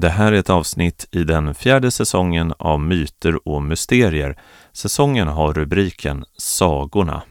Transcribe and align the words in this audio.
Det 0.00 0.08
här 0.08 0.32
är 0.32 0.36
ett 0.36 0.50
avsnitt 0.50 1.08
i 1.10 1.24
den 1.24 1.54
fjärde 1.54 1.90
säsongen 1.90 2.54
av 2.58 2.80
Myter 2.80 3.48
och 3.48 3.62
mysterier. 3.62 4.38
Säsongen 4.72 5.28
har 5.28 5.52
rubriken 5.52 6.24
Sagorna. 6.38 7.22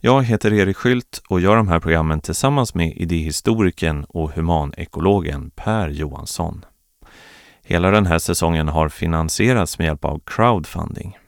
Jag 0.00 0.24
heter 0.24 0.52
Erik 0.52 0.76
Skylt 0.76 1.22
och 1.28 1.40
gör 1.40 1.56
de 1.56 1.68
här 1.68 1.80
programmen 1.80 2.20
tillsammans 2.20 2.74
med 2.74 2.96
idéhistorikern 2.96 4.04
och 4.04 4.32
humanekologen 4.32 5.50
Per 5.50 5.88
Johansson. 5.88 6.64
Hela 7.62 7.90
den 7.90 8.06
här 8.06 8.18
säsongen 8.18 8.68
har 8.68 8.88
finansierats 8.88 9.78
med 9.78 9.84
hjälp 9.84 10.04
av 10.04 10.20
crowdfunding. 10.26 11.18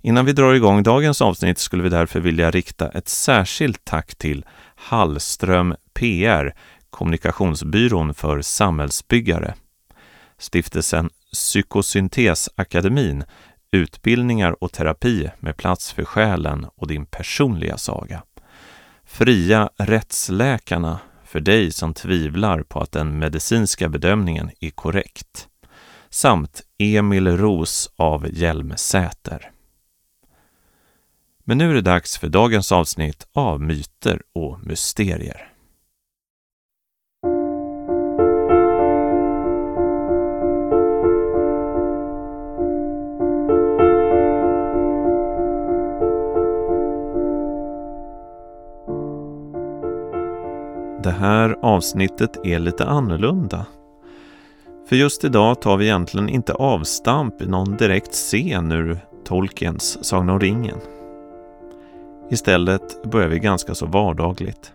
Innan 0.00 0.24
vi 0.24 0.32
drar 0.32 0.54
igång 0.54 0.82
dagens 0.82 1.22
avsnitt 1.22 1.58
skulle 1.58 1.82
vi 1.82 1.88
därför 1.88 2.20
vilja 2.20 2.50
rikta 2.50 2.88
ett 2.88 3.08
särskilt 3.08 3.84
tack 3.84 4.14
till 4.14 4.44
Hallström 4.76 5.74
PR, 5.94 6.54
kommunikationsbyrån 6.90 8.14
för 8.14 8.42
samhällsbyggare. 8.42 9.54
Stiftelsen 10.38 11.10
Psykosyntesakademin, 11.32 13.24
utbildningar 13.72 14.64
och 14.64 14.72
terapi 14.72 15.30
med 15.38 15.56
plats 15.56 15.92
för 15.92 16.04
själen 16.04 16.66
och 16.76 16.86
din 16.86 17.06
personliga 17.06 17.76
saga. 17.76 18.22
Fria 19.04 19.70
rättsläkarna, 19.76 21.00
för 21.24 21.40
dig 21.40 21.72
som 21.72 21.94
tvivlar 21.94 22.62
på 22.62 22.80
att 22.80 22.92
den 22.92 23.18
medicinska 23.18 23.88
bedömningen 23.88 24.50
är 24.60 24.70
korrekt. 24.70 25.48
Samt 26.08 26.62
Emil 26.78 27.36
Ros 27.36 27.92
av 27.96 28.26
Hjälmsäter. 28.32 29.50
Men 31.44 31.58
nu 31.58 31.70
är 31.70 31.74
det 31.74 31.80
dags 31.80 32.18
för 32.18 32.28
dagens 32.28 32.72
avsnitt 32.72 33.26
av 33.32 33.60
Myter 33.60 34.22
och 34.32 34.66
mysterier. 34.66 35.49
Det 51.10 51.14
här 51.14 51.56
avsnittet 51.62 52.36
är 52.44 52.58
lite 52.58 52.84
annorlunda. 52.84 53.66
För 54.88 54.96
just 54.96 55.24
idag 55.24 55.60
tar 55.60 55.76
vi 55.76 55.84
egentligen 55.84 56.28
inte 56.28 56.54
avstamp 56.54 57.42
i 57.42 57.46
någon 57.46 57.76
direkt 57.76 58.12
scen 58.12 58.72
ur 58.72 58.98
Tolkiens 59.24 60.04
Sagan 60.04 60.30
om 60.30 60.40
ringen. 60.40 60.78
Istället 62.30 63.02
börjar 63.02 63.28
vi 63.28 63.38
ganska 63.38 63.74
så 63.74 63.86
vardagligt. 63.86 64.72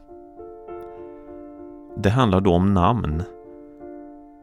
Det 1.97 2.09
handlar 2.09 2.41
då 2.41 2.53
om 2.53 2.73
namn. 2.73 3.23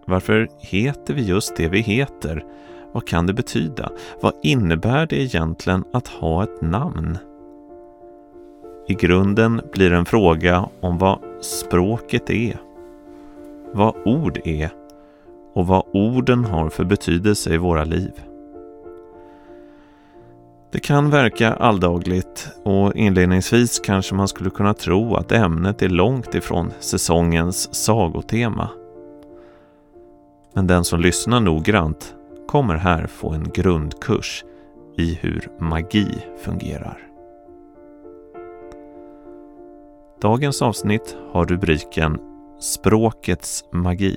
Varför 0.07 0.49
heter 0.59 1.15
vi 1.15 1.23
just 1.23 1.57
det 1.57 1.69
vi 1.69 1.81
heter? 1.81 2.45
Vad 2.93 3.07
kan 3.07 3.27
det 3.27 3.33
betyda? 3.33 3.91
Vad 4.21 4.33
innebär 4.43 5.07
det 5.07 5.23
egentligen 5.23 5.85
att 5.93 6.09
ha 6.09 6.43
ett 6.43 6.63
namn? 6.63 7.19
I 8.89 8.95
grunden 8.95 9.61
blir 9.73 9.91
det 9.91 9.97
en 9.97 10.05
fråga 10.05 10.69
om 10.81 10.99
vad 10.99 11.19
språket 11.43 12.31
är, 12.31 12.61
vad 13.73 13.95
ord 14.05 14.41
är 14.45 14.71
och 15.55 15.67
vad 15.67 15.85
orden 15.93 16.45
har 16.45 16.69
för 16.69 16.85
betydelse 16.85 17.55
i 17.55 17.57
våra 17.57 17.85
liv. 17.85 18.13
Det 20.73 20.81
kan 20.81 21.11
verka 21.11 21.53
alldagligt 21.53 22.49
och 22.65 22.97
inledningsvis 22.97 23.81
kanske 23.81 24.15
man 24.15 24.29
skulle 24.29 24.51
kunna 24.51 24.75
tro 24.75 25.15
att 25.15 25.33
ämnet 25.33 25.83
är 25.83 25.89
långt 25.89 26.35
ifrån 26.35 26.73
säsongens 26.81 27.75
sagotema. 27.75 28.69
Men 30.55 30.67
den 30.67 30.85
som 30.85 31.01
lyssnar 31.01 31.41
noggrant 31.41 32.15
kommer 32.49 32.77
här 32.77 33.07
få 33.07 33.31
en 33.31 33.51
grundkurs 33.55 34.45
i 34.97 35.15
hur 35.15 35.49
magi 35.61 36.07
fungerar. 36.45 37.12
Dagens 40.23 40.63
avsnitt 40.63 41.17
har 41.33 41.47
rubriken 41.47 42.19
Språkets 42.61 43.65
magi. 43.73 44.17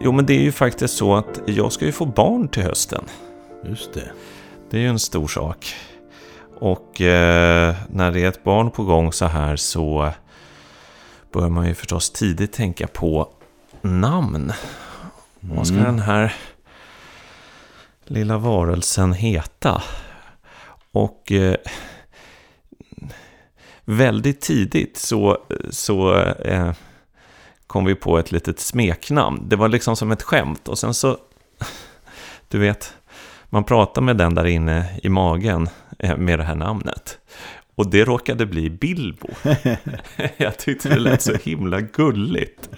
Jo, 0.00 0.12
men 0.12 0.26
det 0.26 0.34
är 0.34 0.42
ju 0.42 0.52
faktiskt 0.52 0.96
så 0.96 1.14
att 1.14 1.40
jag 1.46 1.72
ska 1.72 1.84
ju 1.84 1.92
få 1.92 2.04
barn 2.04 2.48
till 2.48 2.62
hösten. 2.62 3.04
Just 3.64 3.92
det. 3.92 4.10
Det 4.70 4.76
är 4.76 4.80
ju 4.80 4.88
en 4.88 4.98
stor 4.98 5.28
sak. 5.28 5.74
Och 6.58 7.00
eh, 7.00 7.74
när 7.90 8.12
det 8.12 8.20
är 8.20 8.28
ett 8.28 8.44
barn 8.44 8.70
på 8.70 8.84
gång 8.84 9.12
så 9.12 9.26
här 9.26 9.56
så 9.56 10.10
bör 11.32 11.48
man 11.48 11.66
ju 11.66 11.74
förstås 11.74 12.10
tidigt 12.10 12.52
tänka 12.52 12.86
på 12.86 13.28
namn. 13.82 14.34
Mm. 14.34 15.56
Vad 15.56 15.66
ska 15.66 15.76
den 15.76 15.98
här 15.98 16.34
lilla 18.04 18.38
varelsen 18.38 19.12
heta? 19.12 19.82
Och 20.92 21.32
eh, 21.32 21.56
väldigt 23.84 24.40
tidigt 24.40 24.96
så, 24.96 25.38
så 25.70 26.14
eh, 26.24 26.72
kom 27.66 27.84
vi 27.84 27.94
på 27.94 28.18
ett 28.18 28.32
litet 28.32 28.60
smeknamn. 28.60 29.48
Det 29.48 29.56
var 29.56 29.68
liksom 29.68 29.96
som 29.96 30.12
ett 30.12 30.22
skämt 30.22 30.68
och 30.68 30.78
sen 30.78 30.94
så, 30.94 31.18
du 32.48 32.58
vet, 32.58 32.94
man 33.50 33.64
pratar 33.64 34.02
med 34.02 34.16
den 34.16 34.34
där 34.34 34.44
inne 34.44 34.98
i 35.02 35.08
magen 35.08 35.68
med 36.16 36.38
det 36.38 36.44
här 36.44 36.54
namnet. 36.54 37.18
Och 37.74 37.90
det 37.90 38.04
råkade 38.04 38.46
bli 38.46 38.70
Bilbo. 38.70 39.28
Jag 40.36 40.58
tyckte 40.58 40.88
det 40.88 40.98
lät 40.98 41.22
så 41.22 41.34
himla 41.34 41.80
gulligt. 41.80 42.70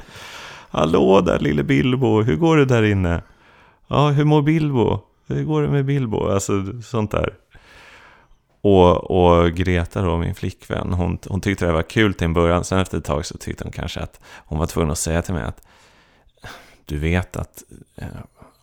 Hallå 0.70 1.20
där 1.20 1.38
lille 1.38 1.62
Bilbo, 1.62 2.22
hur 2.22 2.36
går 2.36 2.56
det 2.56 2.64
där 2.64 2.82
inne? 2.82 3.22
Ja, 3.88 4.08
hur 4.08 4.24
mår 4.24 4.42
Bilbo? 4.42 5.00
Hur 5.26 5.44
går 5.44 5.62
det 5.62 5.68
med 5.68 5.84
Bilbo? 5.84 6.28
Alltså 6.28 6.82
sånt 6.82 7.10
där. 7.10 7.34
Och, 8.60 9.10
och 9.10 9.52
Greta 9.52 10.02
då, 10.02 10.16
min 10.16 10.34
flickvän, 10.34 10.92
hon, 10.92 11.18
hon 11.28 11.40
tyckte 11.40 11.66
det 11.66 11.72
var 11.72 11.82
kul 11.82 12.14
till 12.14 12.24
en 12.24 12.32
början. 12.32 12.64
Sen 12.64 12.78
efter 12.78 12.98
ett 12.98 13.04
tag 13.04 13.26
så 13.26 13.38
tyckte 13.38 13.64
hon 13.64 13.72
kanske 13.72 14.00
att 14.00 14.20
hon 14.36 14.58
var 14.58 14.66
tvungen 14.66 14.90
att 14.90 14.98
säga 14.98 15.22
till 15.22 15.34
mig 15.34 15.42
att 15.42 15.66
du 16.84 16.98
vet 16.98 17.36
att 17.36 17.64
eh, 17.96 18.06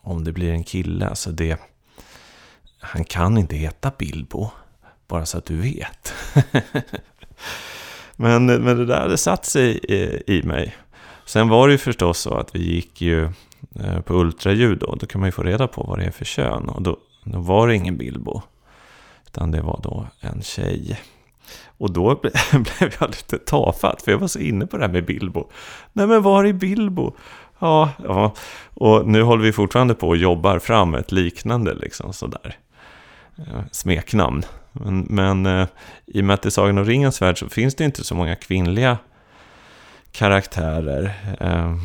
om 0.02 0.24
det 0.24 0.32
blir 0.32 0.52
en 0.52 0.64
kille, 0.64 1.08
alltså 1.08 1.32
det, 1.32 1.60
han 2.86 3.04
kan 3.04 3.38
inte 3.38 3.56
heta 3.56 3.92
Bilbo. 3.98 4.50
Bara 5.08 5.26
så 5.26 5.38
att 5.38 5.46
du 5.46 5.56
vet. 5.56 6.14
men, 8.16 8.46
men 8.46 8.78
det 8.78 8.86
där 8.86 9.10
det 9.10 9.18
satt 9.18 9.46
sig 9.46 9.78
i, 9.78 10.24
i 10.28 10.44
mig. 10.44 10.76
Sen 11.26 11.50
var 11.50 11.68
det 11.68 11.72
ju 11.72 11.78
förstås 11.78 12.20
så 12.20 12.34
att 12.34 12.56
vi 12.56 12.74
gick 12.74 13.02
ju 13.02 13.24
eh, 13.80 14.00
på 14.06 14.14
ultraljud 14.14 14.80
då. 14.80 14.96
Då 14.96 15.08
kan 15.08 15.22
man 15.22 15.28
ju 15.28 15.32
få 15.32 15.44
reda 15.44 15.68
på 15.68 15.84
vad 15.84 16.00
det 16.00 16.06
är 16.06 16.12
för 16.12 16.26
kön. 16.26 16.70
Och 16.70 16.82
då, 16.82 16.98
då 17.24 17.40
var 17.40 17.68
det 17.68 17.76
ingen 17.76 17.98
Bilbo. 17.98 18.42
Utan 19.28 19.52
det 19.52 19.62
var 19.62 19.80
då 19.84 20.08
en 20.20 20.42
tjej. 20.42 21.00
Och 21.78 21.92
då 21.92 22.16
blev 22.52 22.94
jag 23.00 23.10
lite 23.10 23.38
tafatt, 23.38 24.02
för 24.02 24.12
jag 24.12 24.20
var 24.20 24.28
så 24.28 24.40
inne 24.40 24.68
på 24.68 24.78
det 24.78 24.86
här 24.86 24.94
med 24.94 25.06
Bilbo. 25.06 25.50
Nej 25.94 26.08
men 26.08 26.24
var 26.24 26.44
är 26.44 26.54
Bilbo? 26.54 27.16
Ja, 27.60 27.90
ja. 28.04 28.34
Och 28.74 29.08
nu 29.08 29.22
håller 29.22 29.44
vi 29.44 29.52
fortfarande 29.52 29.94
på 29.94 30.08
och 30.08 30.18
jobbar 30.18 30.60
fram 30.60 30.96
ett 30.96 31.12
liknande 31.12 31.74
liksom 31.74 32.14
sådär. 32.14 32.58
Smeknamn. 33.72 34.44
Men, 34.72 35.00
men 35.10 35.46
eh, 35.46 35.68
i 36.06 36.22
och 36.22 36.26
med 36.26 36.34
att 36.34 36.42
det 36.42 36.50
är 36.50 36.52
Sagan 36.52 36.78
om 36.78 36.86
ringens 36.86 37.22
värld 37.22 37.40
så 37.40 37.50
finns 37.50 37.76
det 37.76 37.84
inte 37.84 38.04
så 38.04 38.16
många 38.16 38.36
kvinnliga 38.36 38.98
karaktärer. 40.12 41.14
Eh, 41.40 41.76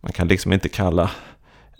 man 0.00 0.12
kan 0.12 0.28
liksom 0.28 0.52
inte 0.52 0.68
kalla 0.68 1.10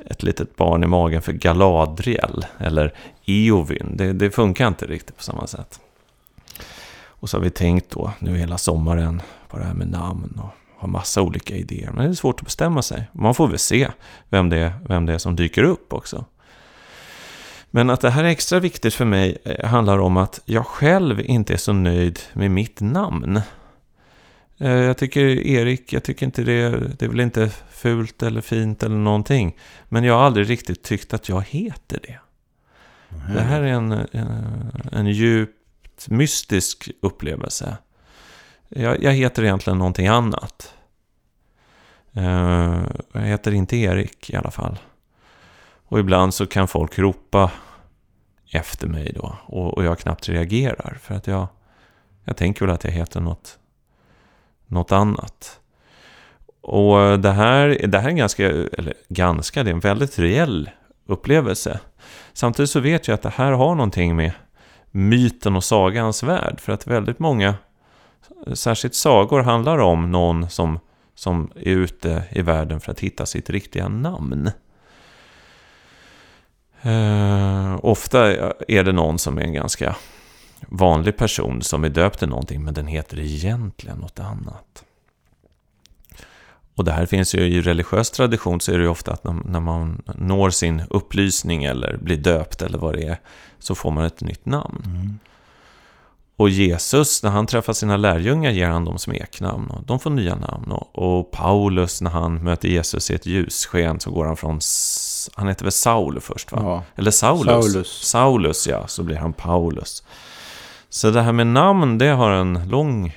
ett 0.06 0.22
litet 0.22 0.56
barn 0.56 0.84
i 0.84 0.86
magen 0.86 1.22
för 1.22 1.32
Galadriel 1.32 2.46
eller 2.58 2.94
Eovyn. 3.26 3.96
Det, 3.96 4.12
det 4.12 4.30
funkar 4.30 4.68
inte 4.68 4.86
riktigt 4.86 5.16
på 5.16 5.22
samma 5.22 5.46
sätt. 5.46 5.80
Och 7.04 7.30
så 7.30 7.36
har 7.36 7.44
vi 7.44 7.50
tänkt 7.50 7.90
då 7.90 8.12
nu 8.18 8.36
hela 8.36 8.58
sommaren 8.58 9.22
på 9.48 9.58
det 9.58 9.64
här 9.64 9.74
med 9.74 9.88
namn 9.88 10.40
och 10.42 10.50
har 10.76 10.88
massa 10.88 11.22
olika 11.22 11.56
idéer. 11.56 11.90
Men 11.90 12.04
det 12.04 12.10
är 12.10 12.14
svårt 12.14 12.40
att 12.40 12.44
bestämma 12.44 12.82
sig. 12.82 13.08
Man 13.12 13.34
får 13.34 13.48
väl 13.48 13.58
se 13.58 13.88
vem 14.28 14.48
det 14.48 14.58
är, 14.58 14.72
vem 14.88 15.06
det 15.06 15.14
är 15.14 15.18
som 15.18 15.36
dyker 15.36 15.62
upp 15.62 15.92
också. 15.92 16.24
Men 17.74 17.90
att 17.90 18.00
det 18.00 18.10
här 18.10 18.24
är 18.24 18.28
extra 18.28 18.60
viktigt 18.60 18.94
för 18.94 19.04
mig 19.04 19.38
eh, 19.44 19.66
handlar 19.66 19.98
om 19.98 20.16
att 20.16 20.40
jag 20.44 20.66
själv 20.66 21.20
inte 21.20 21.52
är 21.52 21.56
så 21.56 21.72
nöjd 21.72 22.20
med 22.32 22.50
mitt 22.50 22.80
namn. 22.80 23.40
Eh, 24.58 24.70
jag 24.70 24.96
tycker 24.96 25.20
Erik, 25.46 25.92
jag 25.92 26.02
tycker 26.02 26.26
inte 26.26 26.42
det, 26.42 26.70
det 26.98 27.04
är 27.04 27.08
väl 27.08 27.20
inte 27.20 27.50
fult 27.70 28.22
eller 28.22 28.40
fint 28.40 28.82
eller 28.82 28.96
någonting. 28.96 29.56
Men 29.88 30.04
jag 30.04 30.14
har 30.14 30.22
aldrig 30.22 30.50
riktigt 30.50 30.82
tyckt 30.82 31.14
att 31.14 31.28
jag 31.28 31.42
heter 31.48 32.00
det. 32.02 32.18
Mm. 33.08 33.34
Det 33.34 33.40
här 33.40 33.62
är 33.62 33.72
en, 33.72 33.92
en, 33.92 34.72
en 34.92 35.06
djupt 35.06 36.08
mystisk 36.08 36.90
upplevelse. 37.02 37.76
Jag, 38.68 39.02
jag, 39.02 39.12
heter 39.12 39.44
egentligen 39.44 39.78
någonting 39.78 40.06
annat. 40.06 40.74
Eh, 42.12 42.82
jag 43.12 43.20
heter 43.20 43.52
inte 43.52 43.76
Erik 43.76 44.30
i 44.30 44.36
alla 44.36 44.50
fall. 44.50 44.78
Och 45.92 45.98
ibland 45.98 46.34
så 46.34 46.46
kan 46.46 46.68
folk 46.68 46.98
ropa 46.98 47.50
efter 48.52 48.88
mig 48.88 49.12
då. 49.16 49.36
Och, 49.46 49.74
och 49.74 49.84
jag 49.84 49.98
knappt 49.98 50.28
reagerar. 50.28 50.98
För 51.00 51.14
att 51.14 51.26
jag, 51.26 51.46
jag 52.24 52.36
tänker 52.36 52.66
väl 52.66 52.74
att 52.74 52.84
jag 52.84 52.90
heter 52.90 53.20
något, 53.20 53.58
något 54.66 54.92
annat. 54.92 55.60
Och 56.60 57.20
det 57.20 57.30
här, 57.30 57.86
det 57.86 57.98
här 57.98 58.06
är 58.06 58.10
en 58.10 58.16
ganska, 58.16 58.50
eller 58.50 58.94
ganska, 59.08 59.62
det 59.62 59.70
är 59.70 59.74
en 59.74 59.80
väldigt 59.80 60.18
reell 60.18 60.70
upplevelse. 61.06 61.80
Samtidigt 62.32 62.70
så 62.70 62.80
vet 62.80 63.08
jag 63.08 63.14
att 63.14 63.22
det 63.22 63.32
här 63.34 63.52
har 63.52 63.74
någonting 63.74 64.16
med 64.16 64.32
myten 64.90 65.56
och 65.56 65.64
sagans 65.64 66.22
värld. 66.22 66.60
För 66.60 66.72
att 66.72 66.86
väldigt 66.86 67.18
många, 67.18 67.54
särskilt 68.54 68.94
sagor, 68.94 69.40
handlar 69.40 69.78
om 69.78 70.10
någon 70.10 70.50
som, 70.50 70.78
som 71.14 71.52
är 71.56 71.76
ute 71.76 72.24
i 72.30 72.42
världen 72.42 72.80
för 72.80 72.92
att 72.92 73.00
hitta 73.00 73.26
sitt 73.26 73.50
riktiga 73.50 73.88
namn. 73.88 74.50
Uh, 76.86 77.78
ofta 77.82 78.32
är 78.68 78.84
det 78.84 78.92
någon 78.92 79.18
som 79.18 79.38
är 79.38 79.42
en 79.42 79.52
ganska 79.52 79.96
vanlig 80.68 81.16
person 81.16 81.62
som 81.62 81.84
är 81.84 81.88
döpt 81.88 82.18
till 82.18 82.28
någonting, 82.28 82.64
men 82.64 82.74
den 82.74 82.86
heter 82.86 83.18
egentligen 83.18 83.98
något 83.98 84.18
annat. 84.18 84.84
Och 86.74 86.84
det 86.84 86.92
här 86.92 87.06
finns 87.06 87.34
ju 87.34 87.40
i 87.40 87.60
religiös 87.60 88.10
tradition 88.10 88.60
så 88.60 88.72
är 88.72 88.76
det 88.76 88.82
ju 88.82 88.88
ofta 88.88 89.12
att 89.12 89.24
när, 89.24 89.32
när 89.32 89.60
man 89.60 90.02
når 90.14 90.50
sin 90.50 90.82
upplysning 90.90 91.64
eller 91.64 91.96
blir 91.96 92.16
döpt 92.16 92.62
eller 92.62 92.78
vad 92.78 92.94
det 92.94 93.02
är, 93.02 93.20
så 93.58 93.74
får 93.74 93.90
man 93.90 94.04
ett 94.04 94.20
nytt 94.20 94.46
namn. 94.46 94.82
Mm. 94.86 95.18
Och 96.36 96.48
Jesus, 96.48 97.22
när 97.22 97.30
han 97.30 97.46
träffar 97.46 97.72
sina 97.72 97.96
lärjungar 97.96 98.50
ger 98.50 98.68
han 98.68 98.84
dem 98.84 98.98
smeknamn 98.98 99.70
och 99.70 99.84
de 99.86 100.00
får 100.00 100.10
nya 100.10 100.34
namn. 100.34 100.72
Och, 100.72 100.98
och 100.98 101.30
Paulus, 101.30 102.00
när 102.00 102.10
han 102.10 102.44
möter 102.44 102.68
Jesus 102.68 103.10
i 103.10 103.14
ett 103.14 103.26
ljussken 103.26 104.00
så 104.00 104.10
går 104.10 104.24
han 104.26 104.36
från, 104.36 104.60
han 105.34 105.48
heter 105.48 105.64
väl 105.64 105.72
Saul 105.72 106.20
först 106.20 106.52
va? 106.52 106.58
Ja. 106.62 106.84
Eller 106.96 107.10
Saulus. 107.10 107.46
Saulus. 107.46 108.08
Saulus 108.08 108.66
ja, 108.66 108.86
så 108.86 109.02
blir 109.02 109.16
han 109.16 109.32
Paulus. 109.32 110.02
Så 110.88 111.10
det 111.10 111.22
här 111.22 111.32
med 111.32 111.46
namn, 111.46 111.98
det 111.98 112.08
har 112.08 112.30
en 112.30 112.68
lång 112.68 113.16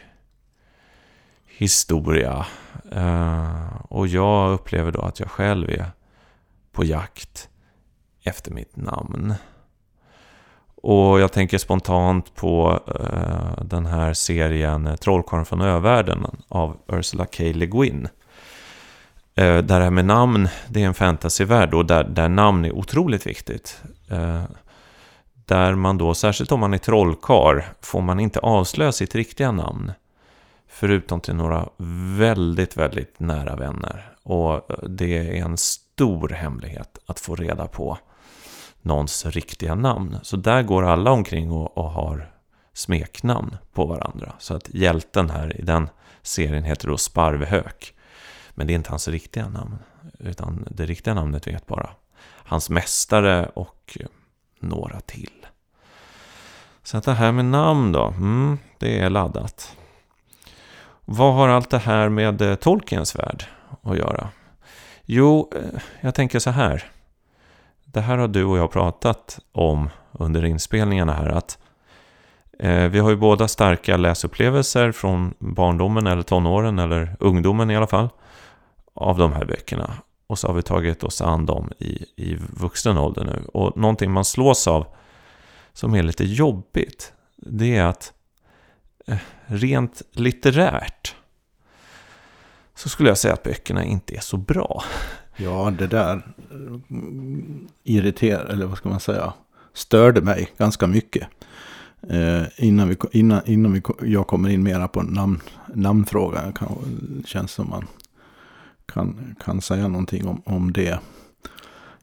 historia. 1.57 2.45
Uh, 2.95 3.75
och 3.89 4.07
jag 4.07 4.53
upplever 4.53 4.91
då 4.91 5.01
att 5.01 5.19
jag 5.19 5.31
själv 5.31 5.69
är 5.69 5.85
på 6.71 6.83
jakt 6.83 7.49
efter 8.23 8.51
mitt 8.51 8.75
namn. 8.75 9.33
Och 10.75 11.19
jag 11.19 11.31
tänker 11.31 11.57
spontant 11.57 12.35
på 12.35 12.79
uh, 12.99 13.65
den 13.65 13.85
här 13.85 14.13
serien 14.13 14.97
Trollkarlen 15.01 15.45
från 15.45 15.61
övärlden 15.61 16.25
av 16.47 16.77
Ursula 16.87 17.25
K. 17.25 17.43
Le 17.43 17.65
Guin. 17.65 18.07
Eh, 19.37 19.57
där 19.57 19.61
det 19.61 19.83
här 19.83 19.91
med 19.91 20.05
namn, 20.05 20.47
det 20.67 20.83
är 20.83 20.87
en 20.87 20.93
fantasyvärld 20.93 21.73
och 21.73 21.85
där, 21.85 22.03
där 22.03 22.29
namn 22.29 22.65
är 22.65 22.71
otroligt 22.71 23.27
viktigt. 23.27 23.81
Eh, 24.09 24.43
där 25.45 25.75
man 25.75 25.97
då, 25.97 26.13
särskilt 26.13 26.51
om 26.51 26.59
man 26.59 26.73
är 26.73 26.77
trollkar, 26.77 27.65
får 27.81 28.01
man 28.01 28.19
inte 28.19 28.39
avslöja 28.39 28.91
sitt 28.91 29.15
riktiga 29.15 29.51
namn. 29.51 29.91
Förutom 30.67 31.21
till 31.21 31.35
några 31.35 31.69
väldigt, 32.17 32.77
väldigt 32.77 33.19
nära 33.19 33.55
vänner. 33.55 34.11
Och 34.23 34.53
eh, 34.53 34.89
det 34.89 35.17
är 35.17 35.45
en 35.45 35.57
stor 35.57 36.29
hemlighet 36.29 36.97
att 37.05 37.19
få 37.19 37.35
reda 37.35 37.67
på 37.67 37.97
någons 38.81 39.25
riktiga 39.25 39.75
namn. 39.75 40.17
Så 40.21 40.37
där 40.37 40.63
går 40.63 40.83
alla 40.83 41.11
omkring 41.11 41.51
och, 41.51 41.77
och 41.77 41.91
har 41.91 42.31
smeknamn 42.73 43.57
på 43.73 43.85
varandra. 43.85 44.33
Så 44.39 44.55
att 44.55 44.69
hjälten 44.69 45.29
här 45.29 45.59
i 45.59 45.61
den 45.61 45.89
serien 46.21 46.63
heter 46.63 46.87
då 46.87 46.97
Sparvhök. 46.97 47.94
Men 48.55 48.67
det 48.67 48.73
är 48.73 48.75
inte 48.75 48.89
hans 48.89 49.07
riktiga 49.07 49.49
namn. 49.49 49.77
Utan 50.19 50.67
det 50.71 50.85
riktiga 50.85 51.13
namnet 51.13 51.47
vet 51.47 51.67
bara 51.67 51.89
hans 52.23 52.69
mästare 52.69 53.49
och 53.53 53.97
några 54.59 54.99
till. 55.01 55.45
Så 56.83 56.97
att 56.97 57.03
det 57.03 57.13
här 57.13 57.31
med 57.31 57.45
namn 57.45 57.91
då, 57.91 58.07
mm, 58.07 58.57
det 58.79 58.99
är 58.99 59.09
laddat. 59.09 59.75
Vad 61.05 61.33
har 61.33 61.47
allt 61.47 61.69
det 61.69 61.77
här 61.77 62.09
med 62.09 62.41
eh, 62.41 62.55
Tolkiens 62.55 63.15
värld 63.15 63.45
att 63.81 63.97
göra? 63.97 64.29
Jo, 65.05 65.51
eh, 65.55 65.81
jag 66.01 66.15
tänker 66.15 66.39
så 66.39 66.49
här. 66.49 66.83
Det 67.85 68.01
här 68.01 68.17
har 68.17 68.27
du 68.27 68.43
och 68.43 68.57
jag 68.57 68.71
pratat 68.71 69.39
om 69.51 69.89
under 70.11 70.45
inspelningarna 70.45 71.13
här. 71.13 71.29
Att 71.29 71.57
eh, 72.59 72.83
vi 72.83 72.99
har 72.99 73.09
ju 73.09 73.15
båda 73.15 73.47
starka 73.47 73.97
läsupplevelser 73.97 74.91
från 74.91 75.33
barndomen 75.39 76.07
eller 76.07 76.23
tonåren 76.23 76.79
eller 76.79 77.15
ungdomen 77.19 77.71
i 77.71 77.77
alla 77.77 77.87
fall. 77.87 78.09
Av 78.95 79.17
de 79.17 79.33
här 79.33 79.45
böckerna. 79.45 79.93
Och 80.27 80.39
så 80.39 80.47
har 80.47 80.53
vi 80.53 80.61
tagit 80.61 81.03
oss 81.03 81.21
an 81.21 81.45
dem 81.45 81.71
i, 81.79 82.05
i 82.15 82.37
vuxen 82.39 82.97
ålder 82.97 83.23
nu. 83.23 83.45
Och 83.53 83.77
någonting 83.77 84.11
man 84.11 84.25
slås 84.25 84.67
av 84.67 84.85
som 85.73 85.93
är 85.95 86.03
lite 86.03 86.23
jobbigt. 86.23 87.13
Det 87.35 87.75
är 87.75 87.85
att 87.85 88.13
eh, 89.07 89.17
rent 89.45 90.01
litterärt 90.11 91.15
så 92.75 92.89
skulle 92.89 93.09
jag 93.09 93.17
säga 93.17 93.33
att 93.33 93.43
böckerna 93.43 93.83
inte 93.83 94.15
är 94.15 94.19
så 94.19 94.37
bra. 94.37 94.83
Ja, 95.37 95.73
det 95.79 95.87
där 95.87 96.15
eh, 96.15 96.97
irriterar, 97.83 98.45
eller 98.45 98.65
vad 98.65 98.77
ska 98.77 98.89
man 98.89 98.99
säga, 98.99 99.33
störde 99.73 100.21
mig 100.21 100.47
ganska 100.57 100.87
mycket. 100.87 101.27
Eh, 102.09 102.43
innan 102.57 102.89
vi, 102.89 102.97
innan, 103.11 103.41
innan 103.45 103.73
vi, 103.73 103.81
jag 104.01 104.27
kommer 104.27 104.49
in 104.49 104.63
mera 104.63 104.87
på 104.87 105.01
namn, 105.01 105.41
namnfrågan, 105.73 106.53
kan, 106.53 107.23
känns 107.27 107.51
som 107.51 107.69
man 107.69 107.87
kan, 108.85 109.35
kan 109.45 109.61
säga 109.61 109.87
någonting 109.87 110.27
om, 110.27 110.41
om 110.45 110.73
det. 110.73 110.99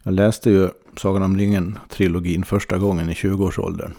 Jag 0.03 0.15
läste 0.15 0.51
ju 0.51 0.69
Sagan 0.97 1.23
om 1.23 1.37
ringen-trilogin 1.37 2.45
första 2.45 2.79
gången 2.79 3.11
i 3.11 3.13
20-årsåldern 3.13 3.93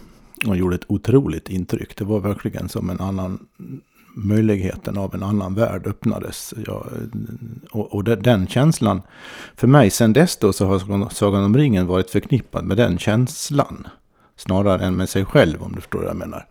och 0.46 0.56
gjorde 0.56 0.74
ett 0.74 0.84
otroligt 0.90 1.48
intryck. 1.48 1.96
Det 1.96 2.04
var 2.04 2.20
verkligen 2.20 2.68
som 2.68 2.90
en 2.90 3.00
annan 3.00 3.46
möjligheten 4.14 4.98
av 4.98 5.14
en 5.14 5.22
annan 5.22 5.54
värld 5.54 5.86
öppnades. 5.86 6.54
Ja, 6.66 6.86
och, 7.70 7.94
och 7.94 8.04
den 8.04 8.46
känslan, 8.46 9.02
för 9.56 9.66
mig 9.66 9.90
sen 9.90 10.12
dess 10.12 10.36
då 10.36 10.52
så 10.52 10.66
har 10.66 11.08
Sagan 11.14 11.44
om 11.44 11.56
ringen 11.56 11.86
varit 11.86 12.10
förknippad 12.10 12.64
med 12.64 12.76
den 12.76 12.98
känslan. 12.98 13.88
Snarare 14.36 14.84
än 14.84 14.96
med 14.96 15.08
sig 15.08 15.24
själv 15.24 15.62
om 15.62 15.72
du 15.72 15.80
förstår 15.80 15.98
vad 15.98 16.08
jag 16.08 16.16
menar. 16.16 16.46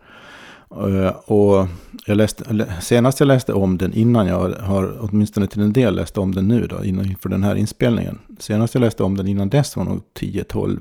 Eh, 0.76 1.08
och 1.08 1.68
jag 2.06 2.16
läste, 2.16 2.66
senast 2.80 3.20
jag 3.20 3.26
läste 3.26 3.52
om 3.52 3.78
den 3.78 3.92
innan 3.92 4.26
jag 4.26 4.50
har 4.50 4.96
åtminstone 5.00 5.46
till 5.46 5.60
en 5.60 5.72
del 5.72 5.94
läst 5.94 6.18
om 6.18 6.34
den 6.34 6.48
nu 6.48 6.66
då, 6.66 6.84
inför 6.84 7.28
den 7.28 7.42
här 7.42 7.54
inspelningen. 7.54 8.18
Senast 8.38 8.74
jag 8.74 8.80
läste 8.80 9.02
om 9.02 9.16
den 9.16 9.26
innan 9.26 9.48
dess 9.48 9.76
var 9.76 9.84
nog 9.84 10.02
10, 10.12 10.44
12, 10.44 10.80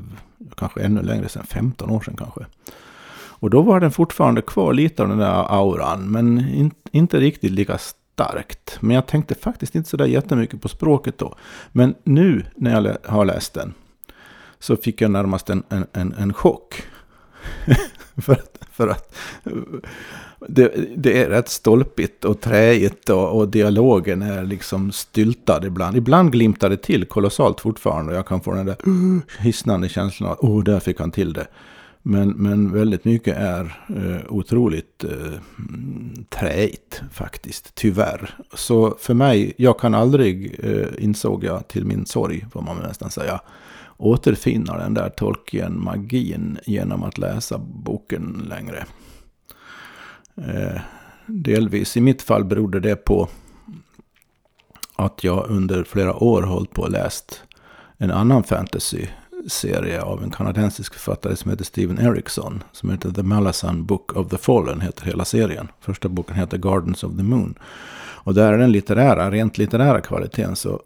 kanske 0.57 0.81
ännu 0.81 1.01
längre 1.01 1.29
sedan, 1.29 1.45
15 1.49 1.89
år 1.89 2.01
sedan 2.01 2.15
kanske. 2.17 2.45
Och 3.43 3.49
då 3.49 3.61
var 3.61 3.79
den 3.79 3.91
fortfarande 3.91 4.41
kvar 4.41 4.73
lite 4.73 5.03
av 5.03 5.09
den 5.09 5.17
där 5.17 5.59
auran, 5.59 6.11
men 6.11 6.39
in, 6.39 6.71
inte 6.91 7.19
riktigt 7.19 7.51
lika 7.51 7.77
starkt. 7.77 8.77
Men 8.79 8.95
jag 8.95 9.07
tänkte 9.07 9.35
faktiskt 9.35 9.75
inte 9.75 9.89
sådär 9.89 10.05
jättemycket 10.05 10.61
på 10.61 10.67
språket 10.69 11.17
då. 11.17 11.35
Men 11.71 11.95
nu 12.03 12.45
när 12.55 12.71
jag 12.71 12.97
har 13.11 13.25
läst 13.25 13.53
den 13.53 13.73
så 14.59 14.75
fick 14.75 15.01
jag 15.01 15.11
närmast 15.11 15.49
en, 15.49 15.63
en, 15.69 15.85
en, 15.93 16.13
en 16.13 16.33
chock. 16.33 16.83
för 18.17 18.33
att, 18.33 18.52
för 18.73 18.87
att 18.87 19.15
det, 20.47 20.73
det, 20.95 21.21
är 21.23 21.29
rätt 21.29 21.49
stolpigt 21.49 22.25
och 22.25 22.41
träigt 22.41 23.09
och, 23.09 23.37
och, 23.37 23.47
dialogen 23.47 24.21
är 24.21 24.43
liksom 24.43 24.91
styltad 24.91 25.65
ibland. 25.65 25.97
Ibland 25.97 26.31
glimtar 26.31 26.69
det 26.69 26.77
till 26.77 27.05
kolossalt 27.05 27.61
fortfarande 27.61 28.11
och 28.11 28.17
jag 28.17 28.27
kan 28.27 28.41
få 28.41 28.53
den 28.53 28.65
där 28.65 28.77
uh, 28.87 29.19
hisnande 29.39 29.89
känslan 29.89 30.29
av 30.29 30.37
oh, 30.39 30.63
där 30.63 30.79
fick 30.79 30.99
han 30.99 31.11
till 31.11 31.33
det. 31.33 31.47
Men, 32.05 32.29
men 32.29 32.71
väldigt 32.71 33.05
mycket 33.05 33.37
är 33.37 33.77
eh, 33.87 34.31
otroligt 34.33 35.03
eh, 35.03 35.39
träigt 36.29 37.01
faktiskt, 37.11 37.75
tyvärr. 37.75 38.35
Så 38.53 38.97
för 38.99 39.13
mig, 39.13 39.53
jag 39.57 39.79
kan 39.79 39.93
aldrig, 39.93 40.59
eh, 40.63 41.03
insåg 41.03 41.43
jag 41.43 41.67
till 41.67 41.85
min 41.85 42.05
sorg, 42.05 42.45
får 42.51 42.61
man 42.61 42.77
nästan 42.77 43.11
säga, 43.11 43.41
återfinna 43.97 44.77
den 44.77 44.93
där 44.93 45.09
Tolkien-magin 45.09 46.59
genom 46.65 47.03
att 47.03 47.17
läsa 47.17 47.57
boken 47.57 48.45
längre. 48.49 48.85
Eh, 50.35 50.81
delvis, 51.25 51.97
i 51.97 52.01
mitt 52.01 52.21
fall 52.21 52.45
berodde 52.45 52.79
det 52.79 52.95
på 52.95 53.29
att 54.95 55.23
jag 55.23 55.45
under 55.49 55.83
flera 55.83 56.23
år 56.23 56.41
hållit 56.41 56.71
på 56.71 56.81
och 56.81 56.91
läst 56.91 57.43
en 57.97 58.11
annan 58.11 58.43
fantasy 58.43 59.07
serie 59.47 60.01
av 60.01 60.23
en 60.23 60.31
kanadensisk 60.31 60.93
författare 60.93 61.35
som 61.35 61.51
heter 61.51 61.65
Steven 61.65 61.99
Erickson. 61.99 62.63
Som 62.71 62.89
heter 62.89 63.11
The 63.11 63.23
Malazan 63.23 63.85
Book 63.85 64.15
of 64.15 64.29
the 64.29 64.37
Fallen, 64.37 64.81
heter 64.81 65.05
hela 65.05 65.25
serien. 65.25 65.67
Första 65.79 66.09
boken 66.09 66.35
heter 66.35 66.57
Gardens 66.57 67.03
of 67.03 67.17
the 67.17 67.23
Moon. 67.23 67.55
Och 68.23 68.33
där 68.33 68.53
är 68.53 68.57
den 68.57 68.71
litterära, 68.71 69.31
rent 69.31 69.57
litterära 69.57 70.01
kvaliteten 70.01 70.55
så 70.55 70.81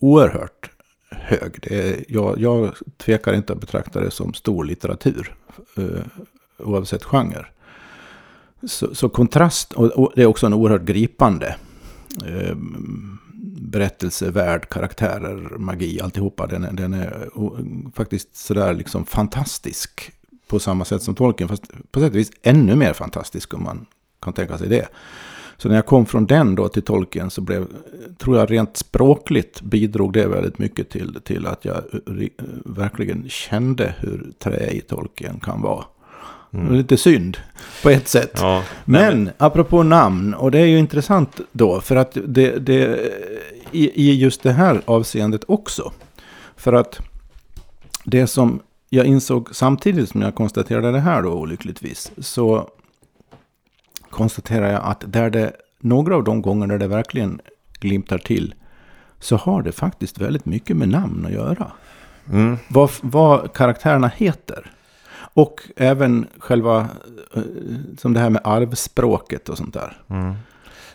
oerhört 0.00 0.70
hög. 1.10 1.58
Det 1.62 1.88
är, 1.88 2.04
jag, 2.08 2.40
jag 2.40 2.74
tvekar 2.96 3.32
inte 3.32 3.52
att 3.52 3.60
betrakta 3.60 4.00
det 4.00 4.10
som 4.10 4.34
stor 4.34 4.64
litteratur. 4.64 5.34
Uh, 5.78 6.00
oavsett 6.58 7.04
genre. 7.04 7.46
Så, 8.62 8.94
så 8.94 9.08
kontrast, 9.08 9.72
och, 9.72 9.86
och, 9.86 10.12
det 10.14 10.22
är 10.22 10.26
också 10.26 10.46
en 10.46 10.54
oerhört 10.54 10.82
gripande 10.82 11.56
eh, 12.26 12.56
berättelse, 13.60 14.30
värld, 14.30 14.68
karaktärer, 14.68 15.58
magi, 15.58 16.00
alltihopa. 16.00 16.46
Den 16.46 16.64
är, 16.64 16.72
den 16.72 16.94
är 16.94 17.38
o- 17.38 17.58
faktiskt 17.94 18.36
sådär 18.36 18.74
liksom 18.74 19.06
fantastisk 19.06 20.12
på 20.46 20.58
samma 20.58 20.84
sätt 20.84 21.02
som 21.02 21.14
tolken, 21.14 21.48
Fast 21.48 21.64
på 21.90 22.00
sätt 22.00 22.10
och 22.10 22.16
vis 22.16 22.30
ännu 22.42 22.76
mer 22.76 22.92
fantastisk 22.92 23.54
om 23.54 23.62
man 23.62 23.86
kan 24.20 24.32
tänka 24.32 24.58
sig 24.58 24.68
det. 24.68 24.88
Så 25.56 25.68
när 25.68 25.74
jag 25.74 25.86
kom 25.86 26.06
från 26.06 26.26
den 26.26 26.54
då 26.54 26.68
till 26.68 26.82
Tolkien 26.82 27.30
så 27.30 27.40
blev, 27.40 27.66
tror 28.18 28.38
jag 28.38 28.50
rent 28.50 28.76
språkligt 28.76 29.60
bidrog 29.60 30.12
det 30.12 30.26
väldigt 30.26 30.58
mycket 30.58 30.90
till, 30.90 31.20
till 31.24 31.46
att 31.46 31.64
jag 31.64 31.76
eh, 31.76 32.22
eh, 32.22 32.44
verkligen 32.64 33.28
kände 33.28 33.94
hur 33.98 34.32
träig 34.38 34.86
Tolkien 34.88 35.40
kan 35.40 35.62
vara. 35.62 35.84
Var 36.50 36.76
lite 36.76 36.96
synd 36.96 37.36
på 37.82 37.90
ett 37.90 38.08
sätt. 38.08 38.38
Ja, 38.40 38.62
Men 38.84 39.30
apropå 39.38 39.82
namn, 39.82 40.34
och 40.34 40.50
det 40.50 40.58
är 40.58 40.66
ju 40.66 40.78
intressant 40.78 41.40
då, 41.52 41.80
för 41.80 41.96
att 41.96 42.16
det, 42.26 42.58
det 42.58 43.10
i, 43.70 44.10
i 44.10 44.14
just 44.14 44.42
det 44.42 44.52
här 44.52 44.80
avseendet 44.84 45.44
också. 45.46 45.92
För 46.56 46.72
att 46.72 47.00
det 48.04 48.26
som 48.26 48.60
jag 48.88 49.06
insåg 49.06 49.48
samtidigt 49.52 50.08
som 50.08 50.22
jag 50.22 50.34
konstaterade 50.34 50.92
det 50.92 51.00
här 51.00 51.22
då 51.22 51.32
olyckligtvis, 51.32 52.12
så 52.18 52.70
konstaterar 54.14 54.72
jag 54.72 54.82
att 54.84 55.04
där 55.06 55.30
det, 55.30 55.52
några 55.80 56.16
av 56.16 56.24
de 56.24 56.42
gånger 56.42 56.66
där 56.66 56.78
det 56.78 56.86
verkligen 56.86 57.40
glimtar 57.80 58.18
till, 58.18 58.54
så 59.20 59.36
har 59.36 59.62
det 59.62 59.72
faktiskt 59.72 60.18
väldigt 60.18 60.44
mycket 60.44 60.76
med 60.76 60.88
namn 60.88 61.26
att 61.26 61.32
göra. 61.32 61.72
mm, 62.32 62.56
Vad, 62.68 62.90
vad 63.02 63.52
karaktärerna 63.52 64.10
heter. 64.16 64.70
Och 65.36 65.60
även 65.76 66.26
själva, 66.38 66.88
eh, 67.34 67.42
som 67.98 68.14
det 68.14 68.20
här 68.20 68.30
med 68.30 68.40
arvspråket 68.44 69.48
och 69.48 69.58
sånt 69.58 69.74
där. 69.74 69.96
mm. 70.10 70.34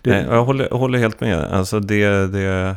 Det- 0.02 0.10
Nej, 0.12 0.26
jag 0.30 0.44
håller, 0.46 0.70
håller 0.70 1.00
helt 1.00 1.22
med. 1.22 1.40
Alltså 1.40 1.80
det, 1.80 2.28
det, 2.28 2.76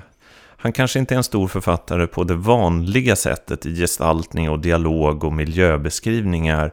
han 0.57 0.73
kanske 0.73 0.99
inte 0.99 1.15
är 1.15 1.17
en 1.17 1.25
stor 1.25 1.49
författare 1.49 2.07
på 2.07 2.25
det 2.25 2.35
vanliga 2.35 3.17
sättet 3.17 3.67
i 3.67 3.75
gestaltning 3.77 4.51
och 4.51 4.59
dialog 4.59 5.25
och 5.25 5.33
miljöbeskrivningar 5.33 6.73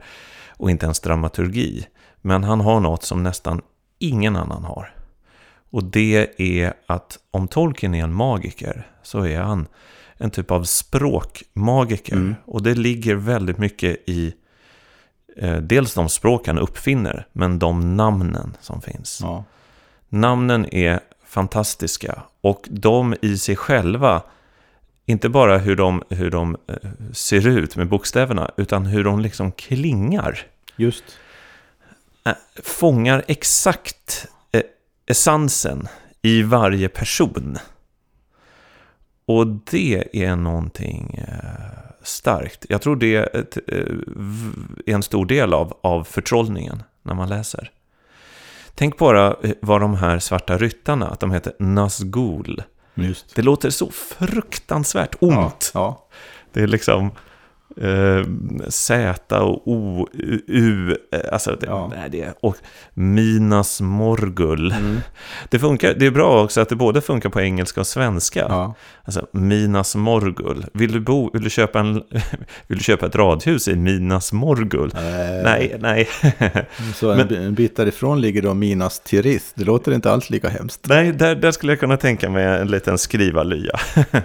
och 0.57 0.71
inte 0.71 0.85
ens 0.85 0.99
dramaturgi. 0.99 1.85
Men 2.21 2.43
han 2.43 2.61
har 2.61 2.79
något 2.79 3.03
som 3.03 3.23
nästan 3.23 3.61
ingen 3.99 4.35
annan 4.35 4.63
har. 4.63 4.93
Och 5.69 5.83
det 5.83 6.41
är 6.41 6.73
att 6.85 7.19
om 7.31 7.47
Tolkien 7.47 7.95
är 7.95 8.03
en 8.03 8.13
magiker 8.13 8.87
så 9.03 9.25
är 9.25 9.39
han 9.39 9.67
en 10.17 10.31
typ 10.31 10.51
av 10.51 10.63
språkmagiker. 10.63 12.15
Mm. 12.15 12.35
Och 12.45 12.63
det 12.63 12.75
ligger 12.75 13.15
väldigt 13.15 13.57
mycket 13.57 14.09
i 14.09 14.33
eh, 15.37 15.57
dels 15.57 15.93
de 15.93 16.09
språk 16.09 16.47
han 16.47 16.59
uppfinner, 16.59 17.27
men 17.31 17.59
de 17.59 17.97
namnen 17.97 18.57
som 18.61 18.81
finns. 18.81 19.19
Ja. 19.21 19.43
Namnen 20.09 20.73
är 20.73 20.99
fantastiska 21.25 22.21
och 22.41 22.67
de 22.69 23.15
i 23.21 23.37
sig 23.37 23.55
själva, 23.55 24.23
inte 25.05 25.29
bara 25.29 25.57
hur 25.57 25.75
de, 25.75 26.03
hur 26.09 26.31
de 26.31 26.57
eh, 26.67 26.89
ser 27.13 27.47
ut 27.47 27.75
med 27.75 27.87
bokstäverna, 27.87 28.51
utan 28.57 28.85
hur 28.85 29.03
de 29.03 29.19
liksom 29.19 29.51
klingar, 29.51 30.39
Just. 30.75 31.03
Eh, 32.25 32.33
fångar 32.63 33.23
exakt 33.27 34.27
eh, 34.51 34.61
essensen 35.05 35.87
i 36.21 36.41
varje 36.41 36.89
person. 36.89 37.57
Och 39.25 39.47
det 39.47 40.07
är 40.13 40.35
någonting 40.35 41.25
eh, 41.27 41.93
starkt. 42.03 42.65
Jag 42.69 42.81
tror 42.81 42.95
det 42.95 43.15
är, 43.15 43.45
en 44.85 45.03
stor 45.03 45.25
del 45.25 45.53
av, 45.53 45.77
av 45.81 46.03
förtrollningen 46.03 46.83
när 47.03 47.13
man 47.13 47.29
läser. 47.29 47.71
Tänk 48.75 48.97
bara 48.97 49.35
vad 49.61 49.81
de 49.81 49.95
här 49.95 50.19
svarta 50.19 50.57
ryttarna, 50.57 51.07
att 51.07 51.19
de 51.19 51.31
heter 51.31 51.53
Nazgul. 51.59 52.63
Just. 52.93 53.35
Det 53.35 53.41
låter 53.41 53.69
så 53.69 53.91
fruktansvärt 53.91 55.15
ont. 55.19 55.71
Ja. 55.73 56.07
Det 56.53 56.61
är 56.61 56.67
liksom 56.67 57.11
eh, 57.77 58.25
Z 58.69 59.39
och 59.41 59.67
O, 59.67 60.07
U, 60.13 60.41
U 60.47 60.95
eh, 61.11 61.19
alltså 61.33 61.57
det, 61.59 61.65
Ja. 61.65 61.91
nej, 61.95 62.09
det 62.09 62.21
är, 62.21 62.33
och 62.39 62.55
Minas 62.93 63.81
Morgul. 63.81 64.71
Mm. 64.71 64.99
Det, 65.49 65.59
funkar, 65.59 65.93
det 65.93 66.05
är 66.05 66.11
bra 66.11 66.43
också 66.43 66.61
att 66.61 66.69
det 66.69 66.75
både 66.75 67.01
funkar 67.01 67.29
på 67.29 67.41
engelska 67.41 67.81
och 67.81 67.87
svenska. 67.87 68.39
ja. 68.49 68.73
Alltså 69.03 69.27
Minas 69.31 69.95
Morgul. 69.95 70.65
Vill 70.73 70.91
du, 70.91 70.99
bo, 70.99 71.29
vill, 71.33 71.43
du 71.43 71.49
köpa 71.49 71.79
en, 71.79 71.93
vill 72.67 72.77
du 72.77 72.83
köpa 72.83 73.05
ett 73.05 73.15
radhus 73.15 73.67
i 73.67 73.75
Minas 73.75 74.33
Morgul? 74.33 74.91
Eh, 74.95 75.01
Nej, 75.43 75.75
nej. 75.79 76.07
Så 76.95 77.11
en, 77.11 77.35
en 77.35 77.53
bit 77.53 77.75
därifrån 77.75 78.21
ligger 78.21 78.41
då 78.41 78.53
Minas 78.53 78.99
Tirith. 78.99 79.45
Det 79.55 79.63
låter 79.63 79.91
inte 79.91 80.11
alls 80.11 80.29
lika 80.29 80.49
hemskt. 80.49 80.85
Nej, 80.89 81.11
där, 81.11 81.35
där 81.35 81.51
skulle 81.51 81.71
jag 81.71 81.79
kunna 81.79 81.97
tänka 81.97 82.29
mig 82.29 82.45
en 82.45 82.67
liten 82.67 82.97
skrivarlya. 82.97 83.79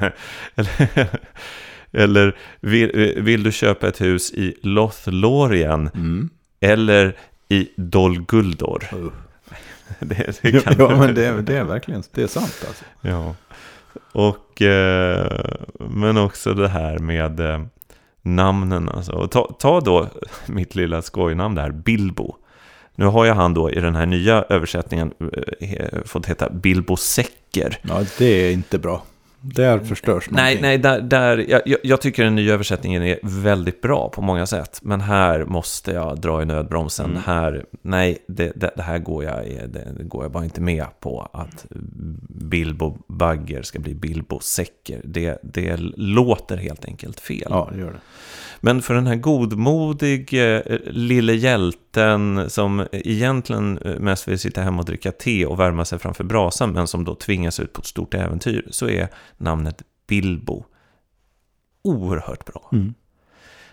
eller 1.94 2.36
vill, 2.60 3.14
vill 3.16 3.42
du 3.42 3.52
köpa 3.52 3.88
ett 3.88 4.00
hus 4.00 4.32
i 4.32 4.54
Lothlorien 4.62 5.90
Mm. 5.94 6.30
eller 6.60 7.16
i 7.48 7.68
Dol 7.76 8.22
Guldur? 8.24 8.88
Uh. 8.94 9.08
Det, 9.98 10.38
det 10.42 10.64
kan 10.64 10.74
ja, 10.78 10.96
men 10.96 11.14
det, 11.14 11.26
är- 11.26 11.42
det 11.42 11.56
är 11.56 11.64
verkligen 11.64 12.02
det 12.14 12.22
är 12.22 12.26
sant 12.26 12.64
alltså. 12.68 12.84
Ja. 13.00 13.34
Och, 14.12 14.62
eh, 14.62 15.44
men 15.90 16.16
också 16.16 16.54
det 16.54 16.68
här 16.68 16.98
med 16.98 17.40
eh, 17.40 17.60
namnen. 18.22 18.88
Alltså. 18.88 19.12
Och 19.12 19.30
ta, 19.30 19.52
ta 19.58 19.80
då 19.80 20.08
mitt 20.46 20.74
lilla 20.74 21.02
skojnamn 21.02 21.54
där, 21.54 21.70
Bilbo. 21.70 22.36
Nu 22.94 23.04
har 23.04 23.24
jag 23.24 23.34
han 23.34 23.54
då 23.54 23.70
i 23.70 23.80
den 23.80 23.94
här 23.94 24.06
nya 24.06 24.42
översättningen 24.48 25.12
eh, 25.60 26.02
fått 26.04 26.26
heta 26.26 26.50
Bilbo 26.50 26.96
Säcker. 26.96 27.78
Ja, 27.82 28.02
det 28.18 28.24
är 28.26 28.52
inte 28.52 28.78
bra. 28.78 29.04
Där 29.46 29.78
förstörs 29.78 30.30
Nej, 30.30 30.54
någonting. 30.54 30.62
nej, 30.62 30.78
där, 30.78 31.00
där, 31.00 31.44
jag, 31.48 31.78
jag- 31.82 32.00
tycker 32.00 32.24
den 32.24 32.34
nya 32.34 32.54
översättningen 32.54 33.02
är 33.02 33.18
väldigt 33.22 33.80
bra 33.80 34.08
på 34.08 34.22
många 34.22 34.46
sätt. 34.46 34.78
Men 34.82 35.00
här 35.00 35.44
måste 35.44 35.92
jag 35.92 36.20
dra 36.20 36.42
i 36.42 36.44
nödbromsen. 36.44 37.10
Mm. 37.10 37.22
Här, 37.26 37.64
nej, 37.82 38.18
det, 38.28 38.52
det, 38.56 38.70
det 38.76 38.82
här 38.82 38.98
går 38.98 39.24
jag, 39.24 39.44
det 39.68 40.04
går 40.04 40.24
jag 40.24 40.32
bara 40.32 40.44
inte 40.44 40.60
med 40.60 40.86
på. 41.00 41.28
Att 41.32 41.66
Bilbo 42.28 42.98
Bagger 43.08 43.62
ska 43.62 43.78
bli 43.78 43.94
Bilbo 43.94 44.40
Säcker. 44.40 45.00
Det, 45.04 45.38
det 45.42 45.76
låter 45.96 46.56
helt 46.56 46.84
enkelt 46.84 47.20
fel. 47.20 47.46
Ja, 47.50 47.68
det 47.72 47.80
gör 47.80 47.90
det. 47.92 48.00
Men 48.64 48.82
för 48.82 48.94
den 48.94 49.06
här 49.06 49.16
godmodig 49.16 50.54
eh, 50.54 50.60
lille 50.86 51.34
hjälten 51.34 52.50
som 52.50 52.86
egentligen 52.92 53.78
eh, 53.78 53.98
mest 53.98 54.28
vill 54.28 54.38
sitta 54.38 54.60
hemma 54.62 54.78
och 54.78 54.84
dricka 54.84 55.12
te 55.12 55.46
och 55.46 55.60
värma 55.60 55.84
sig 55.84 55.98
framför 55.98 56.24
brasan 56.24 56.72
men 56.72 56.86
som 56.86 57.04
då 57.04 57.14
tvingas 57.14 57.60
ut 57.60 57.72
på 57.72 57.80
ett 57.80 57.86
stort 57.86 58.14
äventyr 58.14 58.66
så 58.70 58.88
är 58.88 59.08
namnet 59.36 59.82
Bilbo 60.08 60.64
oerhört 61.82 62.44
bra. 62.44 62.70
Mm. 62.72 62.94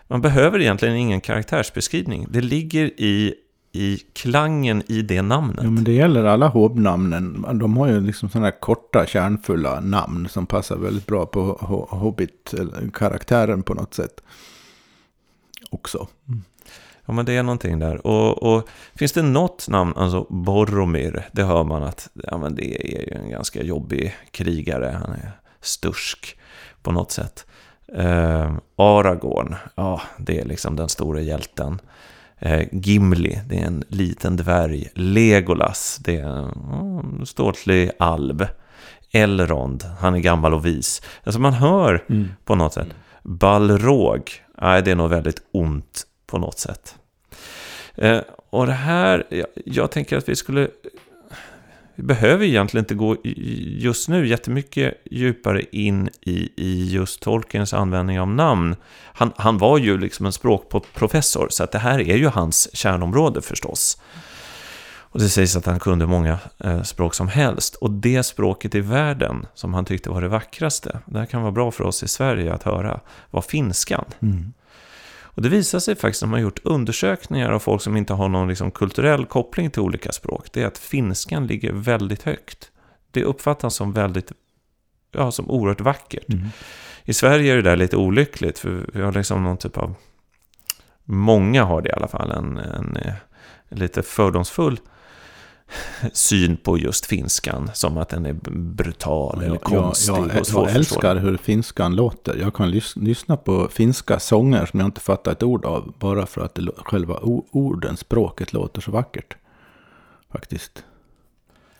Man 0.07 0.21
behöver 0.21 0.60
egentligen 0.62 0.95
ingen 0.95 1.21
karaktärsbeskrivning. 1.21 2.27
Det 2.29 2.41
ligger 2.41 2.86
i, 2.86 3.33
i 3.71 3.98
klangen 4.13 4.83
i 4.88 5.01
det 5.01 5.21
namnet. 5.21 5.63
Ja, 5.63 5.69
men 5.69 5.83
det 5.83 5.93
gäller 5.93 6.24
alla 6.24 6.48
hobbnamnen. 6.48 7.45
De 7.53 7.77
har 7.77 7.88
ju 7.88 8.01
liksom 8.01 8.29
sådana 8.29 8.48
här 8.48 8.60
korta, 8.60 9.05
kärnfulla 9.05 9.79
namn 9.79 10.27
som 10.29 10.45
passar 10.45 10.77
väldigt 10.77 11.07
bra 11.07 11.25
på 11.25 11.55
ho- 11.62 11.98
Hobbit-karaktären 11.98 13.63
på 13.63 13.74
något 13.74 13.93
sätt. 13.93 14.24
Också. 15.72 16.08
Ja, 17.06 17.13
men 17.13 17.25
det 17.25 17.34
är 17.34 17.44
någonting 17.44 17.80
där. 17.80 18.08
Och, 18.08 18.44
och 18.44 18.70
finns 18.96 19.12
det 19.12 19.22
något 19.22 19.68
namn, 19.70 19.94
alltså 19.96 20.28
Boromir, 20.30 21.30
det 21.32 21.44
hör 21.44 21.63
man 21.63 21.84
att 21.84 22.10
ja, 22.13 22.38
men 22.38 22.56
det 22.56 22.96
är 22.96 23.01
ju 23.01 23.18
en 23.18 23.30
ganska 23.30 23.63
jobbig 23.63 24.16
krigare. 24.32 24.98
Han 25.01 25.12
är 25.12 25.32
stursk 25.62 26.38
på 26.82 26.92
något 26.92 27.12
sätt. 27.12 27.46
Eh, 27.96 28.54
Aragorn, 28.75 29.56
ja, 29.75 30.01
det 30.18 30.40
är 30.40 30.46
liksom 30.46 30.75
den 30.75 30.90
stora 30.90 31.22
hjälten. 31.22 31.82
Eh, 32.40 32.68
Gimli, 32.72 33.40
det 33.50 33.60
är 33.60 33.66
en 33.66 33.84
liten 33.88 34.38
dvärg. 34.38 34.90
Legolas, 34.96 36.00
det 36.04 36.18
är 36.18 36.25
en 36.25 36.50
mm, 37.00 37.25
ståtlig 37.25 37.92
alv. 38.00 38.48
Elrond, 39.12 39.84
han 40.00 40.16
är 40.16 40.20
gammal 40.20 40.54
och 40.54 40.66
vis. 40.66 41.01
Alltså 41.24 41.42
man 41.42 41.54
hör 41.54 42.06
på 42.46 42.56
något 42.56 42.74
sätt. 42.74 42.88
Balrog, 43.24 44.32
nej 44.62 44.82
det 44.82 44.91
är 44.91 44.96
nog 44.96 45.10
väldigt 45.10 45.41
ont 45.51 46.06
på 46.27 46.38
något 46.38 46.60
sätt. 46.60 46.96
Eh, 47.96 48.20
och 48.50 48.65
det 48.65 48.74
här, 48.74 49.27
jag, 49.30 49.48
jag 49.65 49.91
tänker 49.91 50.18
att 50.18 50.30
vi 50.30 50.36
skulle... 50.36 50.70
Vi 51.96 52.03
behöver 52.03 52.46
egentligen 52.46 52.84
inte 52.84 52.96
gå 52.96 53.18
just 53.24 54.10
nu 54.10 54.27
jättemycket 54.27 54.94
djupare 55.12 55.62
in 55.72 56.10
i, 56.22 56.50
i 56.56 56.94
just 56.94 57.22
Tolkiens 57.22 57.74
användning 57.74 58.20
av 58.20 58.27
namn. 58.27 58.75
Han, 59.13 59.32
han 59.36 59.58
var 59.58 59.77
ju 59.77 59.98
liksom 59.98 60.25
en 60.25 60.32
språkprofessor, 60.32 61.48
så 61.50 61.63
att 61.63 61.72
det 61.72 61.80
här 61.80 62.00
är 62.00 62.18
ju 62.18 62.27
hans 62.27 62.75
kärnområde 62.75 63.41
förstås. 63.41 64.01
Och 65.12 65.20
det 65.20 65.30
sägs 65.30 65.56
att 65.56 65.65
han 65.65 65.80
kunde 65.80 66.08
många 66.08 66.39
eh, 66.60 66.82
språk 66.82 67.13
som 67.13 67.27
helst. 67.27 67.75
Och 67.75 67.91
det 67.91 68.24
språket 68.24 68.75
i 68.75 68.80
världen 68.80 69.46
som 69.53 69.74
han 69.74 69.86
tyckte 69.86 70.10
var 70.10 70.22
det 70.22 70.27
vackraste, 70.27 71.00
det 71.06 71.20
här 71.20 71.25
kan 71.25 71.41
vara 71.41 71.51
bra 71.51 71.72
för 71.72 71.84
oss 71.84 72.03
i 72.03 72.08
Sverige 72.08 72.53
att 72.53 72.63
höra, 72.63 73.00
var 73.32 73.41
finskan. 73.41 74.06
Mm. 74.22 74.53
Och 75.24 75.41
det 75.41 75.50
visar 75.50 75.80
sig 75.80 75.96
faktiskt 75.96 76.22
när 76.22 76.30
man 76.30 76.39
har 76.39 76.44
gjort 76.44 76.60
undersökningar 76.63 77.51
av 77.51 77.60
folk 77.60 77.82
som 77.82 77.98
inte 77.98 78.13
har 78.13 78.30
någon 78.30 78.48
liksom 78.48 78.72
kulturell 78.72 79.25
koppling 79.25 79.72
till 79.72 79.82
olika 79.82 80.12
språk, 80.12 80.48
det 80.53 80.62
är 80.62 80.68
att 80.68 80.77
finskan 80.77 81.48
ligger 81.48 81.74
väldigt 81.74 82.24
högt. 82.24 82.72
Det 83.12 83.24
uppfattas 83.24 83.75
som 83.75 83.94
väldigt 83.94 84.32
ja, 85.12 85.32
som 85.32 85.50
oerhört 85.50 85.82
vackert. 85.82 86.30
Mm. 86.30 86.48
I 87.03 87.13
Sverige 87.13 87.51
är 87.51 87.56
det 87.56 87.62
där 87.62 87.75
lite 87.75 87.98
olyckligt, 87.98 88.60
för 88.60 88.89
vi 88.94 89.01
har 89.01 89.12
liksom 89.12 89.44
någon 89.44 89.58
typ 89.58 89.77
av... 89.77 89.94
Många 91.03 91.63
har 91.63 91.82
det 91.82 91.89
i 91.89 91.94
alla 91.94 92.08
fall, 92.08 92.32
en, 92.32 92.58
en, 92.58 92.98
en 93.70 93.80
lite 93.80 94.03
fördomsfull 94.03 94.80
syn 96.13 96.58
på 96.58 96.78
just 96.78 97.06
finskan. 97.06 97.72
Som 97.74 97.98
att 97.98 98.10
den 98.10 98.25
är 98.25 98.34
brutal 98.74 99.38
ja, 99.40 99.46
eller 99.46 99.58
konstig 99.58 100.13
ja, 100.13 100.28
jag, 100.34 100.46
jag 100.54 100.75
älskar 100.75 101.16
hur 101.16 101.38
finskan 101.38 101.96
låter. 101.96 102.36
Jag 102.36 102.54
kan 102.54 102.72
lys 102.72 102.96
lyssna 102.96 103.38
på 103.38 103.68
finska 103.72 104.20
sånger 104.20 104.66
som 104.66 104.80
jag 104.80 104.88
inte 104.88 105.01
fattar 105.01 105.32
ett 105.32 105.44
ord 105.44 105.66
av. 105.66 105.94
Bara 106.00 106.25
för 106.25 106.42
att 106.42 106.56
det, 106.56 106.68
själva 106.78 107.20
orden, 107.51 107.98
språket 107.98 108.54
låter 108.54 108.82
så 108.82 108.92
vackert. 108.92 109.36
Faktiskt. 110.32 110.84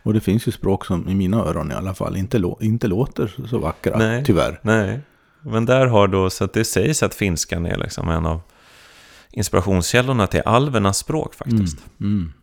Och 0.04 0.14
det 0.14 0.20
finns 0.20 0.48
ju 0.48 0.52
språk 0.52 0.86
som 0.86 1.10
i 1.10 1.16
mina 1.16 1.38
öron 1.38 1.72
i 1.72 1.74
alla 1.74 1.94
fall 1.94 2.18
inte, 2.18 2.42
inte 2.60 2.88
låter 2.88 3.48
så 3.50 3.58
vackra, 3.58 3.98
nej, 3.98 4.26
tyvärr. 4.26 4.60
Nej, 4.62 5.00
men 5.42 5.66
där 5.66 5.88
har 5.88 6.08
då, 6.08 6.30
så 6.30 6.44
att 6.44 6.54
det 6.54 6.66
sägs 6.66 7.04
att 7.04 7.16
finskan 7.16 7.66
är 7.66 7.78
liksom 7.78 8.10
en 8.10 8.26
av 8.26 8.42
inspirationskällorna 9.32 10.28
till 10.28 10.42
alvernas 10.46 10.98
språk 10.98 11.36
faktiskt. 11.36 11.78
Mm, 12.00 12.14
mm. 12.14 12.34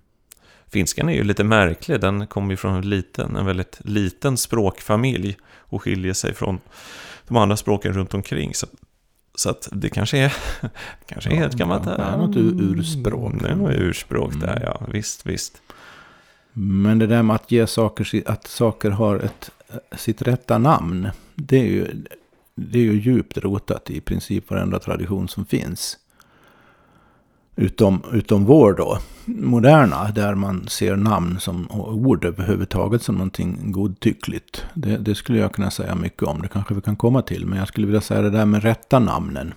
Finskan 0.70 1.08
är 1.08 1.12
ju 1.12 1.24
lite 1.24 1.44
märklig, 1.44 2.00
den 2.00 2.26
kommer 2.26 2.50
ju 2.50 2.56
från 2.56 2.74
en 2.74 2.88
liten, 2.88 3.36
en 3.36 3.46
väldigt 3.46 3.78
liten 3.84 4.36
språkfamilj 4.36 5.36
och 5.58 5.82
skiljer 5.82 6.12
sig 6.12 6.34
från 6.34 6.60
de 7.28 7.36
andra 7.36 7.56
språken 7.56 7.92
runt 7.92 8.14
omkring. 8.14 8.54
Så, 8.54 8.66
så 9.34 9.50
att 9.50 9.68
det 9.72 9.90
kanske 9.90 10.18
är, 10.18 10.34
kanske 11.06 11.30
är 11.30 11.46
ett 11.46 11.54
gammalt... 11.54 11.86
Ja, 11.86 11.96
det 11.96 12.02
är 12.02 12.16
något 12.16 12.36
urspråk. 12.36 13.32
Det 13.40 13.48
är 13.48 13.54
något 13.54 13.76
urspråk 13.76 14.40
där, 14.40 14.56
mm. 14.56 14.62
ja. 14.62 14.82
Visst, 14.92 15.26
visst. 15.26 15.62
Men 16.52 16.98
det 16.98 17.06
där 17.06 17.22
med 17.22 17.36
att 17.36 17.50
ge 17.50 17.66
saker, 17.66 18.22
att 18.26 18.46
saker 18.46 18.90
har 18.90 19.18
ett, 19.18 19.50
sitt 19.96 20.22
rätta 20.22 20.58
namn. 20.58 21.08
Det 21.34 21.60
är, 21.60 21.66
ju, 21.66 22.04
det 22.54 22.78
är 22.78 22.82
ju 22.82 23.00
djupt 23.00 23.38
rotat 23.38 23.90
i 23.90 24.00
princip 24.00 24.50
varenda 24.50 24.78
tradition 24.78 25.28
som 25.28 25.46
finns. 25.46 25.98
Utom, 27.60 28.02
utom 28.12 28.44
vår 28.44 28.72
då, 28.72 28.98
moderna, 29.24 30.10
där 30.10 30.34
man 30.34 30.68
ser 30.68 30.96
namn 30.96 31.40
som 31.40 31.70
ord 31.70 32.24
överhuvudtaget 32.24 33.02
som 33.02 33.14
någonting 33.14 33.72
godtyckligt. 33.72 34.64
Det, 34.74 34.96
det, 34.96 35.14
skulle 35.14 35.38
jag 35.38 35.52
kunna 35.52 35.70
säga 35.70 35.94
mycket 35.94 36.22
om, 36.22 36.42
det 36.42 36.48
kanske 36.48 36.74
vi 36.74 36.80
kan 36.80 36.96
komma 36.96 37.22
till. 37.22 37.46
Men 37.46 37.58
jag 37.58 37.68
skulle 37.68 37.86
vilja 37.86 38.00
säga 38.00 38.22
det 38.22 38.30
där 38.30 38.46
med 38.46 38.62
rätta 38.62 38.98
namnen. 38.98 39.54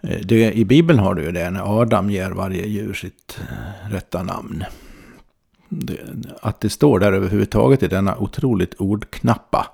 Eh, 0.00 0.20
det, 0.24 0.52
I 0.52 0.64
Bibeln 0.64 0.98
har 0.98 1.14
du 1.14 1.22
ju 1.22 1.32
det, 1.32 1.50
när 1.50 1.80
Adam 1.80 2.10
ger 2.10 2.30
varje 2.30 2.66
djur 2.66 2.94
sitt 2.94 3.40
eh, 3.40 3.90
rätta 3.90 4.22
namn 4.22 4.64
det, 5.68 6.00
att 6.42 6.60
det 6.60 6.70
står 6.70 7.00
där 7.00 7.12
överhuvudtaget 7.12 7.82
i 7.82 7.88
denna 7.88 8.16
otroligt 8.18 8.74
ordknappa 8.74 9.66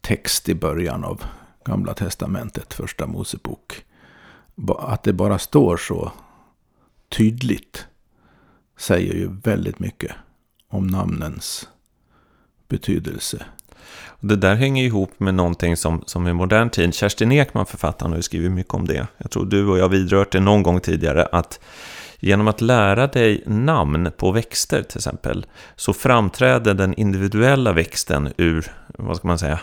text 0.00 0.48
i 0.48 0.54
början 0.54 1.04
av 1.04 1.22
Gamla 1.64 1.94
Testamentet, 1.94 2.74
Första 2.74 3.06
Mosebok. 3.06 3.84
Att 4.78 5.02
det 5.02 5.12
bara 5.12 5.38
står 5.38 5.76
så 5.76 6.12
tydligt 7.16 7.86
säger 8.78 9.14
ju 9.14 9.30
väldigt 9.44 9.78
mycket 9.78 10.12
om 10.68 10.86
namnens 10.86 11.68
betydelse. 12.68 13.44
Det 14.20 14.36
där 14.36 14.54
hänger 14.54 14.84
ihop 14.84 15.20
med 15.20 15.34
någonting 15.34 15.76
som, 15.76 16.02
som 16.06 16.28
i 16.28 16.32
modern 16.32 16.70
tid, 16.70 16.94
Kerstin 16.94 17.32
Ekman, 17.32 17.66
författaren, 17.66 18.12
har 18.12 18.18
ju 18.18 18.22
skrivit 18.22 18.52
mycket 18.52 18.74
om 18.74 18.86
det. 18.86 19.06
Jag 19.18 19.30
tror 19.30 19.46
du 19.46 19.66
och 19.66 19.78
jag 19.78 19.88
vidrört 19.88 20.32
det 20.32 20.40
någon 20.40 20.62
gång 20.62 20.80
tidigare, 20.80 21.26
att 21.32 21.60
Genom 22.22 22.48
att 22.48 22.60
lära 22.60 23.06
dig 23.06 23.42
namn 23.46 24.10
på 24.16 24.32
växter 24.32 24.82
till 24.82 24.98
exempel 24.98 25.46
så 25.76 25.92
framträder 25.92 26.74
den 26.74 26.94
individuella 26.94 27.72
växten 27.72 28.32
ur, 28.36 28.72
vad 28.86 29.16
ska 29.16 29.28
man 29.28 29.38
säga, 29.38 29.60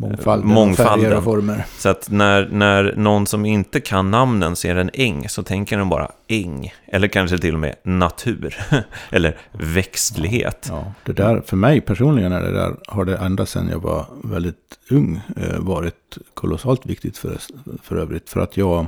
Mångfalden, 0.00 0.48
mångfalden. 0.48 1.16
Och 1.16 1.24
former. 1.24 1.66
Så 1.78 1.88
att 1.88 2.10
när, 2.10 2.48
när 2.52 2.94
någon 2.96 3.26
som 3.26 3.44
inte 3.44 3.80
kan 3.80 4.10
namnen 4.10 4.56
ser 4.56 4.76
en 4.76 4.90
äng 4.94 5.28
så 5.28 5.42
tänker 5.42 5.78
de 5.78 5.88
bara 5.88 6.10
äng. 6.28 6.72
Eller 6.86 7.08
kanske 7.08 7.38
till 7.38 7.54
och 7.54 7.60
med 7.60 7.74
natur. 7.82 8.56
eller 9.10 9.36
växtlighet. 9.52 10.66
Ja, 10.70 10.76
ja, 10.76 10.92
det 11.04 11.12
där, 11.12 11.42
för 11.46 11.56
mig 11.56 11.80
personligen 11.80 12.32
är 12.32 12.40
det 12.40 12.52
där, 12.52 12.76
har 12.86 13.04
det 13.04 13.16
ända 13.16 13.46
sedan 13.46 13.68
jag 13.68 13.78
var 13.78 14.06
väldigt 14.24 14.78
ung 14.90 15.20
eh, 15.36 15.58
varit 15.58 16.18
kolossalt 16.34 16.86
viktigt 16.86 17.18
för, 17.18 17.38
för 17.82 17.96
övrigt. 17.96 18.30
För 18.30 18.40
att 18.40 18.56
jag, 18.56 18.86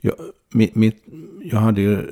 jag 0.00 0.14
mitt, 0.52 0.74
mitt, 0.74 1.04
jag 1.42 1.58
hade 1.58 1.80
ju 1.80 1.92
eh, 1.94 2.02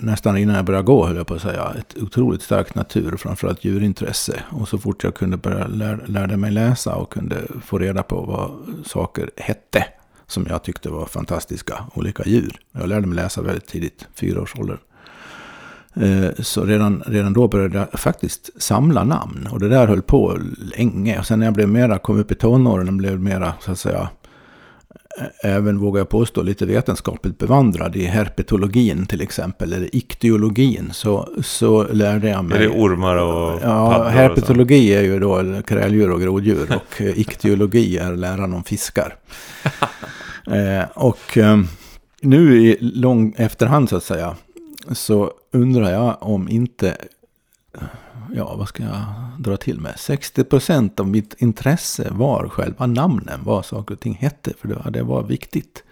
nästan 0.00 0.36
innan 0.36 0.56
jag 0.56 0.64
började 0.64 0.86
gå, 0.86 1.06
höll 1.06 1.16
jag 1.16 1.26
på 1.26 1.34
att 1.34 1.42
säga, 1.42 1.74
ett 1.78 2.02
otroligt 2.02 2.42
starkt 2.42 2.74
natur, 2.74 3.16
framförallt 3.16 3.64
djurintresse. 3.64 4.42
Och 4.50 4.68
så 4.68 4.78
fort 4.78 5.04
jag 5.04 5.14
kunde 5.14 5.36
börja 5.36 5.66
lär, 5.66 6.04
lärde 6.06 6.36
mig 6.36 6.50
läsa 6.50 6.94
och 6.94 7.12
kunde 7.12 7.36
få 7.64 7.78
reda 7.78 8.02
på 8.02 8.20
vad 8.20 8.50
saker 8.86 9.30
hette, 9.36 9.86
som 10.26 10.46
jag 10.48 10.62
tyckte 10.62 10.90
var 10.90 11.06
fantastiska, 11.06 11.84
olika 11.94 12.22
djur. 12.26 12.56
Jag 12.72 12.88
lärde 12.88 13.06
mig 13.06 13.16
läsa 13.16 13.42
väldigt 13.42 13.66
tidigt, 13.66 14.06
fyra 14.14 14.42
års 14.42 14.58
ålder. 14.58 14.78
Eh, 15.94 16.30
så 16.38 16.64
redan, 16.64 17.02
redan 17.06 17.32
då 17.32 17.48
började 17.48 17.78
jag 17.78 18.00
faktiskt 18.00 18.62
samla 18.62 19.04
namn. 19.04 19.48
Och 19.50 19.60
det 19.60 19.68
där 19.68 19.86
höll 19.86 20.02
på 20.02 20.38
länge. 20.58 21.18
Och 21.18 21.26
sen 21.26 21.38
när 21.38 21.46
jag 21.46 21.54
blev 21.54 21.68
mera, 21.68 21.98
kom 21.98 22.18
upp 22.18 22.32
i 22.32 22.34
tonåren 22.34 22.88
och 22.88 22.94
blev 22.94 23.20
mera, 23.20 23.54
så 23.60 23.72
att 23.72 23.78
säga, 23.78 24.08
även, 25.42 25.78
vågar 25.78 26.00
jag 26.00 26.08
påstå, 26.08 26.42
lite 26.42 26.66
vetenskapligt 26.66 27.38
bevandrad 27.38 27.96
i 27.96 28.04
herpetologin 28.04 29.06
till 29.06 29.20
exempel, 29.20 29.72
eller 29.72 29.96
iktiologin, 29.96 30.90
så, 30.92 31.28
så 31.42 31.82
lärde 31.82 32.28
jag 32.28 32.44
mig... 32.44 32.58
Är 32.58 32.62
det 32.62 32.68
ormar 32.68 33.16
och 33.16 33.60
Ja, 33.62 34.08
herpetologi 34.08 34.94
är 34.94 35.02
ju 35.02 35.18
då 35.18 35.62
kräldjur 35.62 36.10
och 36.10 36.20
groddjur 36.20 36.76
och 36.76 37.00
iktiologi 37.00 37.98
är 37.98 38.16
läran 38.16 38.54
om 38.54 38.64
fiskar. 38.64 39.16
eh, 40.46 40.84
och 40.94 41.38
eh, 41.38 41.60
nu 42.20 42.62
i 42.62 42.78
lång 42.80 43.34
efterhand 43.36 43.88
så 43.88 43.96
att 43.96 44.04
säga, 44.04 44.36
så 44.92 45.32
undrar 45.52 45.90
jag 45.90 46.16
om 46.20 46.48
inte 46.48 46.96
ja, 48.36 48.54
vad 48.56 48.68
ska 48.68 48.82
jag 48.82 49.04
dra 49.38 49.56
till 49.56 49.80
med? 49.80 49.94
60% 49.94 51.00
av 51.00 51.08
mitt 51.08 51.34
intresse 51.38 52.08
var 52.10 52.48
själva 52.48 52.86
namnen, 52.86 53.40
vad 53.44 53.64
saker 53.64 53.94
och 53.94 54.00
ting 54.00 54.14
hette, 54.14 54.52
för 54.60 54.68
det, 54.68 54.90
det 54.90 55.02
var 55.02 55.22
viktigt. 55.22 55.84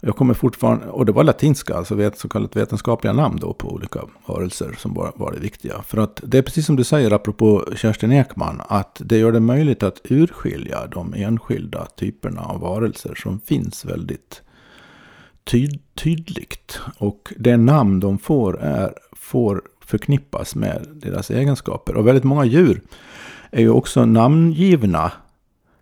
Jag 0.00 0.16
kommer 0.16 0.34
fortfarande, 0.34 0.86
och 0.86 1.06
det 1.06 1.12
var 1.12 1.24
latinska, 1.24 1.74
alltså 1.74 2.10
så 2.16 2.28
kallat 2.28 2.56
vetenskapliga 2.56 3.12
namn 3.12 3.38
då 3.40 3.54
på 3.54 3.68
olika 3.72 4.00
varelser 4.26 4.74
som 4.78 4.94
var, 4.94 5.12
var 5.16 5.32
det 5.32 5.40
viktiga. 5.40 5.82
För 5.82 5.98
att 5.98 6.20
det 6.24 6.38
är 6.38 6.42
precis 6.42 6.66
som 6.66 6.76
du 6.76 6.84
säger 6.84 7.10
apropå 7.10 7.64
Kerstin 7.76 8.12
Ekman, 8.12 8.62
att 8.68 9.00
det 9.04 9.18
gör 9.18 9.32
det 9.32 9.40
möjligt 9.40 9.82
att 9.82 10.00
urskilja 10.04 10.86
de 10.86 11.14
enskilda 11.14 11.86
typerna 11.86 12.40
av 12.40 12.60
varelser 12.60 13.14
som 13.14 13.40
finns 13.40 13.84
väldigt 13.84 14.42
tyd, 15.44 15.80
tydligt. 15.94 16.80
Och 16.98 17.32
det 17.38 17.56
namn 17.56 18.00
de 18.00 18.18
får 18.18 18.60
är, 18.60 18.94
får 19.12 19.62
förknippas 19.86 20.54
med 20.54 20.86
deras 20.92 21.30
egenskaper. 21.30 21.96
Och 21.96 22.06
väldigt 22.06 22.24
många 22.24 22.44
djur 22.44 22.80
är 23.50 23.60
ju 23.60 23.70
också 23.70 24.04
namngivna 24.04 25.12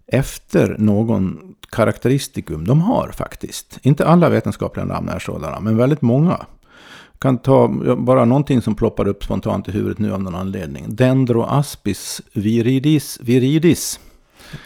efter 0.07 0.77
någon 0.79 1.55
karaktäristikum 1.71 2.67
de 2.67 2.81
har 2.81 3.09
faktiskt. 3.09 3.79
Inte 3.83 4.07
alla 4.07 4.29
vetenskapliga 4.29 4.87
namn 4.87 5.09
är 5.09 5.19
sådana, 5.19 5.61
men 5.61 5.77
väldigt 5.77 6.03
många. 6.03 6.47
Jag 7.13 7.21
kan 7.21 7.39
ta 7.39 7.69
bara 7.99 8.25
någonting 8.25 8.63
som 8.63 8.75
ploppar 8.75 9.09
upp 9.09 9.25
spontant 9.25 9.69
i 9.69 9.73
huvudet 9.73 9.99
nu 9.99 10.13
av 10.13 10.23
någon 10.23 10.35
anledning. 10.35 10.85
Dendroaspis 10.89 12.23
viridis. 12.33 13.19
viridis. 13.23 14.01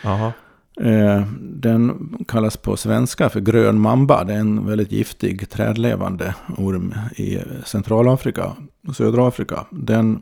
Aha. 0.05 0.33
Eh, 0.81 1.23
den 1.41 2.15
kallas 2.29 2.57
på 2.57 2.77
svenska 2.77 3.29
för 3.29 3.41
grön 3.41 3.81
mamba. 3.81 4.25
Det 4.25 4.35
är 4.35 4.39
en 4.39 4.67
väldigt 4.67 4.93
giftig 4.93 5.51
trädlevande 5.51 6.35
orm 6.57 6.95
i 7.17 7.39
Centralafrika 7.65 8.57
och 8.89 8.97
södra 8.97 9.29
Afrika. 9.29 9.67
Den, 9.71 10.21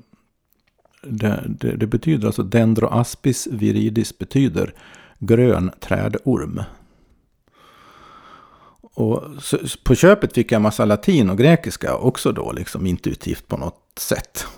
det, 1.02 1.44
det, 1.46 1.76
det 1.76 1.86
betyder 1.86 2.26
alltså 2.26 2.42
Dendroaspis 2.42 3.46
viridis 3.46 4.18
betyder 4.18 4.74
grön 5.18 5.70
trädorm. 5.80 6.60
Och 8.96 9.22
på 9.84 9.94
köpet 9.94 10.34
fick 10.34 10.52
jag 10.52 10.56
en 10.56 10.62
massa 10.62 10.84
latin 10.84 11.30
och 11.30 11.38
grekiska 11.38 11.96
också 11.96 12.32
då, 12.32 12.52
liksom 12.52 12.86
intuitivt 12.86 13.48
på 13.48 13.56
något 13.56 13.80
sätt. 13.98 14.46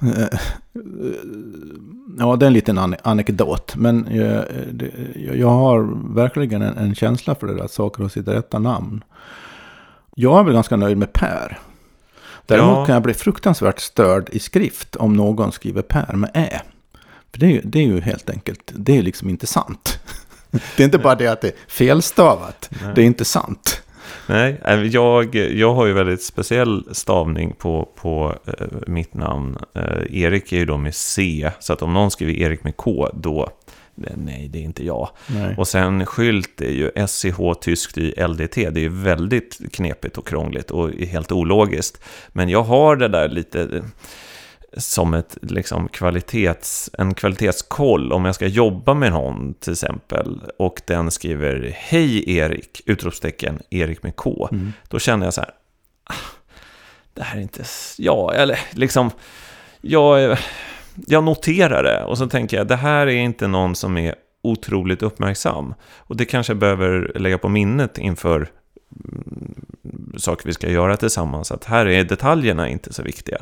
ja, 2.18 2.36
det 2.36 2.44
är 2.44 2.46
en 2.46 2.52
liten 2.52 2.78
anekdot, 3.02 3.76
men 3.76 4.08
jag, 4.10 4.44
jag 5.36 5.48
har 5.48 6.14
verkligen 6.14 6.62
en, 6.62 6.76
en, 6.76 6.94
känsla 6.94 7.34
för 7.34 7.46
det 7.46 7.54
där 7.54 7.64
att 7.64 7.70
saker 7.70 8.02
har 8.02 8.08
sitt 8.08 8.28
rätta 8.28 8.58
namn. 8.58 9.04
Jag 10.14 10.40
är 10.40 10.44
väl 10.44 10.54
ganska 10.54 10.76
nöjd 10.76 10.96
med 10.96 11.12
Per. 11.12 11.58
Däremot 12.46 12.78
ja. 12.78 12.86
kan 12.86 12.92
jag 12.92 13.02
bli 13.02 13.14
fruktansvärt 13.14 13.80
störd 13.80 14.28
i 14.32 14.38
skrift 14.38 14.96
om 14.96 15.12
någon 15.12 15.52
skriver 15.52 15.82
Per 15.82 16.12
med 16.12 16.30
Ä. 16.34 16.60
För 17.32 17.40
det 17.40 17.46
är, 17.46 17.50
ju, 17.50 17.60
det 17.64 17.78
är 17.78 17.86
ju 17.86 18.00
helt 18.00 18.30
enkelt, 18.30 18.72
det 18.74 18.98
är 18.98 19.02
liksom 19.02 19.28
inte 19.28 19.46
sant. 19.46 19.98
Det 20.76 20.82
är 20.82 20.84
inte 20.84 20.98
bara 20.98 21.14
det 21.14 21.26
att 21.26 21.40
det 21.40 21.48
är 21.48 21.54
felstavat, 21.68 22.70
Nej. 22.82 22.92
det 22.94 23.02
är 23.02 23.06
inte 23.06 23.24
sant. 23.24 23.82
Nej, 24.26 24.60
äh, 24.64 24.82
jag, 24.82 25.34
jag 25.34 25.74
har 25.74 25.86
ju 25.86 25.92
väldigt 25.92 26.22
speciell 26.22 26.84
stavning 26.92 27.54
på, 27.58 27.88
på 27.96 28.34
eh, 28.46 28.66
mitt 28.86 29.14
namn. 29.14 29.58
Eh, 29.74 30.22
Erik 30.22 30.52
är 30.52 30.56
ju 30.56 30.64
då 30.64 30.76
med 30.76 30.94
C, 30.94 31.50
så 31.60 31.72
att 31.72 31.82
om 31.82 31.94
någon 31.94 32.10
skriver 32.10 32.32
Erik 32.32 32.64
med 32.64 32.76
K, 32.76 33.10
då 33.14 33.50
nej, 34.16 34.48
det 34.52 34.58
är 34.58 34.62
inte 34.62 34.84
jag. 34.84 35.08
Nej. 35.26 35.54
Och 35.58 35.68
sen 35.68 36.06
skylt 36.06 36.60
är 36.60 36.70
ju 36.70 37.06
SCH, 37.06 37.60
tyskt 37.60 37.98
i 37.98 38.14
LDT. 38.28 38.54
Det 38.54 38.66
är 38.66 38.78
ju 38.78 38.88
väldigt 38.88 39.72
knepigt 39.72 40.18
och 40.18 40.26
krångligt 40.26 40.70
och 40.70 40.90
helt 40.90 41.32
ologiskt. 41.32 42.04
Men 42.28 42.48
jag 42.48 42.62
har 42.62 42.96
det 42.96 43.08
där 43.08 43.28
lite 43.28 43.82
som 44.76 45.14
ett, 45.14 45.38
liksom, 45.42 45.88
kvalitets, 45.88 46.90
en 46.98 47.14
kvalitetskoll. 47.14 48.12
Om 48.12 48.24
jag 48.24 48.34
ska 48.34 48.46
jobba 48.46 48.94
med 48.94 49.12
någon 49.12 49.54
till 49.54 49.72
exempel 49.72 50.40
och 50.58 50.80
den 50.86 51.10
skriver 51.10 51.72
Hej 51.76 52.36
Erik, 52.36 52.82
utropstecken, 52.86 53.60
Erik 53.70 54.02
med 54.02 54.16
K. 54.16 54.48
Mm. 54.52 54.72
Då 54.88 54.98
känner 54.98 55.26
jag 55.26 55.34
så 55.34 55.40
här, 55.40 55.50
ah, 56.04 56.14
det 57.14 57.22
här 57.22 57.36
är 57.36 57.42
inte, 57.42 57.64
ja, 57.98 58.34
eller 58.34 58.58
liksom, 58.70 59.10
jag, 59.80 60.38
jag 60.94 61.24
noterar 61.24 61.82
det 61.82 62.04
och 62.04 62.18
så 62.18 62.26
tänker 62.26 62.56
jag, 62.56 62.66
det 62.66 62.76
här 62.76 63.06
är 63.06 63.16
inte 63.16 63.46
någon 63.46 63.74
som 63.74 63.96
är 63.96 64.14
otroligt 64.42 65.02
uppmärksam. 65.02 65.74
Och 65.96 66.16
det 66.16 66.24
kanske 66.24 66.52
jag 66.52 66.58
behöver 66.58 67.12
lägga 67.18 67.38
på 67.38 67.48
minnet 67.48 67.98
inför 67.98 68.36
mm, 69.04 70.14
saker 70.16 70.46
vi 70.46 70.54
ska 70.54 70.70
göra 70.70 70.96
tillsammans, 70.96 71.52
att 71.52 71.64
här 71.64 71.86
är 71.86 72.04
detaljerna 72.04 72.68
inte 72.68 72.92
så 72.92 73.02
viktiga. 73.02 73.38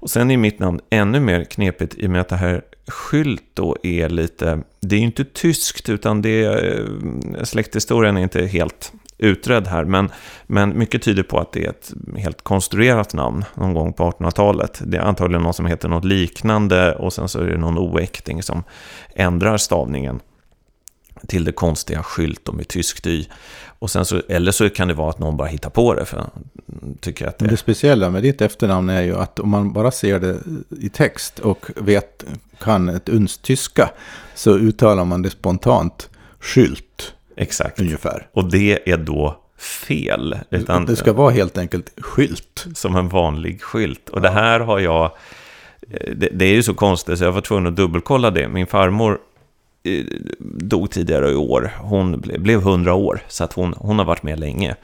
Och 0.00 0.10
sen 0.10 0.30
är 0.30 0.36
mitt 0.36 0.58
namn 0.58 0.80
ännu 0.90 1.20
mer 1.20 1.44
knepigt 1.44 1.94
i 1.94 2.06
och 2.06 2.10
med 2.10 2.20
att 2.20 2.28
det 2.28 2.36
här 2.36 2.62
skylt 2.86 3.42
då 3.54 3.76
är 3.82 4.08
lite, 4.08 4.62
det 4.80 4.96
är 4.96 5.00
ju 5.00 5.06
inte 5.06 5.24
tyskt 5.24 5.88
utan 5.88 6.22
det 6.22 6.44
är, 6.44 7.44
släkthistorien 7.44 8.16
är 8.16 8.22
inte 8.22 8.46
helt 8.46 8.92
utredd 9.18 9.66
här, 9.66 9.84
men, 9.84 10.10
men 10.46 10.78
mycket 10.78 11.02
tyder 11.02 11.22
på 11.22 11.38
att 11.38 11.52
det 11.52 11.64
är 11.64 11.70
ett 11.70 11.92
helt 12.16 12.42
konstruerat 12.42 13.14
namn 13.14 13.44
någon 13.54 13.74
gång 13.74 13.92
på 13.92 14.10
1800-talet. 14.10 14.82
Det 14.84 14.96
är 14.96 15.02
antagligen 15.02 15.42
någon 15.42 15.54
som 15.54 15.66
heter 15.66 15.88
något 15.88 16.04
liknande 16.04 16.94
och 16.94 17.12
sen 17.12 17.28
så 17.28 17.40
är 17.40 17.46
det 17.46 17.58
någon 17.58 17.78
oäkting 17.78 18.42
som 18.42 18.62
ändrar 19.14 19.56
stavningen 19.56 20.20
till 21.26 21.44
det 21.44 21.52
konstiga 21.52 22.02
skylt 22.02 22.52
med 22.52 22.68
tyskt 22.68 23.06
y. 23.06 23.28
Och 23.80 23.90
sen 23.90 24.04
så, 24.04 24.22
eller 24.28 24.52
så 24.52 24.70
kan 24.70 24.88
det 24.88 24.94
vara 24.94 25.10
att 25.10 25.18
någon 25.18 25.36
bara 25.36 25.48
hittar 25.48 25.70
på 25.70 25.94
det. 25.94 26.04
För 26.04 26.24
tycker 27.00 27.26
att 27.26 27.38
det... 27.38 27.46
det 27.46 27.56
speciella 27.56 28.10
med 28.10 28.22
ditt 28.22 28.40
efternamn 28.40 28.88
är 28.88 29.02
ju 29.02 29.16
att 29.16 29.38
om 29.40 29.48
man 29.48 29.72
bara 29.72 29.90
ser 29.90 30.20
det 30.20 30.38
i 30.80 30.88
text 30.88 31.38
och 31.38 31.66
vet, 31.76 32.24
kan 32.58 32.88
ett 32.88 33.08
uns 33.08 33.38
tyska 33.38 33.90
så 34.34 34.58
uttalar 34.58 35.04
man 35.04 35.22
det 35.22 35.30
spontant 35.30 36.08
skylt. 36.40 37.14
Exakt. 37.36 37.80
Ungefär. 37.80 38.26
Och 38.32 38.50
det 38.50 38.90
är 38.90 38.96
då 38.96 39.40
fel. 39.58 40.38
Utan, 40.50 40.86
det 40.86 40.96
ska 40.96 41.12
vara 41.12 41.30
helt 41.30 41.58
enkelt 41.58 41.92
skylt. 42.00 42.66
Som 42.74 42.96
en 42.96 43.08
vanlig 43.08 43.62
skylt. 43.62 44.08
Och 44.08 44.18
ja. 44.18 44.22
det 44.22 44.30
här 44.30 44.60
har 44.60 44.78
jag... 44.78 45.12
Det, 46.16 46.28
det, 46.32 46.44
är 46.44 46.52
ju 46.52 46.62
så 46.62 46.74
konstigt 46.74 47.18
så 47.18 47.24
jag 47.24 47.32
var 47.32 47.40
tvungen 47.40 47.66
att 47.66 47.76
dubbelkolla 47.76 48.30
det. 48.30 48.48
Min 48.48 48.66
farmor 48.66 49.18
Eh, 49.82 50.04
dog 50.40 50.90
tidigare 50.90 51.30
i 51.30 51.34
år. 51.34 51.72
Hon 51.80 52.20
blev, 52.20 52.60
100 52.60 52.94
år, 52.94 53.20
så 53.28 53.44
att 53.44 53.52
hon, 53.52 53.74
hon 53.76 53.98
har 53.98 54.04
varit 54.04 54.22
med 54.22 54.40
länge. 54.40 54.76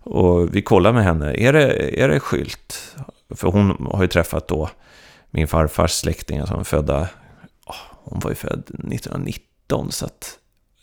Och 0.00 0.54
vi 0.54 0.62
kollar 0.62 0.92
med 0.92 1.04
henne, 1.04 1.34
är 1.34 1.52
det, 1.52 2.00
är 2.02 2.08
det 2.08 2.20
skylt? 2.20 2.96
För 3.34 3.48
hon 3.48 3.86
har 3.90 4.02
ju 4.02 4.08
träffat 4.08 4.48
då 4.48 4.70
min 5.30 5.48
farfars 5.48 5.92
släktingar 5.92 6.46
som 6.46 6.60
är 6.60 6.64
födda, 6.64 7.08
hon 8.04 8.20
var 8.20 8.30
ju 8.30 8.34
född 8.34 8.62
1919, 8.68 9.92
så 9.92 10.06
att 10.06 10.38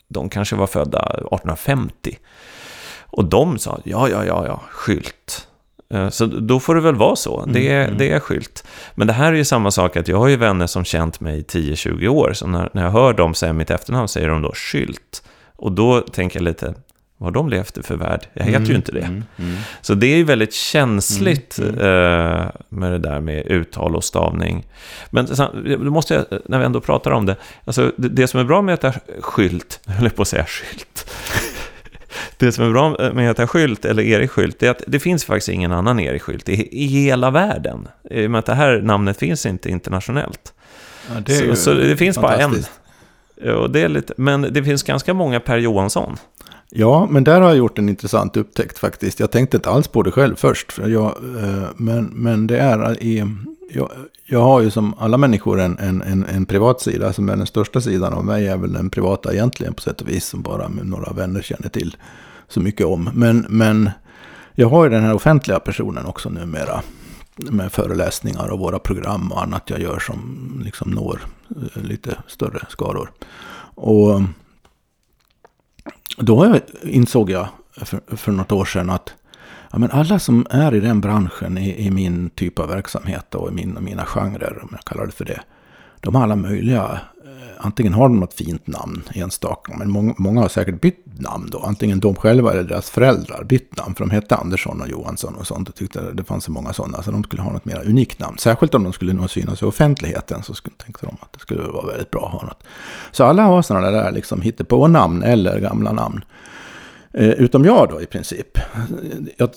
de 0.07 0.29
kanske 0.29 0.55
var 0.55 0.67
födda 0.67 0.99
1850. 0.99 2.17
Och 3.01 3.25
de 3.25 3.59
sa, 3.59 3.79
ja, 3.85 4.09
ja, 4.09 4.25
ja, 4.25 4.45
ja, 4.45 4.61
skylt. 4.69 5.47
Eh, 5.89 6.09
så 6.09 6.25
då 6.25 6.59
får 6.59 6.75
det 6.75 6.81
väl 6.81 6.95
vara 6.95 7.15
så, 7.15 7.45
det 7.45 7.71
är, 7.71 7.85
mm. 7.85 7.97
det 7.97 8.11
är 8.11 8.19
skylt. 8.19 8.67
Men 8.95 9.07
det 9.07 9.13
här 9.13 9.33
är 9.33 9.37
ju 9.37 9.45
samma 9.45 9.71
sak, 9.71 9.97
att 9.97 10.07
jag 10.07 10.17
har 10.17 10.27
ju 10.27 10.35
vänner 10.35 10.67
som 10.67 10.83
känt 10.83 11.19
mig 11.19 11.39
i 11.39 11.43
10-20 11.43 12.07
år, 12.07 12.33
så 12.33 12.47
när, 12.47 12.69
när 12.73 12.83
jag 12.83 12.91
hör 12.91 13.13
dem 13.13 13.33
säga 13.33 13.53
mitt 13.53 13.71
efternamn 13.71 14.07
säger 14.07 14.27
de 14.27 14.41
då 14.41 14.51
skylt. 14.55 15.23
Och 15.55 15.71
då 15.71 16.01
tänker 16.01 16.39
jag 16.39 16.43
lite, 16.43 16.73
vad 17.17 17.27
har 17.27 17.31
de 17.31 17.49
levt 17.49 17.77
i 17.77 17.83
för 17.83 17.95
värld? 17.95 18.27
Jag 18.33 18.43
heter 18.43 18.57
mm, 18.57 18.69
ju 18.69 18.75
inte 18.75 18.91
det. 18.91 18.99
Mm, 18.99 19.23
mm. 19.37 19.57
Så 19.81 19.93
det 19.93 20.07
är 20.07 20.17
ju 20.17 20.23
väldigt 20.23 20.53
känsligt 20.53 21.59
mm, 21.59 21.79
mm. 21.79 22.37
eh, 22.39 22.49
med 22.69 22.91
det 22.91 22.97
där 22.97 23.19
med 23.19 23.45
uttal 23.45 23.95
och 23.95 24.03
stavning. 24.03 24.67
Men 25.09 25.27
då 25.63 25.91
måste 25.91 26.13
jag, 26.13 26.25
när 26.45 26.59
vi 26.59 26.65
ändå 26.65 26.81
pratar 26.81 27.11
om 27.11 27.25
det, 27.25 27.35
alltså 27.65 27.91
det, 27.97 28.09
det 28.09 28.27
som 28.27 28.39
är 28.39 28.43
bra 28.43 28.61
med 28.61 28.73
att 28.73 28.83
heta 28.83 28.99
skylt, 29.21 29.79
jag 29.85 29.93
höll 29.93 30.09
på 30.09 30.21
att 30.21 30.27
säga 30.27 30.45
skylt. 30.45 31.11
Det 32.37 32.51
som 32.51 32.65
är 32.65 32.69
bra 32.69 32.89
med 32.89 33.09
att 33.09 33.19
heta 33.19 33.47
skylt, 33.47 33.85
eller 33.85 34.03
Erik 34.03 34.31
Skylt, 34.31 34.63
är 34.63 34.69
att 34.69 34.81
det 34.87 34.99
finns 34.99 35.25
faktiskt 35.25 35.49
ingen 35.49 35.71
annan 35.71 35.99
Erik 35.99 36.21
Skylt 36.21 36.49
i, 36.49 36.83
i 36.83 36.85
hela 36.85 37.31
världen. 37.31 37.87
I 38.09 38.27
och 38.27 38.31
med 38.31 38.39
att 38.39 38.45
det 38.45 38.55
här 38.55 38.81
namnet 38.81 39.17
finns 39.17 39.45
inte 39.45 39.69
internationellt. 39.69 40.53
Ja, 41.13 41.19
det 41.19 41.33
så, 41.33 41.55
så, 41.55 41.73
det 41.73 41.97
finns 41.97 42.17
bara 42.17 42.37
en. 42.37 42.63
Och 43.55 43.71
det 43.71 43.81
är 43.81 43.89
lite, 43.89 44.13
men 44.17 44.41
det 44.41 44.63
finns 44.63 44.83
ganska 44.83 45.13
många 45.13 45.39
Per 45.39 45.57
Johansson. 45.57 46.17
Ja, 46.69 47.07
men 47.09 47.23
där 47.23 47.41
har 47.41 47.49
jag 47.49 47.57
gjort 47.57 47.79
en 47.79 47.89
intressant 47.89 48.37
upptäckt 48.37 48.77
faktiskt. 48.77 49.19
Jag 49.19 49.31
tänkte 49.31 49.57
inte 49.57 49.69
alls 49.69 49.87
på 49.87 50.03
det 50.03 50.11
själv 50.11 50.35
först. 50.35 50.71
För 50.71 50.89
jag, 50.89 51.05
eh, 51.43 51.69
men, 51.75 52.05
men 52.05 52.47
det 52.47 52.57
är 52.57 53.03
i... 53.03 53.25
Jag, 53.69 53.91
jag 54.25 54.41
har 54.41 54.61
ju 54.61 54.71
som 54.71 54.93
alla 54.97 55.17
människor 55.17 55.59
en, 55.59 55.77
en, 55.77 56.01
en, 56.01 56.25
en 56.25 56.45
privat 56.45 56.81
sida 56.81 57.13
som 57.13 57.29
är 57.29 57.35
den 57.35 57.47
största 57.47 57.81
sidan 57.81 58.13
av 58.13 58.25
mig 58.25 58.47
är 58.47 58.57
väl 58.57 58.73
den 58.73 58.89
privata 58.89 59.33
egentligen 59.33 59.73
på 59.73 59.81
sätt 59.81 60.01
och 60.01 60.09
vis 60.09 60.25
som 60.25 60.41
bara 60.41 60.67
några 60.67 61.13
vänner 61.13 61.41
känner 61.41 61.69
till 61.69 61.95
så 62.47 62.59
mycket 62.59 62.85
om. 62.85 63.09
Men, 63.13 63.45
men 63.49 63.89
jag 64.55 64.69
har 64.69 64.83
ju 64.83 64.89
den 64.89 65.03
här 65.03 65.13
offentliga 65.13 65.59
personen 65.59 66.05
också 66.05 66.29
numera 66.29 66.81
med 67.35 67.71
föreläsningar 67.71 68.47
och 68.47 68.59
våra 68.59 68.79
program 68.79 69.31
och 69.31 69.43
annat 69.43 69.69
jag 69.69 69.79
gör 69.79 69.99
som 69.99 70.61
liksom 70.65 70.91
når 70.91 71.19
eh, 71.49 71.83
lite 71.83 72.17
större 72.27 72.59
skaror. 72.69 73.11
Och 73.75 74.21
då 76.17 76.59
insåg 76.83 77.29
jag 77.29 77.47
för, 77.71 78.17
för 78.17 78.31
något 78.31 78.51
år 78.51 78.65
sedan 78.65 78.89
att 78.89 79.13
ja, 79.71 79.77
men 79.77 79.91
alla 79.91 80.19
som 80.19 80.47
är 80.49 80.75
i 80.75 80.79
den 80.79 81.01
branschen, 81.01 81.57
i, 81.57 81.85
i 81.85 81.91
min 81.91 82.29
typ 82.29 82.59
av 82.59 82.69
verksamhet 82.69 83.35
och 83.35 83.49
i 83.49 83.53
min, 83.53 83.77
mina 83.81 84.05
genrer, 84.05 84.59
om 84.61 84.69
jag 84.71 84.81
kallar 84.85 85.05
det 85.05 85.11
för 85.11 85.25
det, 85.25 85.41
de 85.99 86.15
har 86.15 86.23
alla 86.23 86.35
möjliga 86.35 86.99
antingen 87.59 87.93
har 87.93 88.09
de 88.09 88.19
något 88.19 88.33
fint 88.33 88.67
namn 88.67 89.03
enstaka, 89.13 89.73
men 89.77 89.91
många, 89.91 90.13
många 90.17 90.41
har 90.41 90.49
säkert 90.49 90.81
bytt 90.81 91.05
namn 91.19 91.49
då. 91.51 91.59
Antingen 91.59 91.99
de 91.99 92.15
själva 92.15 92.51
eller 92.51 92.63
deras 92.63 92.89
föräldrar 92.89 93.43
bytt 93.43 93.77
namn, 93.77 93.95
för 93.95 94.03
de 94.03 94.11
hette 94.11 94.35
Andersson 94.35 94.81
och 94.81 94.89
Johansson 94.89 95.35
och 95.35 95.47
sånt 95.47 95.69
och 95.69 95.75
tyckte 95.75 96.11
det 96.11 96.23
fanns 96.23 96.43
så 96.43 96.51
många 96.51 96.73
sådana, 96.73 97.03
så 97.03 97.11
de 97.11 97.23
skulle 97.23 97.41
ha 97.41 97.51
något 97.51 97.65
mer 97.65 97.83
unikt 97.85 98.19
namn. 98.19 98.37
Särskilt 98.37 98.75
om 98.75 98.83
de 98.83 98.93
skulle 98.93 99.13
nå 99.13 99.27
synas 99.27 99.61
i 99.61 99.65
offentligheten 99.65 100.43
så 100.43 100.53
skulle, 100.53 100.75
tänkte 100.75 101.05
de 101.05 101.17
att 101.21 101.33
det 101.33 101.39
skulle 101.39 101.61
vara 101.61 101.87
väldigt 101.87 102.11
bra 102.11 102.25
att 102.25 102.41
ha 102.41 102.47
något. 102.47 102.63
Så 103.11 103.23
alla 103.23 103.43
har 103.43 103.61
sådana 103.61 103.91
där 103.91 104.11
liksom 104.11 104.41
hittepå-namn 104.41 105.23
eller 105.23 105.59
gamla 105.59 105.91
namn. 105.91 106.21
Eh, 107.13 107.29
utom 107.29 107.65
jag 107.65 107.89
då 107.89 108.01
i 108.01 108.05
princip. 108.05 108.57
Jag, 109.37 109.49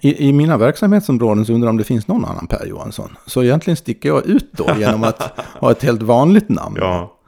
i, 0.00 0.28
I 0.28 0.32
mina 0.32 0.56
verksamhetsområden 0.56 1.46
så 1.46 1.52
undrar 1.52 1.66
jag 1.66 1.72
om 1.72 1.76
det 1.76 1.84
finns 1.84 2.08
någon 2.08 2.24
annan 2.24 2.46
Per 2.46 2.66
Johansson. 2.66 3.16
Så 3.26 3.42
egentligen 3.42 3.76
sticker 3.76 4.08
jag 4.08 4.26
ut 4.26 4.52
då 4.52 4.70
genom 4.78 5.04
att 5.04 5.22
ha 5.60 5.70
ett 5.70 5.82
helt 5.82 6.02
vanligt 6.02 6.48
namn. 6.48 6.76
Ja. 6.80 7.18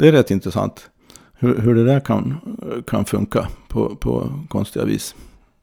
Det 0.00 0.08
är 0.08 0.12
rätt 0.12 0.30
intressant 0.30 0.90
hur, 1.38 1.58
hur 1.58 1.74
det 1.74 1.84
där 1.84 2.00
kan, 2.00 2.40
kan 2.86 3.04
funka 3.04 3.48
på, 3.68 3.96
på 3.96 4.32
konstiga 4.48 4.84
vis. 4.84 5.14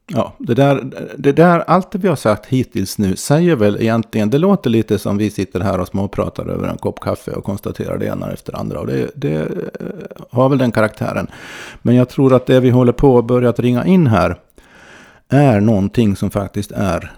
Ja, 0.06 0.34
det 0.38 0.54
där, 0.54 0.84
det 1.18 1.32
där, 1.32 1.60
allt 1.60 1.90
det 1.90 1.98
vi 1.98 2.08
har 2.08 2.16
sagt 2.16 2.46
hittills 2.46 2.98
nu 2.98 3.16
säger 3.16 3.56
väl 3.56 3.76
egentligen, 3.80 4.30
det 4.30 4.38
låter 4.38 4.70
lite 4.70 4.98
som 4.98 5.16
vi 5.16 5.30
sitter 5.30 5.60
här 5.60 5.80
och 5.80 5.88
småpratar 5.88 6.46
över 6.46 6.68
en 6.68 6.78
kopp 6.78 7.00
kaffe 7.00 7.30
och 7.30 7.44
konstaterar 7.44 7.98
det 7.98 8.06
ena 8.06 8.32
efter 8.32 8.52
det 8.52 8.58
andra. 8.58 8.80
Och 8.80 8.86
det, 8.86 9.10
det 9.14 9.34
eh, 9.34 9.46
har 10.30 10.48
väl 10.48 10.58
den 10.58 10.72
karaktären. 10.72 11.26
Men 11.82 11.94
jag 11.94 12.08
tror 12.08 12.34
att 12.34 12.46
det 12.46 12.60
vi 12.60 12.70
håller 12.70 12.92
på 12.92 13.18
att 13.18 13.26
börja 13.26 13.52
ringa 13.52 13.86
in 13.86 14.06
här 14.06 14.38
är 15.28 15.60
någonting 15.60 16.16
som 16.16 16.30
faktiskt 16.30 16.72
är 16.72 17.12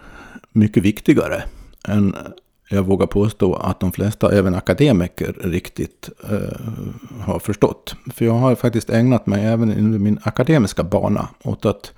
mycket 0.53 0.83
viktigare 0.83 1.43
än 1.89 2.15
jag 2.73 2.83
vågar 2.83 3.07
påstå 3.07 3.55
att 3.55 3.81
de 3.81 3.93
flesta, 3.93 4.33
även 4.33 4.55
akademiker, 4.55 5.37
riktigt 5.41 6.11
eh, 6.31 6.61
har 7.21 7.39
förstått. 7.39 7.95
För 8.15 8.25
jag 8.25 8.33
har 8.33 8.55
faktiskt 8.55 8.91
ägnat 8.91 9.27
mig 9.27 9.45
även 9.45 9.79
under 9.79 9.99
min 9.99 10.19
akademiska 10.23 10.83
bana 10.83 11.29
åt 11.43 11.65
att 11.65 11.93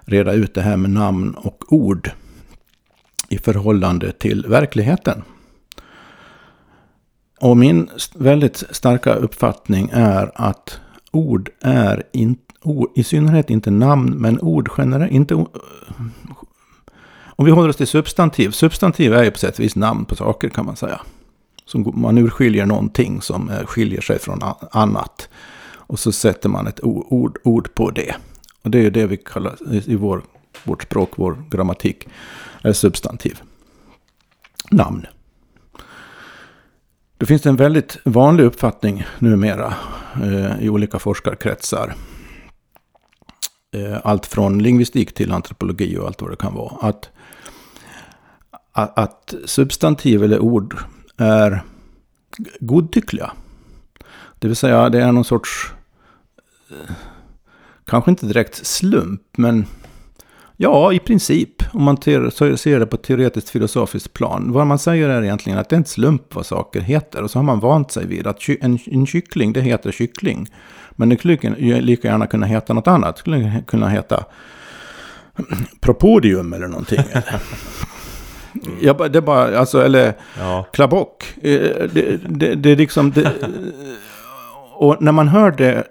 reda 0.00 0.32
ut 0.32 0.54
det 0.54 0.62
här 0.62 0.76
med 0.76 0.90
namn 0.90 1.34
och 1.34 1.72
ord 1.72 2.10
i 3.28 3.38
förhållande 3.38 4.12
till 4.12 4.46
verkligheten. 4.46 5.22
Och 7.40 7.56
min 7.56 7.88
väldigt 8.14 8.64
starka 8.70 9.14
uppfattning 9.14 9.90
är 9.92 10.30
att 10.34 10.80
ord 11.10 11.50
är 11.60 12.02
in, 12.12 12.36
ord, 12.62 12.88
i 12.94 13.04
synnerhet 13.04 13.50
inte 13.50 13.70
namn, 13.70 14.14
men 14.16 14.40
ord 14.40 14.70
generellt, 14.78 15.12
inte 15.12 15.46
om 17.38 17.44
vi 17.44 17.50
håller 17.50 17.68
oss 17.68 17.76
till 17.76 17.86
substantiv. 17.86 18.50
Substantiv 18.50 19.14
är 19.14 19.24
ju 19.24 19.30
på 19.30 19.38
sätt 19.38 19.54
och 19.54 19.60
vis 19.60 19.76
namn 19.76 20.04
på 20.04 20.16
saker 20.16 20.48
kan 20.48 20.66
man 20.66 20.76
säga. 20.76 21.00
Så 21.64 21.78
man 21.78 22.18
urskiljer 22.18 22.66
någonting 22.66 23.20
som 23.20 23.50
eh, 23.50 23.66
skiljer 23.66 24.00
sig 24.00 24.18
från 24.18 24.42
annat. 24.70 25.28
Och 25.70 25.98
så 25.98 26.12
sätter 26.12 26.48
man 26.48 26.66
ett 26.66 26.84
ord, 26.84 27.38
ord 27.44 27.74
på 27.74 27.90
det. 27.90 28.14
Och 28.62 28.70
det 28.70 28.78
är 28.78 28.82
ju 28.82 28.90
det 28.90 29.06
vi 29.06 29.16
kallar 29.16 29.56
i 29.90 29.96
vår, 29.96 30.22
vårt 30.64 30.82
språk, 30.82 31.10
vår 31.16 31.44
grammatik, 31.50 32.08
är 32.62 32.72
substantiv. 32.72 33.40
Namn. 34.70 35.06
Då 37.18 37.26
finns 37.26 37.42
det 37.42 37.48
en 37.48 37.56
väldigt 37.56 37.98
vanlig 38.04 38.44
uppfattning 38.44 39.04
numera 39.18 39.74
eh, 40.22 40.60
i 40.60 40.68
olika 40.68 40.98
forskarkretsar. 40.98 41.94
Eh, 43.74 43.98
allt 44.04 44.26
från 44.26 44.62
lingvistik 44.62 45.14
till 45.14 45.32
antropologi 45.32 45.96
och 45.96 46.06
allt 46.06 46.22
vad 46.22 46.30
det 46.30 46.36
kan 46.36 46.54
vara. 46.54 46.88
Att, 46.88 47.10
att, 48.82 48.98
att 48.98 49.34
substantiv 49.44 50.24
eller 50.24 50.38
ord 50.38 50.76
är 51.16 51.62
godtyckliga. 52.60 53.30
Det 54.38 54.48
vill 54.48 54.56
säga 54.56 54.88
det 54.88 55.02
är 55.02 55.12
någon 55.12 55.24
sorts, 55.24 55.72
eh, 56.70 56.94
kanske 57.84 58.10
inte 58.10 58.26
direkt 58.26 58.66
slump, 58.66 59.22
men 59.36 59.66
ja, 60.56 60.92
i 60.92 60.98
princip. 60.98 61.62
Om 61.72 61.82
man 61.82 61.96
ser 62.02 62.78
det 62.78 62.86
på 62.86 62.96
ett 62.96 63.02
teoretiskt 63.02 63.50
filosofiskt 63.50 64.12
plan. 64.12 64.52
Vad 64.52 64.66
man 64.66 64.78
säger 64.78 65.08
är 65.08 65.22
egentligen 65.22 65.58
att 65.58 65.68
det 65.68 65.76
är 65.76 65.78
inte 65.78 65.90
slump 65.90 66.34
vad 66.34 66.46
saker 66.46 66.80
heter. 66.80 67.22
Och 67.22 67.30
så 67.30 67.38
har 67.38 67.44
man 67.44 67.60
vant 67.60 67.92
sig 67.92 68.06
vid 68.06 68.26
att 68.26 68.48
en, 68.60 68.78
en 68.86 69.06
kyckling, 69.06 69.52
det 69.52 69.60
heter 69.60 69.92
kyckling. 69.92 70.46
Men 70.90 71.08
det 71.08 71.18
skulle 71.18 71.80
lika 71.80 72.08
gärna 72.08 72.26
kunna 72.26 72.46
heta 72.46 72.72
något 72.72 72.86
annat. 72.86 73.16
Det 73.16 73.20
skulle 73.20 73.62
kunna 73.66 73.88
heta 73.88 74.24
propodium 75.80 76.52
eller 76.52 76.68
någonting. 76.68 77.04
Ja, 78.80 78.92
det 78.92 79.18
är 79.18 79.22
bara, 79.22 79.58
alltså, 79.58 79.82
eller 79.82 80.14
ja. 80.38 80.66
klabock. 80.72 81.24
Eh, 81.42 81.60
det, 81.92 82.20
det, 82.28 82.54
det 82.54 82.70
är 82.70 82.76
liksom... 82.76 83.10
Det, 83.10 83.32
och 84.74 85.02
när 85.02 85.12
man 85.12 85.28
hör 85.28 85.50
det, 85.50 85.84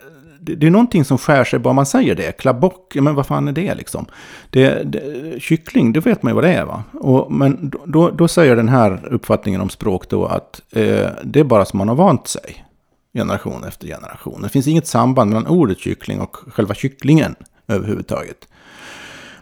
det 0.56 0.67
är 0.67 0.71
någonting 0.71 1.06
som 1.06 1.17
skär 1.17 1.43
sig 1.43 1.60
bara 1.60 1.73
man 1.73 1.86
säger 1.86 2.15
det. 2.15 2.32
Klabock, 2.32 2.95
men 2.95 3.15
vad 3.15 3.25
fan 3.27 3.47
är 3.47 3.51
det 3.51 3.75
liksom? 3.75 4.06
Det, 4.49 4.84
det, 4.84 5.01
kyckling, 5.39 5.93
det 5.93 5.99
vet 5.99 6.23
man 6.23 6.32
ju 6.32 6.36
vad 6.36 6.43
det 6.43 6.53
är 6.53 6.65
va? 6.65 6.84
Och, 6.93 7.32
men 7.32 7.71
då, 7.86 8.10
då 8.10 8.27
säger 8.27 8.56
den 8.56 8.69
här 8.69 9.08
uppfattningen 9.12 9.62
om 9.62 9.69
språk 9.69 10.10
då 10.10 10.25
att 10.25 10.62
eh, 10.71 11.10
det 11.23 11.39
är 11.39 11.43
bara 11.43 11.65
som 11.65 11.77
man 11.77 11.88
har 11.88 11.95
vant 11.95 12.27
sig. 12.27 12.65
Generation 13.13 13.63
efter 13.63 13.88
generation. 13.88 14.41
Det 14.41 14.49
finns 14.49 14.67
inget 14.67 14.88
samband 14.88 15.30
mellan 15.30 15.47
ordet 15.47 15.80
kyckling 15.80 16.19
och 16.21 16.36
själva 16.36 16.73
kycklingen 16.73 17.36
överhuvudtaget. 17.67 18.47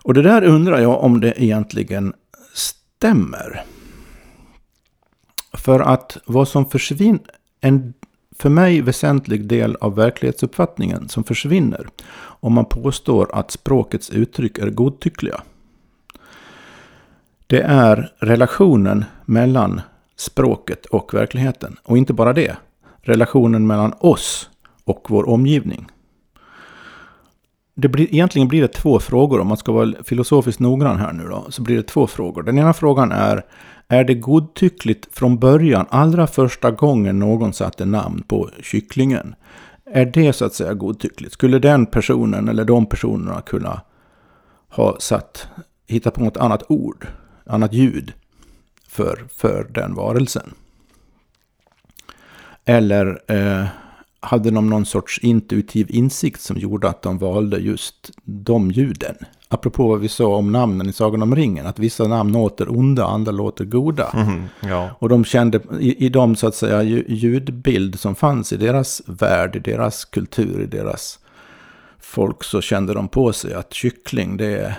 Och 0.03 0.13
det 0.13 0.21
där 0.21 0.43
undrar 0.43 0.79
jag 0.79 1.03
om 1.03 1.21
det 1.21 1.43
egentligen 1.43 2.13
stämmer. 3.05 3.63
För 5.53 5.79
att 5.79 6.17
vad 6.25 6.47
som 6.47 6.65
försvinner, 6.65 7.21
en 7.61 7.93
för 8.37 8.49
mig 8.49 8.81
väsentlig 8.81 9.47
del 9.47 9.75
av 9.75 9.95
verklighetsuppfattningen 9.95 11.09
som 11.09 11.23
försvinner 11.23 11.87
om 12.17 12.53
man 12.53 12.65
påstår 12.65 13.35
att 13.35 13.51
språkets 13.51 14.09
uttryck 14.09 14.57
är 14.57 14.69
godtyckliga. 14.69 15.41
Det 17.47 17.61
är 17.61 18.13
relationen 18.19 19.05
mellan 19.25 19.81
språket 20.15 20.85
och 20.85 21.13
verkligheten. 21.13 21.77
Och 21.83 21.97
inte 21.97 22.13
bara 22.13 22.33
det. 22.33 22.57
Relationen 23.01 23.67
mellan 23.67 23.93
oss 23.99 24.49
och 24.83 25.05
vår 25.09 25.29
omgivning. 25.29 25.87
Det 27.77 27.87
blir, 27.89 28.13
egentligen 28.13 28.47
blir 28.47 28.61
det 28.61 28.67
två 28.67 28.99
frågor, 28.99 29.39
om 29.39 29.47
man 29.47 29.57
ska 29.57 29.71
vara 29.71 29.93
filosofiskt 30.03 30.59
noggrann 30.59 30.97
här 30.97 31.13
nu 31.13 31.23
då, 31.23 31.45
så 31.49 31.61
blir 31.61 31.75
det 31.75 31.83
två 31.83 32.07
frågor. 32.07 32.43
Den 32.43 32.57
ena 32.57 32.73
frågan 32.73 33.11
är, 33.11 33.45
är 33.87 34.03
det 34.03 34.13
godtyckligt 34.13 35.07
från 35.11 35.39
början, 35.39 35.85
allra 35.89 36.27
första 36.27 36.71
gången 36.71 37.19
någon 37.19 37.53
satte 37.53 37.85
namn 37.85 38.23
på 38.27 38.49
kycklingen? 38.63 39.35
Är 39.85 40.05
det 40.05 40.33
så 40.33 40.45
att 40.45 40.53
säga 40.53 40.73
godtyckligt? 40.73 41.33
Skulle 41.33 41.59
den 41.59 41.85
personen 41.85 42.49
eller 42.49 42.65
de 42.65 42.85
personerna 42.85 43.41
kunna 43.41 43.81
ha 44.69 44.95
satt, 44.99 45.47
hitta 45.87 46.11
på 46.11 46.23
något 46.23 46.37
annat 46.37 46.63
ord, 46.67 47.07
annat 47.45 47.73
ljud 47.73 48.13
för, 48.87 49.25
för 49.35 49.67
den 49.69 49.95
varelsen? 49.95 50.53
Eller 52.65 53.21
eh, 53.27 53.65
hade 54.25 54.51
de 54.51 54.69
någon 54.69 54.85
sorts 54.85 55.19
intuitiv 55.19 55.87
insikt 55.89 56.41
som 56.41 56.57
gjorde 56.57 56.89
att 56.89 57.01
de 57.01 57.17
valde 57.17 57.57
just 57.57 58.11
de 58.23 58.71
ljuden? 58.71 59.15
apropå 59.55 59.87
vad 59.87 59.99
vi 59.99 60.07
sa 60.07 60.35
om 60.35 60.51
namnen 60.51 60.89
i 60.89 60.93
Sagan 60.93 61.21
om 61.21 61.35
ringen, 61.35 61.67
att 61.67 61.79
vissa 61.79 62.07
namn 62.07 62.33
låter 62.33 62.77
onda, 62.77 63.05
andra 63.05 63.31
låter 63.31 63.65
goda. 63.65 64.09
Mm, 64.13 64.43
ja. 64.59 64.89
Och 64.99 65.09
de 65.09 65.25
kände, 65.25 65.59
i, 65.79 66.05
i 66.05 66.09
de 66.09 66.35
så 66.35 66.47
att 66.47 66.55
säga 66.55 66.83
ljudbild 67.07 67.99
som 67.99 68.15
fanns 68.15 68.53
i 68.53 68.57
deras 68.57 69.01
värld, 69.05 69.55
i 69.55 69.59
deras 69.59 70.05
kultur, 70.05 70.61
i 70.61 70.65
deras 70.65 71.19
folk, 71.99 72.43
så 72.43 72.61
kände 72.61 72.93
de 72.93 73.07
på 73.07 73.33
sig 73.33 73.53
att 73.53 73.73
kyckling, 73.73 74.37
det 74.37 74.57
är 74.57 74.75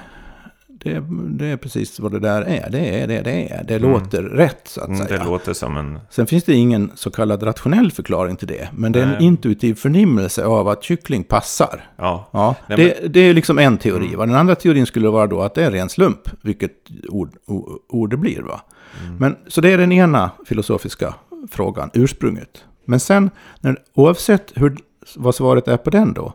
det, 0.87 1.05
det, 1.39 1.47
är 1.47 1.57
precis 1.57 2.01
vad 2.01 2.13
det 2.13 2.21
där 2.21 2.43
är. 2.43 2.71
Det 2.71 3.01
är 3.01 3.07
det 3.07 3.21
det 3.21 3.53
är. 3.53 3.65
Det 3.65 3.75
mm. 3.75 3.91
låter 3.91 4.23
rätt 4.23 4.61
så 4.65 4.81
att 4.81 4.89
mm, 4.89 5.07
säga. 5.07 5.19
Det 5.19 5.25
låter 5.25 5.53
som 5.53 5.77
en... 5.77 6.01
Sen 6.11 6.27
finns 6.27 6.45
det 6.45 6.55
ingen 6.55 6.91
så 6.95 7.11
kallad 7.11 7.43
rationell 7.43 7.93
förklaring 7.93 8.37
till 8.37 8.49
det. 8.49 8.69
Men 8.73 8.93
det 8.93 9.01
är 9.01 9.07
en 9.07 9.23
intuitiv 9.23 9.75
förnimmelse 9.75 10.45
av 10.45 10.69
att 10.69 10.85
kyckling 10.85 11.25
passar. 11.25 11.91
Ja. 11.97 12.29
ja 12.31 12.55
Nej, 12.67 12.79
det, 12.79 12.99
men... 13.03 13.13
det 13.13 13.21
är 13.21 13.35
liksom 13.35 13.59
en 13.59 13.79
teori. 13.79 14.15
Mm. 14.15 14.29
Den 14.29 14.39
andra 14.39 14.55
teorin 14.55 14.87
skulle 14.87 15.09
vara 15.09 15.27
då 15.27 15.43
att 15.43 15.55
det 15.55 15.65
är 15.65 15.71
ren 15.71 15.89
slump. 15.89 16.31
Vilket 16.43 16.73
ord, 17.09 17.31
ord 17.89 18.11
det 18.11 18.17
blir. 18.17 18.43
Va? 18.43 18.61
Mm. 19.05 19.17
Men, 19.17 19.37
så 19.47 19.61
det 19.61 19.73
är 19.73 19.79
den 19.79 19.93
ena 19.93 20.31
filosofiska 20.47 21.15
frågan, 21.51 21.91
ursprunget. 21.95 22.65
Men 22.85 23.01
sen, 23.01 23.31
när, 23.61 23.77
oavsett 23.95 24.53
hur, 24.55 24.77
vad 25.17 25.35
svaret 25.35 25.69
är 25.69 25.77
på 25.77 25.91
den 25.91 26.13
då, 26.13 26.33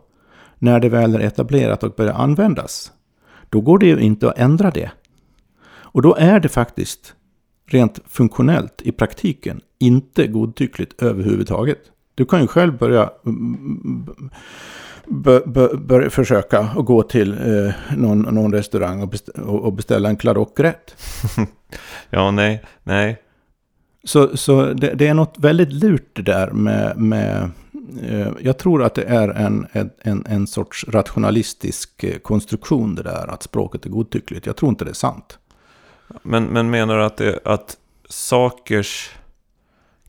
när 0.58 0.80
det 0.80 0.88
väl 0.88 1.14
är 1.14 1.20
etablerat 1.20 1.82
och 1.82 1.94
börjar 1.94 2.14
användas, 2.14 2.92
då 3.52 3.60
går 3.60 3.78
det 3.78 3.86
ju 3.86 4.00
inte 4.00 4.28
att 4.28 4.38
ändra 4.38 4.70
det. 4.70 4.90
Och 5.64 6.02
då 6.02 6.14
är 6.14 6.40
det 6.40 6.48
faktiskt 6.48 7.14
rent 7.66 8.00
funktionellt 8.08 8.82
i 8.82 8.92
praktiken 8.92 9.60
inte 9.78 10.26
godtyckligt 10.26 11.02
överhuvudtaget. 11.02 11.78
Du 12.14 12.24
kan 12.24 12.40
ju 12.40 12.46
själv 12.46 12.78
börja 12.78 13.10
börja 15.76 16.10
försöka 16.10 16.58
att 16.60 16.84
gå 16.84 17.02
till 17.02 17.32
eh, 17.32 17.74
någon, 17.96 18.20
någon 18.20 18.52
restaurang 18.52 19.02
och, 19.02 19.08
beställa, 19.08 19.46
och 19.46 19.72
beställa 19.72 20.08
en 20.08 20.16
klarockrätt. 20.16 20.96
ja, 22.10 22.30
nej, 22.30 22.62
nej. 22.82 23.22
Så, 24.04 24.36
så 24.36 24.72
det, 24.72 24.94
det, 24.94 25.06
är 25.06 25.14
något 25.14 25.38
väldigt 25.38 25.72
lurt 25.72 26.10
det 26.12 26.22
där 26.22 26.50
med, 26.50 26.96
med 26.96 27.50
jag 28.40 28.58
tror 28.58 28.82
att 28.82 28.94
det 28.94 29.02
är 29.02 29.28
en, 29.28 29.66
en, 30.02 30.26
en 30.28 30.46
sorts 30.46 30.84
rationalistisk 30.88 32.04
eh, 32.04 32.18
konstruktion 32.18 32.94
det 32.94 33.02
där, 33.02 33.26
att 33.30 33.42
språket 33.42 33.86
är 33.86 33.90
godtyckligt. 33.90 34.46
Jag 34.46 34.56
tror 34.56 34.68
inte 34.68 34.84
det 34.84 34.90
är 34.90 34.94
sant. 34.94 35.38
Men, 36.22 36.44
men 36.44 36.70
menar 36.70 36.96
du 36.96 37.04
att, 37.04 37.16
det, 37.16 37.38
att 37.44 37.76
sakers 38.08 39.10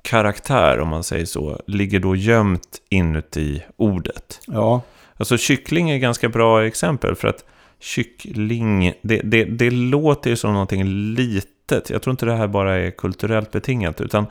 karaktär, 0.01 0.79
om 0.79 0.87
man 0.87 1.03
säger 1.03 1.25
så, 1.25 1.61
ligger 1.67 1.99
då 1.99 2.15
gömt 2.15 2.81
inuti 2.89 3.63
ordet? 3.75 4.39
Ja. 4.47 4.81
Alltså 5.17 5.37
kyckling 5.37 5.89
är 5.89 5.95
ett 5.95 6.01
ganska 6.01 6.29
bra 6.29 6.65
exempel, 6.65 7.15
för 7.15 7.27
att 7.27 7.45
kyckling, 7.79 8.93
det, 9.01 9.21
det, 9.23 9.43
det 9.43 9.69
låter 9.71 10.29
ju 10.29 10.35
som 10.35 10.53
någonting 10.53 10.85
litet. 10.85 11.89
Jag 11.89 12.01
tror 12.01 12.11
inte 12.11 12.25
det 12.25 12.35
här 12.35 12.47
bara 12.47 12.75
är 12.75 12.91
kulturellt 12.91 13.51
betingat, 13.51 14.01
utan 14.01 14.25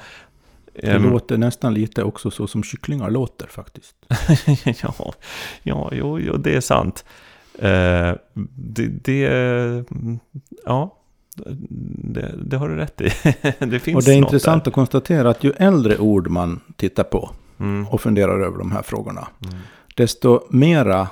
det 0.74 0.96
um, 0.96 1.10
låter 1.10 1.38
nästan 1.38 1.74
lite 1.74 2.02
också 2.02 2.30
så 2.30 2.46
som 2.46 2.62
kycklingar 2.62 3.10
låter 3.10 3.46
faktiskt. 3.46 3.96
ja, 4.82 5.14
ja 5.62 5.90
jo, 5.92 6.18
jo, 6.18 6.36
det 6.36 6.54
är 6.54 6.60
sant. 6.60 7.04
Uh, 7.54 8.14
det, 8.54 8.86
det, 8.86 9.18
ja, 10.64 10.98
det, 11.36 12.34
det, 12.44 12.56
har 12.56 12.68
du 12.68 12.76
rätt 12.76 13.00
i. 13.00 13.04
det 13.58 13.80
finns 13.80 13.96
Och 13.96 14.02
det 14.02 14.12
är 14.12 14.16
intressant 14.16 14.64
där. 14.64 14.70
att 14.70 14.74
konstatera 14.74 15.30
att 15.30 15.44
ju 15.44 15.52
äldre 15.56 15.98
ord 15.98 16.28
man 16.28 16.60
tittar 16.76 17.04
på 17.04 17.30
mm. 17.60 17.88
och 17.88 18.00
funderar 18.00 18.40
över 18.40 18.58
de 18.58 18.72
här 18.72 18.82
frågorna, 18.82 19.28
mm. 19.44 19.58
desto 19.96 20.40
mera 20.50 21.08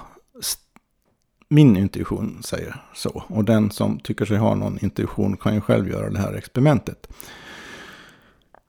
min 1.50 1.76
intuition 1.76 2.42
säger 2.42 2.76
så. 2.94 3.22
Och 3.26 3.44
den 3.44 3.70
som 3.70 4.00
tycker 4.00 4.24
sig 4.24 4.36
ha 4.36 4.54
någon 4.54 4.78
intuition 4.84 5.36
kan 5.36 5.54
ju 5.54 5.60
själv 5.60 5.88
göra 5.88 6.10
det 6.10 6.18
här 6.18 6.32
experimentet. 6.32 7.08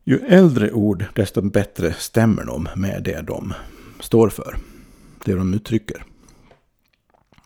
Ju 0.04 0.20
äldre 0.20 0.72
ord, 0.72 1.06
desto 1.14 1.42
bättre 1.42 1.94
stämmer 1.94 2.46
de 2.46 2.68
med 2.76 3.04
det 3.04 3.22
de 3.22 3.54
står 4.00 4.30
för. 4.30 4.58
Det 5.26 5.34
de 5.34 5.54
uttrycker. 5.54 6.04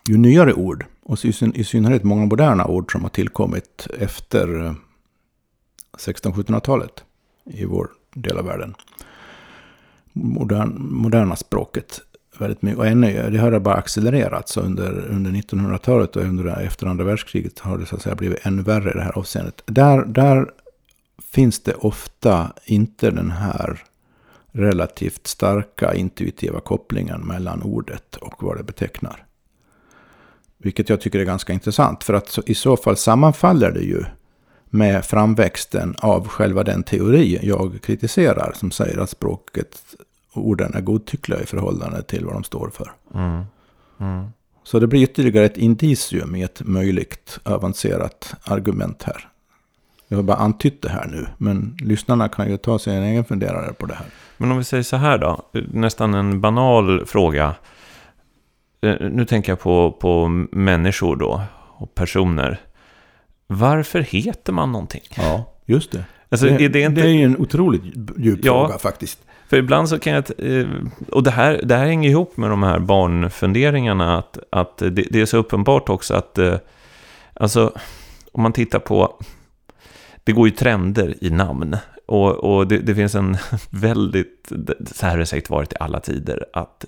Ju 0.08 0.16
nyare 0.16 0.54
ord, 0.54 0.84
och 1.02 1.24
i 1.24 1.64
synnerhet 1.64 2.04
många 2.04 2.26
moderna 2.26 2.66
ord 2.66 2.92
som 2.92 3.02
har 3.02 3.08
tillkommit 3.08 3.86
efter 3.98 4.64
eh, 4.64 4.74
1600-1700-talet 5.98 7.04
i 7.44 7.64
vår 7.64 7.90
del 8.14 8.38
av 8.38 8.44
världen. 8.44 8.74
Modern, 10.12 10.76
moderna 10.78 11.36
språket 11.36 12.00
väldigt 12.38 12.62
mycket. 12.62 12.78
Och 12.78 12.86
ännu, 12.86 13.30
det 13.30 13.38
har 13.38 13.58
bara 13.58 13.74
accelererat. 13.74 14.48
Så 14.48 14.60
under, 14.60 15.06
under 15.08 15.30
1900-talet 15.30 16.16
och 16.16 16.22
under, 16.22 16.60
efter 16.60 16.86
andra 16.86 17.04
världskriget 17.04 17.58
har 17.58 17.78
det 17.78 17.86
så 17.86 17.96
att 17.96 18.02
säga 18.02 18.14
blivit 18.14 18.46
ännu 18.46 18.62
värre 18.62 18.90
i 18.90 18.94
det 18.94 19.02
här 19.02 19.18
avseendet. 19.18 19.62
Där, 19.66 20.04
där 20.04 20.50
finns 21.22 21.62
det 21.62 21.74
ofta 21.74 22.52
inte 22.64 23.10
den 23.10 23.30
här 23.30 23.82
relativt 24.52 25.26
starka 25.26 25.94
intuitiva 25.94 26.60
kopplingen 26.60 27.20
mellan 27.20 27.62
ordet 27.62 28.16
och 28.16 28.42
vad 28.42 28.56
det 28.56 28.62
betecknar. 28.62 29.26
Vilket 30.58 30.88
jag 30.88 31.00
tycker 31.00 31.18
är 31.18 31.24
ganska 31.24 31.52
intressant. 31.52 32.04
För 32.04 32.14
att 32.14 32.38
i 32.46 32.54
så 32.54 32.76
fall 32.76 32.96
sammanfaller 32.96 33.70
det 33.70 33.82
ju 33.82 34.04
med 34.64 35.04
framväxten 35.04 35.94
av 35.98 36.28
själva 36.28 36.64
den 36.64 36.82
teori 36.82 37.38
jag 37.42 37.78
kritiserar 37.82 38.52
som 38.54 38.70
säger 38.70 38.98
att 38.98 39.10
språket 39.10 39.82
orden 40.32 40.74
är 40.74 40.80
godtyckliga 40.80 41.40
i 41.40 41.46
förhållande 41.46 42.02
till 42.02 42.24
vad 42.24 42.34
de 42.34 42.44
står 42.44 42.70
för. 42.70 42.92
Mm. 43.14 43.44
Mm. 44.00 44.26
Så 44.64 44.78
det 44.78 44.86
blir 44.86 45.02
ytterligare 45.02 45.46
ett 45.46 45.56
indicium 45.56 46.34
i 46.34 46.42
ett 46.42 46.62
möjligt 46.64 47.38
avancerat 47.42 48.34
argument 48.44 49.02
här. 49.02 49.28
Jag 50.08 50.18
har 50.18 50.22
bara 50.22 50.36
antytt 50.36 50.82
det 50.82 50.88
här 50.88 51.06
nu, 51.06 51.26
men 51.38 51.76
lyssnarna 51.80 52.28
kan 52.28 52.50
ju 52.50 52.56
ta 52.56 52.78
sig 52.78 52.96
en 52.96 53.02
egen 53.02 53.24
funderare 53.24 53.72
på 53.72 53.86
det 53.86 53.94
här. 53.94 54.06
Men 54.36 54.50
om 54.50 54.58
vi 54.58 54.64
säger 54.64 54.82
så 54.82 54.96
här 54.96 55.18
då, 55.18 55.42
nästan 55.72 56.14
en 56.14 56.40
banal 56.40 57.06
fråga. 57.06 57.54
Eh, 58.80 58.94
Nu 59.10 59.24
tänker 59.24 59.52
jag 59.52 59.60
på, 59.60 59.92
på 59.92 60.28
människor 60.50 61.16
då, 61.16 61.42
och 61.76 61.94
personer. 61.94 62.60
Varför 63.46 64.00
heter 64.00 64.52
man 64.52 64.72
någonting? 64.72 65.02
Ja, 65.16 65.52
just 65.66 65.92
det. 65.92 66.04
Alltså, 66.28 66.46
det, 66.46 66.64
är 66.64 66.68
det 66.68 66.80
inte... 66.80 67.02
det 67.02 67.08
är 67.08 67.24
en 67.24 67.36
otroligt 67.36 67.82
djup 68.16 68.40
Ja. 68.42 68.66
fråga 68.66 68.78
faktiskt. 68.78 69.18
För 69.48 69.56
ibland 69.56 69.88
så 69.88 69.98
kan 69.98 70.12
jag... 70.12 70.24
eh, 70.60 70.66
Och 71.12 71.22
det 71.22 71.30
här, 71.30 71.60
det 71.64 71.74
här 71.76 71.86
hänger 71.86 72.10
ihop 72.10 72.36
med 72.36 72.50
de 72.50 72.62
här 72.62 72.78
barnfunderingarna. 72.78 74.18
Att, 74.18 74.38
att 74.50 74.78
det, 74.78 74.90
det 74.90 75.20
är 75.20 75.26
så 75.26 75.36
uppenbart 75.36 75.88
också 75.88 76.14
att... 76.14 76.38
eh, 76.38 76.54
Alltså, 77.40 77.72
om 78.32 78.42
man 78.42 78.52
tittar 78.52 78.78
på... 78.78 79.18
Det 80.26 80.32
går 80.32 80.48
ju 80.48 80.54
trender 80.54 81.14
i 81.24 81.30
namn. 81.30 81.76
Och, 82.06 82.34
och 82.34 82.68
det, 82.68 82.78
det 82.78 82.94
finns 82.94 83.14
en 83.14 83.36
väldigt... 83.70 84.52
Så 84.94 85.06
här 85.06 85.12
har 85.12 85.18
det 85.18 85.26
säkert 85.26 85.50
varit 85.50 85.72
i 85.72 85.76
alla 85.80 86.00
tider. 86.00 86.44
Att 86.52 86.84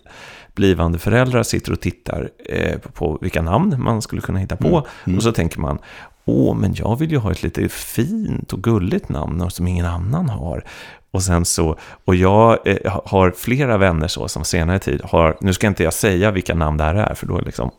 blivande 0.54 0.98
föräldrar 0.98 1.42
sitter 1.42 1.72
och 1.72 1.80
tittar 1.80 2.30
eh, 2.44 2.78
på 2.78 3.18
vilka 3.20 3.42
namn 3.42 3.76
man 3.78 4.02
skulle 4.02 4.22
kunna 4.22 4.38
hitta 4.38 4.56
på. 4.56 4.68
Mm, 4.68 4.84
mm. 5.04 5.16
Och 5.16 5.22
så 5.22 5.32
tänker 5.32 5.60
man... 5.60 5.78
Åh, 6.24 6.56
men 6.56 6.74
jag 6.74 6.98
vill 6.98 7.10
ju 7.10 7.16
ha 7.16 7.30
ett 7.30 7.42
lite 7.42 7.68
fint 7.68 8.52
och 8.52 8.62
gulligt 8.62 9.08
namn 9.08 9.50
som 9.50 9.66
ingen 9.66 9.86
annan 9.86 10.28
har. 10.28 10.64
Och 11.10 11.22
sen 11.22 11.44
så, 11.44 11.78
och 12.04 12.14
jag 12.14 12.58
eh, 12.64 13.00
har 13.04 13.30
flera 13.30 13.78
vänner 13.78 14.08
så 14.08 14.28
som 14.28 14.44
senare 14.44 14.78
tid 14.78 15.00
har, 15.04 15.36
nu 15.40 15.52
ska 15.52 15.66
inte 15.66 15.84
jag 15.84 15.92
säga 15.92 16.30
vilka 16.30 16.54
namn 16.54 16.76
det 16.76 16.84
här 16.84 16.94
är, 16.94 17.14
för 17.14 17.26
då 17.26 17.40
liksom 17.40 17.70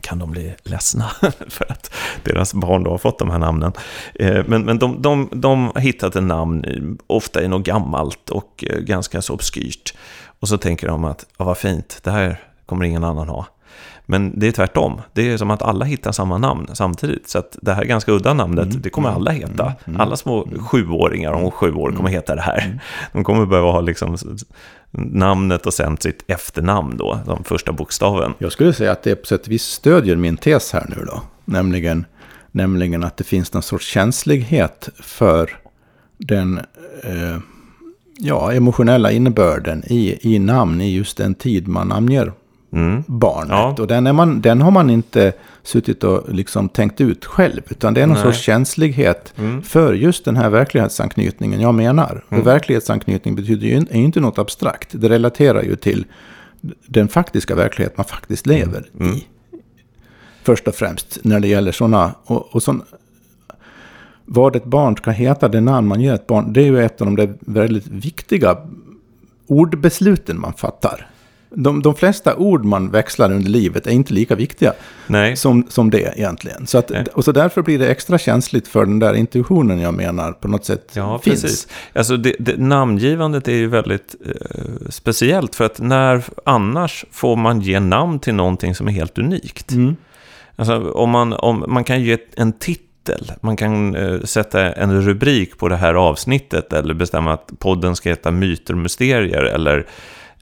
kan 0.00 0.18
de 0.18 0.30
bli 0.30 0.54
ledsna 0.62 1.10
för 1.48 1.72
att 1.72 1.94
deras 2.24 2.54
barn 2.54 2.84
då 2.84 2.90
har 2.90 2.98
fått 2.98 3.18
de 3.18 3.30
här 3.30 3.38
namnen. 3.38 3.72
Eh, 4.14 4.44
men, 4.46 4.64
men 4.64 4.78
de, 4.78 5.02
de, 5.02 5.28
de 5.32 5.70
har 5.74 5.80
hittat 5.80 6.16
en 6.16 6.28
namn, 6.28 6.98
ofta 7.06 7.42
i 7.42 7.48
något 7.48 7.66
gammalt 7.66 8.30
och 8.30 8.64
eh, 8.68 8.78
ganska 8.78 9.22
så 9.22 9.34
obskyrt. 9.34 9.94
Och 10.40 10.48
så 10.48 10.58
tänker 10.58 10.86
de 10.86 11.04
att, 11.04 11.26
ja 11.38 11.44
vad 11.44 11.58
fint, 11.58 11.98
det 12.02 12.10
här 12.10 12.40
kommer 12.66 12.84
ingen 12.84 13.04
annan 13.04 13.28
ha. 13.28 13.46
Men 14.10 14.38
det 14.40 14.48
är 14.48 14.52
tvärtom. 14.52 15.00
Det 15.12 15.30
är 15.30 15.36
som 15.36 15.50
att 15.50 15.62
alla 15.62 15.84
hittar 15.84 16.12
samma 16.12 16.38
namn 16.38 16.66
samtidigt. 16.72 17.28
Så 17.28 17.38
att 17.38 17.58
det 17.62 17.72
här 17.72 17.84
ganska 17.84 18.12
udda 18.12 18.34
namnet, 18.34 18.66
Mm. 18.66 18.82
det 18.82 18.90
kommer 18.90 19.08
alla 19.08 19.30
heta. 19.30 19.64
Mm. 19.64 19.76
Mm. 19.84 20.00
Alla 20.00 20.16
små 20.16 20.48
sjuåringar 20.60 21.32
om 21.32 21.50
sju 21.50 21.72
år 21.74 21.92
kommer 21.92 22.10
heta 22.10 22.34
det 22.34 22.40
här. 22.40 22.64
Mm. 22.66 22.78
De 23.12 23.24
kommer 23.24 23.46
behöva 23.46 23.70
ha 23.70 23.80
liksom 23.80 24.16
namnet 24.92 25.66
och 25.66 25.74
sen 25.74 25.96
sitt 25.96 26.24
efternamn 26.26 26.96
då, 26.96 27.18
de 27.26 27.44
första 27.44 27.72
bokstaven. 27.72 28.34
Jag 28.38 28.52
skulle 28.52 28.72
säga 28.72 28.92
att 28.92 29.02
det 29.02 29.16
på 29.16 29.26
sätt 29.26 29.46
och 29.46 29.52
vis 29.52 29.62
stödjer 29.62 30.16
min 30.16 30.36
tes 30.36 30.72
här 30.72 30.86
nu 30.96 31.04
då. 31.06 31.22
Nämligen, 31.44 32.04
nämligen 32.50 33.04
att 33.04 33.16
det 33.16 33.24
finns 33.24 33.52
någon 33.52 33.62
sorts 33.62 33.86
känslighet 33.86 34.88
för 35.02 35.50
den 36.18 36.58
eh, 37.02 37.38
ja, 38.18 38.52
emotionella 38.52 39.10
innebörden 39.10 39.82
i, 39.86 40.34
i 40.34 40.38
namn 40.38 40.80
i 40.80 40.94
just 40.94 41.16
den 41.16 41.34
tid 41.34 41.68
man 41.68 41.88
namnger 41.88 42.32
Mm. 42.72 43.02
barnet. 43.06 43.50
Ja. 43.50 43.76
Och 43.78 43.86
den, 43.86 44.06
är 44.06 44.12
man, 44.12 44.40
den 44.40 44.62
har 44.62 44.70
man 44.70 44.90
inte 44.90 45.32
suttit 45.62 46.04
och 46.04 46.34
liksom 46.34 46.68
tänkt 46.68 47.00
ut 47.00 47.24
själv. 47.24 47.60
Utan 47.68 47.94
det 47.94 48.02
är 48.02 48.06
någon 48.06 48.14
Nej. 48.14 48.24
sorts 48.24 48.40
känslighet 48.40 49.32
Mm. 49.38 49.62
för 49.62 49.94
just 49.94 50.24
den 50.24 50.36
här 50.36 50.50
verklighetsanknytningen 50.50 51.60
jag 51.60 51.74
menar. 51.74 52.24
Mm. 52.28 52.40
Och 52.40 52.46
verklighetsanknytning 52.46 53.34
betyder 53.34 53.66
ju, 53.66 53.76
är 53.76 53.98
ju 53.98 54.04
inte 54.04 54.20
något 54.20 54.38
abstrakt. 54.38 54.88
Det 54.92 55.08
relaterar 55.08 55.62
ju 55.62 55.76
till 55.76 56.04
den 56.86 57.08
faktiska 57.08 57.54
verklighet 57.54 57.96
man 57.96 58.06
faktiskt 58.06 58.46
lever 58.46 58.88
Mm. 59.00 59.14
i. 59.14 59.26
Först 60.42 60.68
och 60.68 60.74
främst 60.74 61.18
när 61.22 61.40
det 61.40 61.48
gäller 61.48 61.72
sådana... 61.72 62.14
Och, 62.24 62.54
och 62.54 62.62
sån, 62.62 62.82
vad 64.24 64.56
ett 64.56 64.64
barn 64.64 64.96
ska 64.96 65.10
heta, 65.10 65.48
det 65.48 65.60
namn 65.60 65.88
man 65.88 66.00
ger 66.00 66.14
ett 66.14 66.26
barn, 66.26 66.52
det 66.52 66.60
är 66.60 66.64
ju 66.64 66.84
ett 66.84 67.00
av 67.00 67.06
de 67.06 67.16
där 67.16 67.34
väldigt 67.40 67.86
viktiga 67.86 68.56
ordbesluten 69.46 70.40
man 70.40 70.52
fattar. 70.52 71.09
De, 71.54 71.82
de 71.82 71.94
flesta 71.94 72.36
ord 72.36 72.64
man 72.64 72.90
växlar 72.90 73.32
under 73.32 73.50
livet 73.50 73.86
är 73.86 73.90
inte 73.90 74.14
lika 74.14 74.34
viktiga 74.34 74.72
Nej, 75.06 75.36
som, 75.36 75.66
som 75.68 75.90
det 75.90 76.12
egentligen. 76.16 76.66
Så 76.66 76.78
att, 76.78 76.90
och 77.08 77.24
så 77.24 77.32
därför 77.32 77.62
blir 77.62 77.78
det 77.78 77.88
extra 77.88 78.18
känsligt 78.18 78.68
för 78.68 78.86
den 78.86 78.98
där 78.98 79.14
intuitionen 79.14 79.80
jag 79.80 79.94
menar 79.94 80.32
på 80.32 80.48
något 80.48 80.64
sätt 80.64 80.92
ja 80.92 81.18
finns. 81.18 81.42
precis. 81.42 81.68
Alltså 81.92 82.16
det, 82.16 82.36
det, 82.38 82.56
namngivandet 82.56 83.48
är 83.48 83.52
ju 83.52 83.66
väldigt 83.66 84.14
eh, 84.26 84.62
speciellt 84.88 85.54
för 85.54 85.64
att 85.64 85.80
när 85.80 86.24
annars 86.44 87.04
får 87.10 87.36
man 87.36 87.60
ge 87.60 87.80
namn 87.80 88.18
till 88.18 88.34
någonting 88.34 88.74
som 88.74 88.88
är 88.88 88.92
helt 88.92 89.18
unikt. 89.18 89.70
Mm. 89.72 89.96
Alltså 90.56 90.90
om 90.90 91.10
man, 91.10 91.32
om, 91.32 91.64
man 91.68 91.84
kan 91.84 92.02
ge 92.02 92.18
en 92.36 92.52
titel, 92.52 93.32
man 93.40 93.56
kan 93.56 93.94
eh, 93.94 94.20
sätta 94.20 94.72
en 94.72 95.02
rubrik 95.02 95.58
på 95.58 95.68
det 95.68 95.76
här 95.76 95.94
avsnittet 95.94 96.72
eller 96.72 96.94
bestämma 96.94 97.32
att 97.32 97.50
podden 97.58 97.96
ska 97.96 98.08
heta 98.08 98.30
Myter 98.30 98.74
och 98.74 98.80
Mysterier 98.80 99.42
eller 99.42 99.86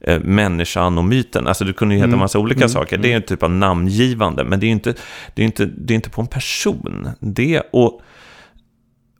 eh, 0.01 0.19
Människan 0.19 0.97
och 0.97 1.03
myten. 1.03 1.47
Alltså 1.47 1.65
det 1.65 1.73
kunde 1.73 1.95
ju 1.95 1.99
heta 1.99 2.07
Mm, 2.07 2.19
massa 2.19 2.39
olika 2.39 2.59
mm, 2.59 2.69
saker. 2.69 2.97
Det 2.97 3.07
är 3.07 3.09
ju 3.09 3.15
en 3.15 3.21
typ 3.21 3.43
av 3.43 3.51
namngivande, 3.51 4.43
men 4.43 4.59
det 4.59 4.65
är 4.65 4.67
ju 4.67 4.73
inte, 4.73 4.93
det 5.33 5.41
är 5.41 5.45
inte, 5.45 5.65
det 5.65 5.93
är 5.93 5.95
inte 5.95 6.09
på 6.09 6.21
en 6.21 6.27
person. 6.27 7.09
Det 7.19 7.61
och 7.71 8.01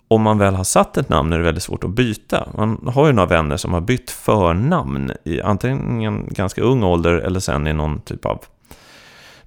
om 0.07 0.21
man 0.21 0.37
väl 0.37 0.55
har 0.55 0.63
satt 0.63 0.97
ett 0.97 1.09
namn 1.09 1.33
är 1.33 1.37
det 1.37 1.43
väldigt 1.43 1.63
svårt 1.63 1.83
att 1.83 1.89
byta. 1.89 2.47
Man 2.57 2.89
har 2.93 3.07
ju 3.07 3.13
några 3.13 3.29
vänner 3.29 3.57
som 3.57 3.73
har 3.73 3.81
bytt 3.81 4.11
förnamn 4.11 5.11
i 5.23 5.41
antingen 5.41 6.27
ganska 6.27 6.61
ung 6.61 6.83
ålder 6.83 7.13
eller 7.13 7.39
sen 7.39 7.67
i 7.67 7.73
någon 7.73 8.01
typ 8.01 8.25
av 8.25 8.43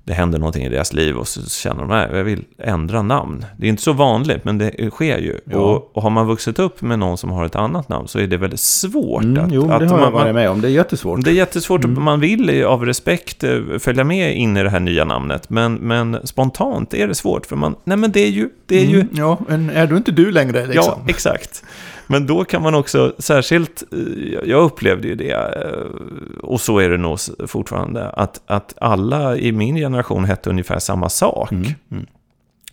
det 0.05 0.13
händer 0.13 0.39
någonting 0.39 0.65
i 0.65 0.69
deras 0.69 0.93
liv 0.93 1.17
och 1.17 1.29
så 1.29 1.41
känner 1.51 1.81
de 1.81 1.91
att 1.91 2.17
jag 2.17 2.25
vill 2.25 2.45
ändra 2.59 3.03
namn. 3.03 3.45
Det 3.57 3.67
är 3.67 3.69
inte 3.69 3.83
så 3.83 3.93
vanligt, 3.93 4.45
men 4.45 4.59
det 4.59 4.91
sker 4.91 5.19
ju. 5.19 5.39
Ja. 5.45 5.57
Och, 5.59 5.97
och 5.97 6.03
har 6.03 6.11
man 6.11 6.27
vuxit 6.27 6.59
upp 6.59 6.83
med 6.83 6.99
någon 6.99 7.19
som 7.19 7.31
har 7.31 7.45
ett 7.47 7.57
annat 7.57 7.89
namn 7.89 8.09
så 8.09 8.19
är 8.19 8.27
det 8.27 8.37
väldigt 8.37 8.61
svårt. 8.61 9.23
Mm, 9.25 9.45
att, 9.45 9.53
jo, 9.53 9.71
att 9.71 9.81
det 9.81 9.87
har 9.87 9.97
man, 9.97 10.05
jag 10.05 10.11
varit 10.11 10.35
med 10.35 10.51
om. 10.51 10.61
Det 10.61 10.69
är 10.69 10.73
jättesvårt. 10.73 11.25
det 11.25 11.31
är 11.31 11.35
jättesvårt, 11.35 11.85
Mm. 11.85 12.03
man 12.05 12.21
vill 12.21 12.65
av 12.65 12.87
respekt 12.87 13.45
eh, 13.45 13.59
följa 13.79 14.05
med 14.05 14.37
in 14.37 14.57
i 14.57 14.63
det 14.63 14.71
här 14.71 14.81
nya 14.81 15.05
namnet. 15.05 15.51
Men, 15.51 15.75
men 15.75 16.19
spontant 16.25 16.95
är 16.95 17.09
det 17.09 17.15
svårt, 17.15 17.47
för 17.47 17.57
man, 17.57 17.75
nej 17.85 17.97
men 17.97 18.13
det 18.13 18.21
är 18.21 18.31
ju, 18.31 18.49
det 18.67 18.77
är 18.81 18.85
ju 18.85 19.01
Mm, 19.01 19.09
ja, 19.13 19.39
men 19.49 19.71
är 19.71 19.87
du 19.87 19.97
inte 19.97 20.13
du 20.13 20.31
längre 20.33 20.67
liksom? 20.67 20.95
Ja, 20.99 21.05
exakt. 21.09 21.65
Men 22.07 22.27
då 22.27 22.45
kan 22.45 22.63
man 22.63 22.75
också, 22.75 23.15
särskilt, 23.19 23.83
eh, 23.93 24.49
jag 24.51 24.65
upplevde 24.65 25.09
ju 25.09 25.15
det, 25.15 25.33
eh, 25.33 26.41
och 26.43 26.61
så 26.61 26.79
är 26.79 26.89
det 26.89 26.97
nog 26.97 27.19
fortfarande, 27.47 28.09
att, 28.09 28.41
att 28.47 28.75
alla 28.81 29.37
i 29.37 29.53
min 29.53 29.77
generation 29.77 30.25
hette 30.25 30.51
ungefär 30.51 30.79
samma 30.79 31.09
sak. 31.09 31.53
Mm, 31.53 31.69
mm. 31.91 32.07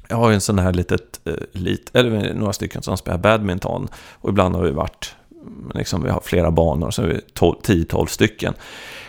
Jag 0.07 0.17
har 0.17 0.29
ju 0.29 0.35
en 0.35 0.41
sån 0.41 0.59
här 0.59 0.73
litet, 0.73 1.19
eh, 1.25 1.33
lit, 1.51 1.91
eller 1.93 2.33
några 2.33 2.53
stycken 2.53 2.81
som 2.81 2.97
spelar 2.97 3.17
badminton, 3.17 3.87
och 4.13 4.29
ibland 4.29 4.55
har 4.55 4.63
vi 4.63 4.71
varit, 4.71 5.15
mm, 5.31 5.71
liksom 5.75 6.03
vi 6.03 6.09
har 6.09 6.21
flera 6.21 6.51
banor, 6.51 6.91
så 6.91 7.01
är 7.01 7.07
vi 7.07 7.21
10-12 7.33 8.05
stycken. 8.05 8.53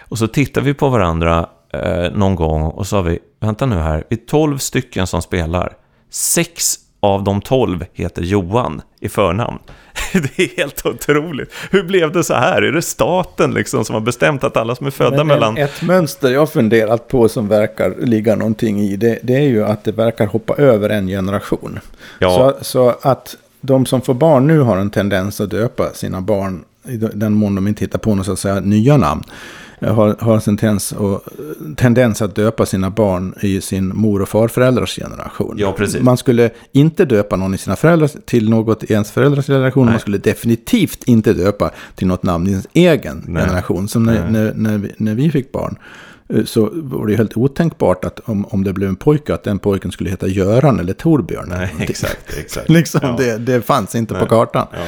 Och 0.09 0.19
så 0.19 0.27
tittar 0.27 0.61
vi 0.61 0.75
på 0.75 0.89
varandra 0.89 1.49
eh, 1.73 2.13
någon 2.13 2.35
gång 2.35 2.63
och 2.63 2.87
så 2.87 2.97
har 2.97 3.03
vi, 3.03 3.19
vänta 3.41 3.67
nu 3.67 3.77
här, 3.77 4.05
vi 4.09 4.17
är 4.17 4.27
12 4.27 4.59
stycken 4.59 5.07
som 5.07 5.23
spelar. 5.23 5.77
Sex 6.11 6.75
av 7.01 7.25
de 7.25 7.41
12 7.41 7.85
heter 7.93 8.23
Johan 8.23 8.83
i 9.01 9.09
förnamn. 9.09 9.59
Det 10.37 10.43
är 10.43 10.57
helt 10.57 10.87
otroligt. 10.87 11.53
Hur 11.71 11.83
blev 11.83 12.13
det 12.13 12.25
så 12.25 12.35
här? 12.35 12.63
Är 12.63 12.73
det 12.73 12.83
staten 12.83 13.55
liksom 13.55 13.85
som 13.85 13.95
har 13.95 14.01
bestämt 14.01 14.45
att 14.45 14.57
alla 14.57 14.75
som 14.75 14.87
är 14.87 14.91
födda 14.91 15.17
Men 15.17 15.27
mellan... 15.27 15.57
Ett 15.57 15.83
mönster 15.83 16.31
jag 16.31 16.53
funderat 16.53 17.09
på 17.09 17.29
som 17.29 17.49
verkar 17.49 17.95
ligga 17.99 18.37
någonting 18.37 18.81
i, 18.81 18.97
det, 18.97 19.19
det 19.23 19.37
är 19.37 19.49
ju 19.49 19.65
att 19.65 19.85
det 19.85 19.93
verkar 19.93 20.27
hoppa 20.27 20.55
över 20.55 20.91
en 20.91 21.07
generation. 21.07 21.81
Ja, 22.19 22.57
Så, 22.61 22.65
så 22.65 22.95
att 23.03 23.37
de 23.61 23.87
som 23.87 24.01
får 24.01 24.15
barn 24.15 24.47
nu 24.47 24.61
har 24.61 24.77
en 24.77 24.91
tendens 24.91 25.41
att 25.41 25.51
döpa 25.51 25.93
sina 25.95 26.21
barn, 26.21 26.65
i 26.89 26.97
den 26.97 27.33
mån 27.33 27.55
de 27.55 27.69
inte 27.69 27.85
hittar 27.85 27.99
på 27.99 28.15
något 28.15 28.27
så 28.27 28.33
att 28.33 28.39
säga 28.39 28.61
nya 28.61 28.97
namn, 28.97 29.23
har, 29.81 30.17
har 30.19 30.35
en 30.35 30.41
tendens, 30.57 30.93
och, 30.93 31.23
tendens 31.77 32.23
att 32.23 32.35
döpa 32.35 32.67
sina 32.67 32.91
barn 32.91 33.35
i 33.41 33.61
sin 33.61 33.97
mor 33.97 34.23
och 34.23 34.29
farföräldrars 34.29 34.97
generation. 34.97 35.55
Ja, 35.59 35.73
precis. 35.73 36.03
Man 36.03 36.17
skulle 36.17 36.51
inte 36.73 37.05
döpa 37.05 37.37
någon 37.37 37.55
i 37.55 37.59
sina 37.59 37.77
föräldrar 37.77 38.11
till 38.25 38.51
något 38.51 38.85
i 38.85 38.93
ens 38.93 39.11
föräldrars 39.11 39.47
generation. 39.47 39.87
Nej. 39.87 39.93
Man 39.93 40.01
skulle 40.01 40.19
definitivt 40.19 41.05
inte 41.05 41.33
döpa 41.33 41.71
till 41.95 42.07
något 42.07 42.23
namn 42.23 42.47
i 42.47 42.51
ens 42.51 42.67
egen 42.73 43.25
Nej. 43.29 43.43
generation. 43.43 43.89
Som 43.89 44.03
när, 44.03 44.31
när, 44.31 44.53
när, 44.55 44.79
vi, 44.79 44.93
när 44.97 45.15
vi 45.15 45.31
fick 45.31 45.53
barn 45.53 45.77
eh, 46.29 46.45
så 46.45 46.71
var 46.73 47.07
det 47.07 47.13
ju 47.13 47.17
helt 47.19 47.37
otänkbart 47.37 48.05
att 48.05 48.21
om, 48.25 48.45
om 48.45 48.65
det 48.65 48.73
blev 48.73 48.89
en 48.89 48.97
pojke 48.97 49.35
att 49.35 49.45
den 49.45 49.59
pojken 49.59 49.93
skulle 49.93 50.11
heta 50.11 50.27
Göran 50.29 50.81
eller 50.81 50.93
Torbjörn. 50.93 51.47
nej, 51.49 51.75
exakt, 51.81 52.39
exakt. 52.39 52.69
Liksom, 52.81 53.01
Ja. 53.03 53.15
det, 53.19 53.39
det 53.39 53.63
fanns 53.63 53.95
inte 53.95 54.15
Nej. 54.15 54.23
på 54.23 54.29
kartan. 54.29 54.67
Ja. 54.73 54.79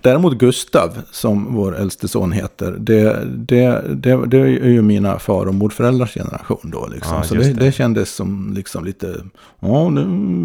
Däremot 0.00 0.38
Gustav, 0.38 0.98
som 1.10 1.54
vår 1.54 1.76
äldste 1.78 2.08
son 2.08 2.32
heter, 2.32 2.76
det, 2.78 3.18
det, 3.26 3.82
det, 3.88 4.26
det 4.26 4.38
är 4.38 4.68
ju 4.68 4.82
mina 4.82 5.18
far 5.18 5.46
och 5.46 5.54
morföräldrars 5.54 6.14
generation 6.14 6.60
då. 6.64 6.86
Liksom. 6.86 7.16
Ja, 7.16 7.22
så 7.22 7.34
det, 7.34 7.44
det. 7.44 7.52
det 7.52 7.72
kändes 7.72 8.14
som 8.14 8.52
liksom 8.56 8.84
lite, 8.84 9.14
ja, 9.60 9.88
nu 9.90 10.00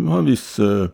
har 0.09 0.17
en 0.19 0.25
viss 0.25 0.59
uh, 0.59 0.85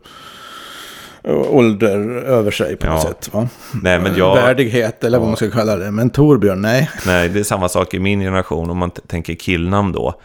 ålder 1.49 1.97
över 2.25 2.51
sig 2.51 2.75
på 2.75 2.87
något 2.87 3.03
Ja. 3.03 3.09
sätt. 3.09 3.33
Va? 3.33 3.49
Nej, 3.83 3.99
men 3.99 4.15
jag... 4.15 4.35
Värdighet 4.35 5.03
eller 5.03 5.19
vad 5.19 5.27
man 5.27 5.37
ska 5.37 5.49
kalla 5.49 5.75
det. 5.75 5.91
Men 5.91 6.09
Torbjörn, 6.09 6.61
nej. 6.61 6.89
Nej, 7.05 7.29
det 7.29 7.39
är 7.39 7.43
samma 7.43 7.69
sak 7.69 7.93
i 7.93 7.99
min 7.99 8.19
generation 8.19 8.69
om 8.69 8.77
man 8.77 8.91
tänker 8.91 9.35
killnamn 9.35 9.91
då. 9.91 10.21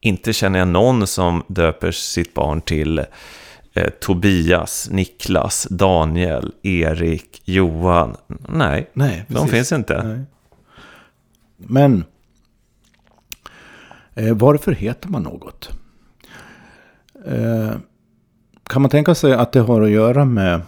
Inte 0.00 0.32
känner 0.32 0.58
jag 0.58 0.68
någon 0.68 1.06
som 1.06 1.42
döper 1.46 1.90
sitt 1.90 2.34
barn 2.34 2.60
till 2.60 3.04
eh, 3.78 3.90
Tobias, 3.90 4.88
Niklas, 4.90 5.66
Daniel, 5.70 6.54
Erik, 6.62 7.42
Johan. 7.44 8.16
Nej, 8.48 8.90
Nej, 8.92 9.24
de 9.28 9.34
precis. 9.34 9.50
finns 9.50 9.72
inte. 9.72 10.02
Nej. 10.06 10.24
Men 11.56 12.04
eh, 14.14 14.34
varför 14.36 14.72
heter 14.72 15.08
man 15.08 15.22
något? 15.22 15.70
Eh, 17.26 17.72
kan 18.62 18.82
man 18.82 18.90
tänka 18.90 19.14
sig 19.14 19.32
att 19.32 19.52
det 19.52 19.60
har 19.60 19.82
att 19.82 19.90
göra 19.90 20.24
med 20.24 20.60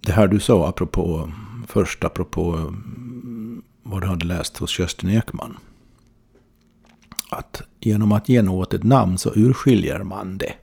det 0.00 0.12
här 0.12 0.28
du 0.28 0.40
sa 0.40 0.68
apropå 0.68 1.32
först 1.68 2.04
apropå 2.04 2.54
mm, 2.54 3.62
vad 3.82 4.02
du 4.02 4.06
hade 4.06 4.26
läst 4.26 4.56
hos 4.56 4.70
Kerstin 4.70 5.10
Ekman. 5.10 5.56
Att 7.34 7.62
genom 7.80 8.12
att 8.12 8.28
ge 8.28 8.42
något 8.42 8.74
ett 8.74 8.82
namn 8.82 9.18
så 9.18 9.32
urskiljer 9.34 10.02
man 10.02 10.38
det. 10.38 10.54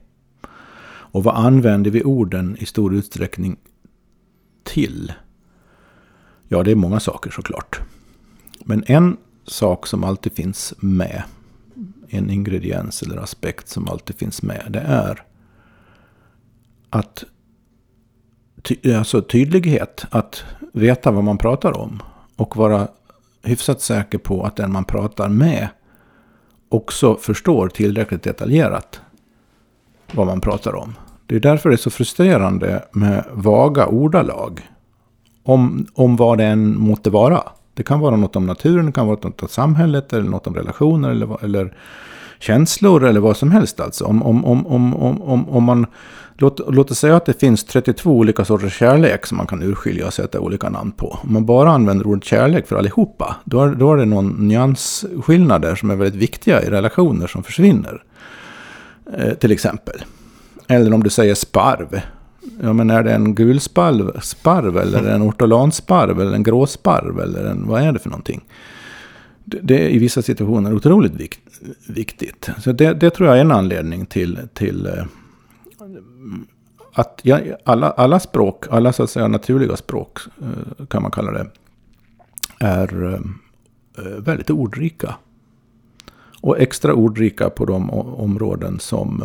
Och 1.14 1.24
vad 1.24 1.36
använder 1.36 1.92
vi 1.92 2.04
orden 2.04 2.58
i 2.60 2.66
stor 2.66 2.94
utsträckning 2.94 3.58
till? 4.64 5.14
Ja, 6.48 6.64
det 6.64 6.72
är 6.72 6.76
många 6.76 7.00
saker 7.00 7.32
såklart. 7.32 7.80
Men 8.60 8.84
en 8.88 9.18
sak 9.46 9.88
som 9.88 10.04
alltid 10.04 10.34
finns 10.34 10.74
med, 10.78 11.24
en 12.10 12.30
ingrediens 12.30 13.02
eller 13.02 13.18
aspekt 13.18 13.70
som 13.70 13.88
alltid 13.88 14.16
finns 14.16 14.42
med, 14.42 14.68
det 14.70 14.80
är 14.80 15.24
att 16.90 17.24
ty, 18.62 18.94
alltså 18.94 19.22
tydlighet, 19.22 20.06
att 20.10 20.44
veta 20.74 21.12
vad 21.12 21.24
man 21.24 21.38
pratar 21.38 21.78
om 21.78 22.04
och 22.36 22.58
vara 22.58 22.88
hyfsat 23.44 23.82
säker 23.82 24.18
på 24.18 24.44
att 24.44 24.56
den 24.56 24.72
man 24.72 24.86
pratar 24.86 25.30
med 25.30 25.70
också 26.72 27.16
förstår 27.16 27.68
tillräckligt 27.70 28.24
detaljerat 28.24 29.02
vad 30.12 30.28
man 30.28 30.42
pratar 30.42 30.76
om. 30.76 30.94
Det 31.26 31.36
är 31.36 31.40
därför 31.40 31.70
det 31.70 31.76
är 31.76 31.78
så 31.78 31.90
frustrerande 31.90 32.84
med 32.92 33.26
vaga 33.32 33.88
ordalag. 33.88 34.62
Om, 35.44 35.88
om 35.94 36.16
vad 36.16 36.38
det 36.38 36.44
än 36.44 36.80
måtte 36.80 37.10
vara. 37.10 37.44
Det 37.74 37.84
kan 37.84 38.00
vara 38.00 38.16
något 38.16 38.36
om 38.36 38.46
naturen, 38.46 38.86
det 38.86 38.92
kan 38.92 39.08
vara 39.08 39.20
något 39.24 39.42
om 39.42 39.48
samhället, 39.48 40.14
eller 40.14 40.30
något 40.30 40.48
om 40.48 40.56
relationer, 40.56 41.10
eller, 41.10 41.44
eller 41.44 41.78
känslor, 42.40 43.06
eller 43.06 43.20
vad 43.20 43.38
som 43.38 43.52
helst. 43.52 43.80
Alltså. 43.80 44.06
Om, 44.06 44.24
om, 44.24 44.46
om, 44.46 44.68
om, 44.68 44.96
om, 44.96 45.22
om, 45.22 45.50
om 45.50 45.64
man, 45.64 45.86
låt, 46.42 46.60
låt 46.74 46.92
oss 46.92 47.00
säga 47.00 47.16
att 47.16 47.26
det 47.26 47.40
finns 47.40 47.64
32 47.64 48.12
olika 48.12 48.46
sorters 48.46 48.78
kärlek 48.78 49.26
som 49.26 49.38
man 49.38 49.48
kan 49.48 49.64
urskilja 49.64 50.08
och 50.08 50.14
sätta 50.14 50.40
olika 50.40 50.70
namn 50.70 50.92
på. 50.92 51.20
Om 51.24 51.34
man 51.34 51.46
bara 51.46 51.72
använder 51.72 52.08
ordet 52.08 52.24
kärlek 52.24 52.68
för 52.68 52.76
allihopa, 52.76 53.36
då 53.44 53.62
är, 53.62 53.76
då 53.76 53.94
är 53.94 53.98
det 53.98 54.06
någon 54.06 54.48
nyansskillnader 54.48 55.76
som 55.76 55.90
är 55.92 55.96
väldigt 55.96 56.22
viktiga 56.22 56.64
i 56.64 56.70
relationer 56.70 57.28
som 57.28 57.44
försvinner. 57.44 58.04
Eh, 59.18 59.34
till 59.34 59.52
exempel. 59.52 60.04
Eller 60.68 60.94
om 60.94 61.04
du 61.04 61.10
säger 61.10 61.36
sparv. 61.36 62.02
Ja, 62.62 62.74
men 62.74 62.90
är 62.90 63.04
det 63.04 63.14
en 63.14 63.36
gul 63.36 63.60
sparv, 63.60 64.20
sparv 64.22 64.78
eller 64.78 65.04
en 65.04 65.22
ortolansparv 65.22 66.22
eller 66.22 66.34
en 66.34 66.44
gråsparv 66.44 67.20
eller 67.20 67.46
en, 67.46 67.68
vad 67.68 67.82
är 67.82 67.92
det 67.92 68.00
för 68.00 68.10
någonting? 68.10 68.42
Det, 69.44 69.86
är 69.86 69.90
i 69.90 70.00
vissa 70.00 70.22
situationer 70.22 70.74
otroligt 70.74 71.14
vikt, 71.14 71.40
viktigt. 71.88 72.50
Så 72.60 72.72
det, 72.72 72.94
det 72.94 73.10
tror 73.10 73.30
jag 73.30 73.38
är 73.38 73.42
en 73.42 73.52
anledning 73.52 74.06
till, 74.06 74.40
till 74.54 74.86
eh, 74.86 75.06
att 76.94 77.20
jag, 77.24 77.56
alla, 77.64 77.92
alla 77.92 78.20
språk, 78.20 78.66
alla 78.70 78.94
så 78.94 79.04
att 79.04 79.10
säga 79.10 79.28
naturliga 79.28 79.78
språk 79.78 80.20
eh, 80.42 80.86
kan 80.86 81.02
man 81.02 81.12
kalla 81.12 81.32
det, 81.32 81.48
är 82.60 83.04
eh, 83.04 83.20
eh, 84.06 84.12
väldigt 84.20 84.50
ordrika. 84.50 85.16
Och 86.42 86.60
extra 86.60 86.94
ordrika 86.94 87.50
på 87.50 87.66
de 87.66 87.90
områden 87.90 88.80
som 88.80 89.24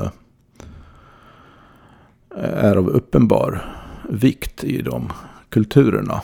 är 2.36 2.76
av 2.76 2.88
uppenbar 2.88 3.76
vikt 4.08 4.64
i 4.64 4.82
de 4.82 5.12
kulturerna. 5.48 6.22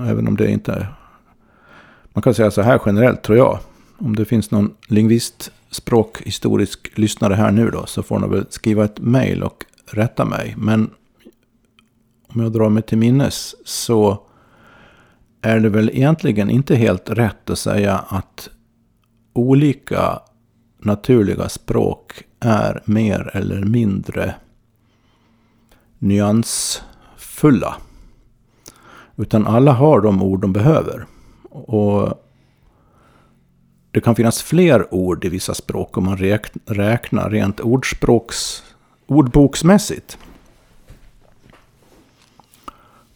Även 0.00 0.28
om 0.28 0.36
det 0.36 0.50
inte 0.50 0.72
är... 0.72 0.94
Man 2.12 2.22
kan 2.22 2.34
säga 2.34 2.50
så 2.50 2.62
här 2.62 2.80
generellt 2.86 3.22
tror 3.22 3.38
jag. 3.38 3.58
Om 3.98 4.16
det 4.16 4.24
finns 4.24 4.50
någon 4.50 4.74
lingvist, 4.88 5.52
språkhistorisk 5.70 6.98
lyssnare 6.98 7.34
här 7.34 7.50
nu 7.50 7.70
då. 7.70 7.86
Så 7.86 8.02
får 8.02 8.18
ni 8.18 8.28
väl 8.28 8.46
skriva 8.50 8.84
ett 8.84 9.00
mejl 9.00 9.42
och 9.42 9.64
rätta 9.90 10.24
mig. 10.24 10.54
Men 10.58 10.90
om 12.28 12.40
jag 12.42 12.52
drar 12.52 12.68
mig 12.68 12.82
till 12.82 12.98
minnes 12.98 13.54
så 13.68 14.26
är 15.42 15.60
det 15.60 15.68
väl 15.68 15.90
egentligen 15.90 16.50
inte 16.50 16.76
helt 16.76 17.10
rätt 17.10 17.50
att 17.50 17.58
säga 17.58 17.98
att 17.98 18.48
olika 19.32 20.20
naturliga 20.78 21.48
språk 21.48 22.22
är 22.40 22.82
mer 22.84 23.30
eller 23.34 23.64
mindre 23.64 24.34
nyansfulla. 25.98 27.76
Utan 29.16 29.46
alla 29.46 29.72
har 29.72 30.00
de 30.00 30.22
ord 30.22 30.40
de 30.40 30.52
behöver. 30.52 31.06
Och 31.50 32.20
det 33.90 34.00
kan 34.00 34.14
finnas 34.14 34.42
fler 34.42 34.94
ord 34.94 35.24
i 35.24 35.28
vissa 35.28 35.54
språk 35.54 35.96
om 35.96 36.04
man 36.04 36.18
räknar 36.66 37.30
rent 37.30 37.60
ordspråks, 37.60 38.62
ordboksmässigt. 39.06 40.18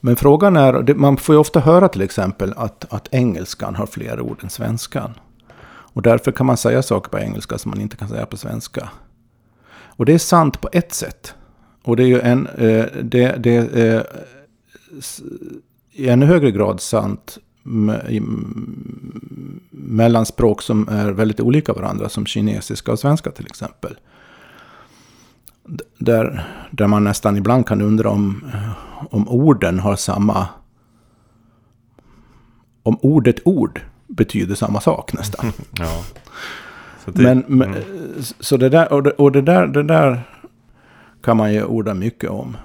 Men 0.01 0.17
frågan 0.17 0.57
är, 0.57 0.95
man 0.95 1.17
får 1.17 1.35
ju 1.35 1.39
ofta 1.39 1.61
höra 1.61 1.89
till 1.89 2.03
exempel 2.03 2.55
att, 2.57 2.93
att 2.93 3.09
engelskan 3.15 3.75
har 3.75 3.87
fler 3.87 4.21
ord 4.21 4.39
än 4.43 4.51
svenskan. 4.51 5.15
Och 5.69 6.03
därför 6.03 6.33
kan 6.33 6.47
man 6.47 6.57
säga 6.57 6.83
saker 6.83 7.11
på 7.11 7.19
engelska 7.19 7.59
som 7.59 7.71
man 7.71 7.81
inte 7.81 7.97
kan 7.97 8.09
säga 8.09 8.27
på 8.27 8.37
svenska. 8.37 8.89
Och 9.71 10.07
det 10.07 10.15
är 10.15 10.19
sant 10.19 10.61
på 10.61 10.69
ett 10.73 10.95
sätt. 10.95 11.35
Och 11.83 11.97
det 11.97 12.03
är 12.03 12.07
ju 12.07 12.21
en, 12.21 12.47
eh, 12.47 12.87
det, 13.03 13.37
det 13.39 13.57
är 13.57 13.97
eh, 13.97 14.03
i 15.93 16.09
ännu 16.09 16.27
högre 16.27 16.51
grad 16.51 16.81
sant 16.81 17.39
mellan 19.71 20.27
språk 20.27 20.63
som 20.63 20.89
är 20.89 21.13
väldigt 21.13 21.41
olika 21.41 21.73
varandra, 21.73 22.09
som 22.09 22.27
kinesiska 22.27 22.93
och 22.93 22.99
svenska 22.99 23.31
till 23.31 23.47
exempel. 23.47 23.99
Där, 25.99 26.45
där 26.71 26.87
man 26.87 27.05
nästan 27.05 27.37
ibland 27.37 27.67
kan 27.67 27.83
undra 27.83 28.11
om, 28.11 28.51
eh, 28.55 28.71
om 29.15 29.29
orden 29.29 29.79
har 29.79 29.97
samma... 29.97 30.49
Om 32.83 32.99
ordet 33.03 33.37
ord 33.45 33.81
betyder 34.07 34.55
samma 34.55 34.81
sak 34.81 35.13
nästan. 35.13 35.53
Ja. 35.79 36.05
Så 37.05 37.11
det, 37.11 37.23
Men, 37.23 37.45
men 37.49 37.69
mm. 37.69 38.23
så 38.41 38.57
det 38.57 38.69
där, 38.69 38.93
och 38.93 39.03
det, 39.03 39.11
och 39.11 39.33
det 39.33 39.43
där, 39.43 39.67
det 39.67 39.83
där 39.83 40.23
kan 41.23 41.37
man 41.37 41.53
ju 41.53 41.65
orda 41.65 41.95
mycket 41.95 42.31
om. 42.31 42.57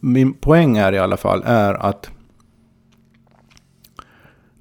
Min 0.00 0.34
poäng 0.34 0.76
är 0.76 0.92
i 0.92 0.98
alla 0.98 1.16
fall 1.16 1.42
är 1.46 1.74
att 1.74 2.10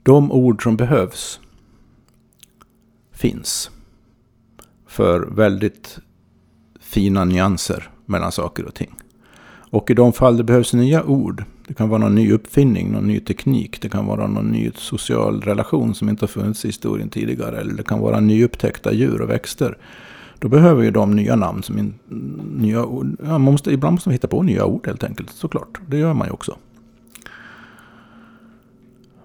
de 0.03 0.31
ord 0.31 0.63
som 0.63 0.77
behövs 0.77 1.39
finns 3.11 3.71
för 4.87 5.19
väldigt 5.19 5.99
fina 6.91 7.25
nyanser 7.25 7.89
mellan 8.05 8.31
saker 8.31 8.65
och 8.65 8.75
ting. 8.75 8.95
Och 9.69 9.91
i 9.91 9.93
de 9.93 10.13
fall 10.13 10.37
det 10.37 10.43
behövs 10.43 10.73
nya 10.73 11.03
ord, 11.03 11.43
det 11.67 11.73
kan 11.73 11.89
vara 11.89 11.99
någon 11.99 12.15
ny 12.15 12.31
uppfinning, 12.31 12.91
någon 12.91 13.07
ny 13.07 13.19
teknik, 13.19 13.81
det 13.81 13.89
kan 13.89 14.05
vara 14.05 14.27
någon 14.27 14.47
ny 14.47 14.71
social 14.75 15.41
relation 15.41 15.95
som 15.95 16.09
inte 16.09 16.23
har 16.23 16.27
funnits 16.27 16.65
i 16.65 16.67
historien 16.67 17.09
tidigare, 17.09 17.59
eller 17.59 17.73
det 17.73 17.83
kan 17.83 17.99
vara 17.99 18.19
nyupptäckta 18.19 18.93
djur 18.93 19.21
och 19.21 19.29
växter. 19.29 19.77
Då 20.39 20.47
behöver 20.47 20.83
ju 20.83 20.91
de 20.91 21.15
nya 21.15 21.35
namn, 21.35 21.63
som 21.63 21.77
in, 21.77 21.93
nya 22.57 22.85
ord. 22.85 23.17
Ja, 23.23 23.29
man 23.29 23.41
måste, 23.41 23.71
ibland 23.71 23.93
måste 23.93 24.09
man 24.09 24.13
hitta 24.13 24.27
på 24.27 24.43
nya 24.43 24.65
ord 24.65 24.87
helt 24.87 25.03
enkelt, 25.03 25.29
såklart. 25.29 25.79
Det 25.87 25.97
gör 25.97 26.13
man 26.13 26.27
ju 26.27 26.33
också. 26.33 26.57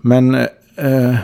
Men 0.01 0.35
eh, 0.35 0.47
eh 0.77 1.17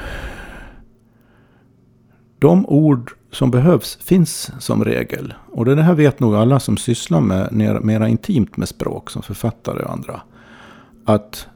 de 2.39 2.67
ord 2.67 3.13
som 3.33 3.51
behövs 3.51 3.97
finns 3.97 4.51
som 4.59 4.85
regel. 4.85 5.35
Och 5.51 5.65
det 5.65 5.83
här 5.83 5.95
vet 5.95 6.21
nog 6.21 6.35
alla 6.35 6.61
som 6.61 6.77
sysslar 6.77 7.21
med 7.21 7.53
mer, 7.53 7.81
mera 7.81 8.09
intimt 8.09 8.57
med 8.57 8.69
språk, 8.69 9.11
som 9.11 9.23
författare 9.23 9.83
och 9.83 9.93
andra. 9.93 10.23
Att, 11.05 11.47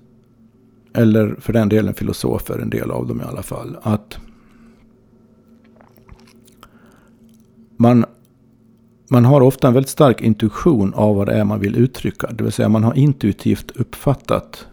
eller 0.95 1.37
för 1.41 1.53
den 1.53 1.69
delen 1.69 1.95
filosofer, 1.95 2.59
en 2.59 2.71
del 2.71 2.91
av 2.91 3.07
dem 3.07 3.21
i 3.21 3.25
alla 3.25 3.43
fall. 3.43 3.77
Att 3.83 4.19
man 7.77 8.05
man 9.09 9.25
har 9.25 9.41
ofta 9.41 9.69
en 9.69 9.75
väldigt 9.75 9.91
stark 9.91 10.21
intuition 10.21 10.95
av 10.95 11.17
vad 11.17 11.27
det 11.27 11.33
är 11.33 11.45
man 11.45 11.61
vill 11.61 11.77
uttrycka. 11.77 12.31
Det 12.33 12.45
vill 12.45 12.53
säga 12.53 12.69
man 12.69 12.85
har 12.85 12.95
intuitivt 12.95 13.71
uppfattat 13.71 14.67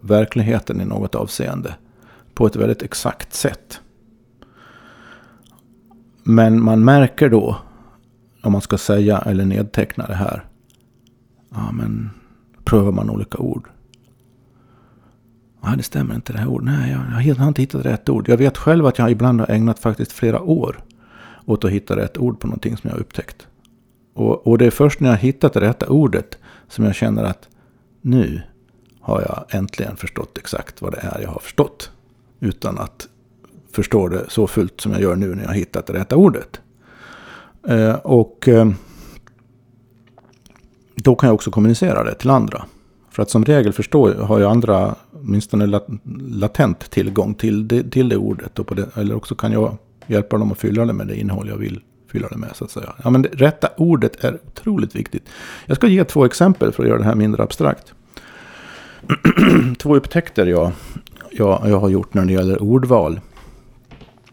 verkligheten 0.00 0.80
i 0.80 0.84
något 0.84 1.14
avseende 1.14 1.74
på 2.34 2.46
ett 2.46 2.56
väldigt 2.56 2.82
exakt 2.82 3.34
sätt. 3.34 3.80
Men 6.22 6.62
man 6.62 6.84
märker 6.84 7.28
då, 7.28 7.56
om 8.42 8.52
man 8.52 8.60
ska 8.60 8.78
säga 8.78 9.18
eller 9.18 9.44
nedteckna 9.44 10.06
det 10.06 10.14
här, 10.14 10.44
ja 11.50 11.72
men 11.72 12.10
prövar 12.64 12.92
man 12.92 13.10
olika 13.10 13.38
ord. 13.38 13.68
Nej, 15.62 15.76
det 15.76 15.82
stämmer 15.82 16.14
inte 16.14 16.32
det 16.32 16.38
här 16.38 16.48
ordet. 16.48 16.64
Nej, 16.64 16.90
jag, 16.90 17.22
jag 17.22 17.34
har 17.34 17.48
inte 17.48 17.62
hittat 17.62 17.86
rätt 17.86 18.08
ord. 18.08 18.28
Jag 18.28 18.36
vet 18.36 18.58
själv 18.58 18.86
att 18.86 18.98
jag 18.98 19.10
ibland 19.10 19.40
har 19.40 19.50
ägnat 19.50 19.78
faktiskt 19.78 20.12
flera 20.12 20.40
år 20.40 20.84
åt 21.44 21.64
att 21.64 21.70
hitta 21.70 21.96
rätt 21.96 22.18
ord 22.18 22.40
på 22.40 22.46
någonting 22.46 22.76
som 22.76 22.88
jag 22.88 22.94
har 22.94 23.00
upptäckt. 23.00 23.46
Och, 24.14 24.46
och 24.46 24.58
det 24.58 24.66
är 24.66 24.70
först 24.70 25.00
när 25.00 25.08
jag 25.08 25.16
har 25.16 25.22
hittat 25.22 25.52
det 25.52 25.60
rätta 25.60 25.88
ordet 25.88 26.38
som 26.68 26.84
jag 26.84 26.94
känner 26.94 27.24
att 27.24 27.48
nu 28.00 28.42
har 29.00 29.20
jag 29.20 29.44
äntligen 29.58 29.96
förstått 29.96 30.38
exakt 30.38 30.82
vad 30.82 30.92
det 30.92 30.98
är 30.98 31.20
jag 31.20 31.30
har 31.30 31.40
förstått. 31.40 31.90
Utan 32.40 32.78
att 32.78 33.08
förstår 33.72 34.10
det 34.10 34.24
så 34.28 34.46
fullt 34.46 34.80
som 34.80 34.92
jag 34.92 35.00
gör 35.00 35.16
nu 35.16 35.34
när 35.34 35.42
jag 35.42 35.48
har 35.48 35.54
hittat 35.54 35.86
det 35.86 35.92
rätta 35.92 36.16
ordet. 36.16 36.60
Eh, 37.68 37.94
och 37.94 38.48
eh, 38.48 38.70
då 40.94 41.14
kan 41.14 41.26
jag 41.26 41.34
också 41.34 41.50
kommunicera 41.50 42.04
det 42.04 42.14
till 42.14 42.30
andra. 42.30 42.64
För 43.10 43.22
att 43.22 43.30
som 43.30 43.44
regel 43.44 43.72
förstår 43.72 44.14
har 44.14 44.38
ju 44.38 44.44
andra 44.44 44.94
åtminstone 45.12 45.80
latent 46.30 46.90
tillgång 46.90 47.34
till 47.34 47.68
det, 47.68 47.90
till 47.90 48.08
det 48.08 48.16
ordet. 48.16 48.58
Och 48.58 48.66
på 48.66 48.74
det, 48.74 48.96
eller 48.96 49.14
också 49.14 49.34
kan 49.34 49.52
jag 49.52 49.76
hjälpa 50.06 50.38
dem 50.38 50.52
att 50.52 50.58
fylla 50.58 50.84
det 50.84 50.92
med 50.92 51.06
det 51.06 51.20
innehåll 51.20 51.48
jag 51.48 51.56
vill 51.56 51.80
fylla 52.12 52.28
det 52.28 52.36
med. 52.36 52.50
så 52.54 52.64
att 52.64 52.70
säga. 52.70 52.94
Ja, 53.04 53.10
men 53.10 53.22
det 53.22 53.28
rätta 53.28 53.68
ordet 53.76 54.24
är 54.24 54.38
otroligt 54.46 54.94
viktigt. 54.94 55.28
Jag 55.66 55.76
ska 55.76 55.86
ge 55.86 56.04
två 56.04 56.24
exempel 56.24 56.72
för 56.72 56.82
att 56.82 56.88
göra 56.88 56.98
det 56.98 57.04
här 57.04 57.14
mindre 57.14 57.42
abstrakt. 57.42 57.92
två 59.78 59.96
upptäckter 59.96 60.46
jag, 60.46 60.72
jag, 61.30 61.62
jag 61.64 61.80
har 61.80 61.88
gjort 61.88 62.14
när 62.14 62.24
det 62.24 62.32
gäller 62.32 62.62
ordval. 62.62 63.20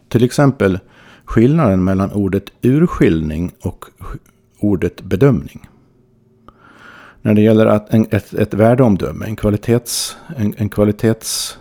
Till 0.09 0.23
exempel 0.23 0.79
skillnaden 1.25 1.83
mellan 1.83 2.11
ordet 2.11 2.51
urskiljning 2.61 3.51
och 3.61 3.85
ordet 4.59 5.01
bedömning. 5.01 5.69
När 7.21 7.33
det 7.33 7.41
gäller 7.41 7.65
att 7.65 7.93
en, 7.93 8.07
ett, 8.11 8.33
ett 8.33 8.53
värdeomdöme, 8.53 9.25
en 9.25 9.35
kvalitets, 9.35 10.17
en, 10.37 10.53
en 10.57 10.69
kvalitets... 10.69 11.57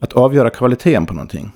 Att 0.00 0.12
avgöra 0.12 0.50
kvaliteten 0.50 1.06
på 1.06 1.14
någonting. 1.14 1.52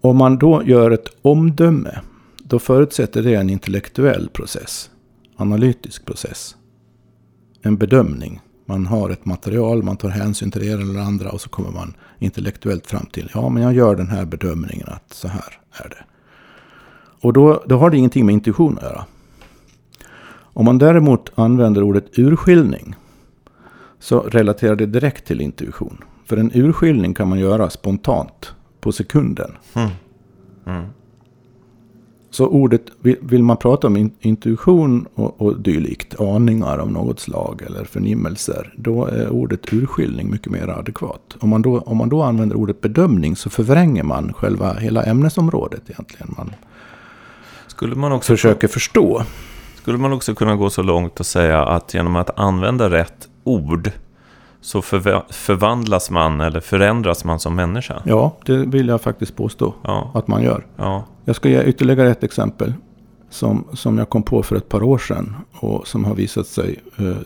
Om 0.00 0.16
man 0.16 0.38
då 0.38 0.62
gör 0.64 0.90
ett 0.90 1.08
omdöme, 1.22 2.00
då 2.44 2.58
förutsätter 2.58 3.22
det 3.22 3.34
en 3.34 3.50
intellektuell 3.50 4.28
process. 4.28 4.90
Analytisk 5.36 6.06
process. 6.06 6.56
En 7.62 7.76
bedömning. 7.76 8.40
Man 8.72 8.86
har 8.86 9.10
ett 9.10 9.24
material, 9.24 9.82
man 9.82 9.96
tar 9.96 10.08
hänsyn 10.08 10.50
till 10.50 10.60
det 10.60 10.66
ena 10.66 10.82
eller 10.82 11.00
andra 11.00 11.30
och 11.30 11.40
så 11.40 11.48
kommer 11.48 11.70
man 11.70 11.94
intellektuellt 12.18 12.86
fram 12.86 13.06
till, 13.06 13.30
ja 13.34 13.48
men 13.48 13.62
jag 13.62 13.72
gör 13.72 13.96
den 13.96 14.08
här 14.08 14.24
bedömningen 14.24 14.88
att 14.88 15.12
så 15.12 15.28
här 15.28 15.58
är 15.72 15.88
det. 15.88 16.04
Och 17.20 17.32
då, 17.32 17.62
då 17.66 17.78
har 17.78 17.90
det 17.90 17.96
ingenting 17.96 18.26
med 18.26 18.32
intuition 18.32 18.76
att 18.78 18.82
göra. 18.82 19.04
Om 20.32 20.64
man 20.64 20.78
däremot 20.78 21.32
använder 21.34 21.82
ordet 21.82 22.18
urskiljning 22.18 22.94
så 23.98 24.20
relaterar 24.20 24.76
det 24.76 24.86
direkt 24.86 25.26
till 25.26 25.40
intuition. 25.40 26.04
För 26.24 26.36
en 26.36 26.50
urskiljning 26.54 27.14
kan 27.14 27.28
man 27.28 27.38
göra 27.38 27.70
spontant 27.70 28.54
på 28.80 28.92
sekunden. 28.92 29.50
Mm. 29.74 29.90
Mm. 30.66 30.86
Så 32.32 32.46
ordet, 32.46 32.82
vill 33.20 33.42
man 33.42 33.56
prata 33.56 33.86
om 33.86 34.10
intuition 34.20 35.06
och, 35.14 35.40
och 35.40 35.60
dylikt, 35.60 36.20
aningar 36.20 36.78
av 36.78 36.92
något 36.92 37.20
slag 37.20 37.62
eller 37.66 37.84
förnimmelser, 37.84 38.74
då 38.76 39.06
är 39.06 39.28
ordet 39.28 39.72
urskiljning 39.72 40.30
mycket 40.30 40.52
mer 40.52 40.68
adekvat. 40.68 41.36
Om 41.40 41.48
man, 41.48 41.62
då, 41.62 41.80
om 41.80 41.96
man 41.96 42.08
då 42.08 42.22
använder 42.22 42.56
ordet 42.56 42.80
bedömning 42.80 43.36
så 43.36 43.50
förvränger 43.50 44.02
man 44.02 44.32
själva 44.32 44.74
hela 44.74 45.02
ämnesområdet 45.02 45.90
egentligen. 45.90 46.34
Man 46.36 46.50
Skulle 47.66 47.94
man 47.94 48.12
också 48.12 48.32
försöker 48.32 48.68
förstå. 48.68 49.22
Skulle 49.74 49.98
man 49.98 50.12
också 50.12 50.34
kunna 50.34 50.56
gå 50.56 50.70
så 50.70 50.82
långt 50.82 51.20
och 51.20 51.26
säga 51.26 51.64
att 51.64 51.94
genom 51.94 52.16
att 52.16 52.38
använda 52.38 52.90
rätt 52.90 53.28
ord 53.44 53.90
så 54.60 54.82
förvandlas 54.82 56.10
man 56.10 56.40
eller 56.40 56.60
förändras 56.60 57.24
man 57.24 57.40
som 57.40 57.54
människa? 57.54 58.02
Ja, 58.04 58.36
det 58.46 58.56
vill 58.56 58.88
jag 58.88 59.00
faktiskt 59.00 59.36
påstå 59.36 59.74
ja. 59.82 60.10
att 60.14 60.28
man 60.28 60.42
gör. 60.42 60.66
Ja. 60.76 61.04
Jag 61.24 61.36
ska 61.36 61.48
ge 61.48 61.64
ytterligare 61.64 62.10
ett 62.10 62.24
exempel 62.24 62.74
som, 63.30 63.64
som 63.72 63.98
jag 63.98 64.10
kom 64.10 64.22
på 64.22 64.42
för 64.42 64.56
ett 64.56 64.68
par 64.68 64.82
år 64.82 64.98
sedan 64.98 65.36
och 65.52 65.86
som 65.86 66.04
har 66.04 66.14
visat 66.14 66.46
sig 66.46 66.80
eh, 66.96 67.06
eh 67.06 67.16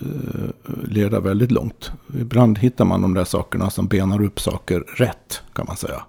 leda 0.84 1.20
väldigt 1.20 1.50
långt. 1.50 1.92
Ibland 2.20 2.58
hittar 2.58 2.84
man 2.84 3.02
de 3.02 3.14
där 3.14 3.24
sakerna 3.24 3.70
som 3.70 3.86
benar 3.86 4.24
upp 4.24 4.40
saker 4.40 4.84
rätt, 4.96 5.42
kan 5.52 5.66
man 5.66 5.76
säga. 5.76 6.02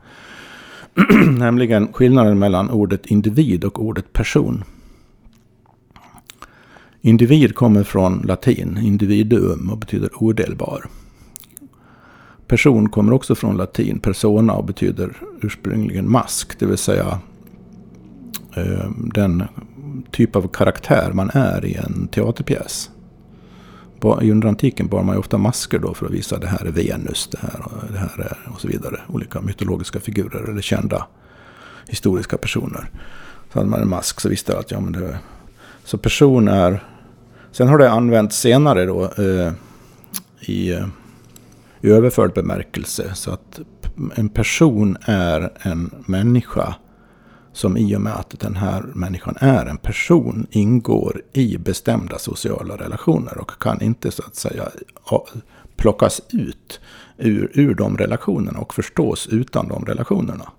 Nämligen 1.38 1.93
skillnaden 1.93 2.39
mellan 2.39 2.69
ordet 2.69 3.05
individ 3.05 3.63
och 3.63 3.83
ordet 3.85 4.13
person. 4.13 4.63
Individ 7.01 7.55
kommer 7.55 7.83
från 7.83 8.21
latin, 8.25 8.77
individuum, 8.77 9.69
och 9.69 9.77
betyder 9.77 10.23
odelbar. 10.23 10.85
Person 12.47 12.89
kommer 12.89 13.13
också 13.13 13.35
från 13.35 13.57
latin, 13.57 13.99
persona, 13.99 14.53
och 14.53 14.65
betyder 14.65 15.17
ursprungligen 15.41 16.11
mask, 16.11 16.59
det 16.59 16.65
vill 16.65 16.77
säga 16.77 17.19
Eh, 18.57 18.89
den 18.95 19.43
typ 20.11 20.35
av 20.35 20.47
karaktär 20.47 21.11
man 21.13 21.29
är 21.33 21.65
i 21.65 21.75
en 21.75 22.07
teaterpjäs. 22.07 22.89
I 24.21 24.31
underantiken 24.31 24.87
bar 24.87 25.03
man 25.03 25.15
ju 25.15 25.19
ofta 25.19 25.37
masker 25.37 25.79
då 25.79 25.93
för 25.93 26.05
att 26.05 26.11
visa 26.11 26.35
att 26.35 26.41
det 26.41 26.47
här 26.47 26.65
är 26.65 26.71
Venus, 26.71 27.27
det 27.31 27.39
här, 27.41 27.61
och 27.65 27.91
det 27.91 27.97
här 27.97 28.19
är 28.19 28.51
och 28.53 28.61
så 28.61 28.67
vidare. 28.67 29.01
Olika 29.07 29.41
mytologiska 29.41 29.99
figurer 29.99 30.49
eller 30.49 30.61
kända 30.61 31.07
historiska 31.87 32.37
personer. 32.37 32.89
Så 33.53 33.59
hade 33.59 33.69
man 33.69 33.81
en 33.81 33.89
mask 33.89 34.21
så 34.21 34.29
visste 34.29 34.51
jag 34.51 34.59
att 34.59 34.71
ja, 34.71 34.79
men 34.79 34.93
det, 34.93 35.19
så 35.83 35.97
person 35.97 36.47
är... 36.47 36.83
Sen 37.51 37.67
har 37.67 37.77
det 37.77 37.91
använts 37.91 38.39
senare 38.39 38.85
då 38.85 39.03
eh, 39.03 39.51
i, 40.39 40.69
i 41.81 41.89
överförd 41.89 42.33
bemärkelse. 42.33 43.11
Så 43.15 43.31
att 43.31 43.59
en 44.15 44.29
person 44.29 44.97
är 45.01 45.51
en 45.61 45.91
människa 46.05 46.75
som 47.57 47.77
i 47.77 47.95
och 47.95 48.01
med 48.01 48.13
att 48.13 48.39
den 48.39 48.55
här 48.55 48.81
människan 48.93 49.35
är 49.39 49.65
en 49.65 49.77
person 49.77 50.47
ingår 50.51 51.21
i 51.33 51.57
bestämda 51.57 52.19
sociala 52.19 52.77
relationer 52.77 53.37
och 53.37 53.51
kan 53.61 53.81
inte 53.81 54.11
så 54.11 54.23
att 54.27 54.35
säga 54.35 54.63
plockas 55.75 56.21
ut 56.29 56.79
ur, 57.17 57.51
ur 57.53 57.75
de 57.75 57.97
relationerna 57.97 58.59
och 58.59 58.73
förstås 58.73 59.27
utan 59.31 59.67
de 59.67 59.85
relationerna. 59.85 60.51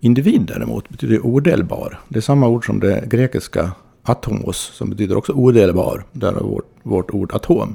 Individ 0.00 0.42
däremot 0.42 0.88
betyder 0.88 1.26
odelbar. 1.26 2.00
Det 2.08 2.18
är 2.18 2.20
samma 2.20 2.48
ord 2.48 2.66
som 2.66 2.80
det 2.80 3.04
grekiska 3.08 3.72
atomos 4.02 4.56
som 4.56 4.90
betyder 4.90 5.16
också 5.16 5.32
odelbar. 5.32 6.04
Därav 6.12 6.42
vårt, 6.42 6.70
vårt 6.82 7.10
ord 7.10 7.34
atom. 7.34 7.74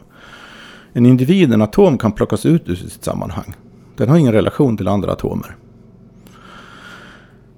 En 0.93 1.05
individ, 1.05 1.53
en 1.53 1.61
atom, 1.61 1.97
kan 1.97 2.11
plockas 2.11 2.45
ut 2.45 2.69
ur 2.69 2.75
sitt 2.75 3.03
sammanhang. 3.03 3.55
Den 3.97 4.09
har 4.09 4.17
ingen 4.17 4.33
relation 4.33 4.77
till 4.77 4.87
andra 4.87 5.11
atomer. 5.11 5.55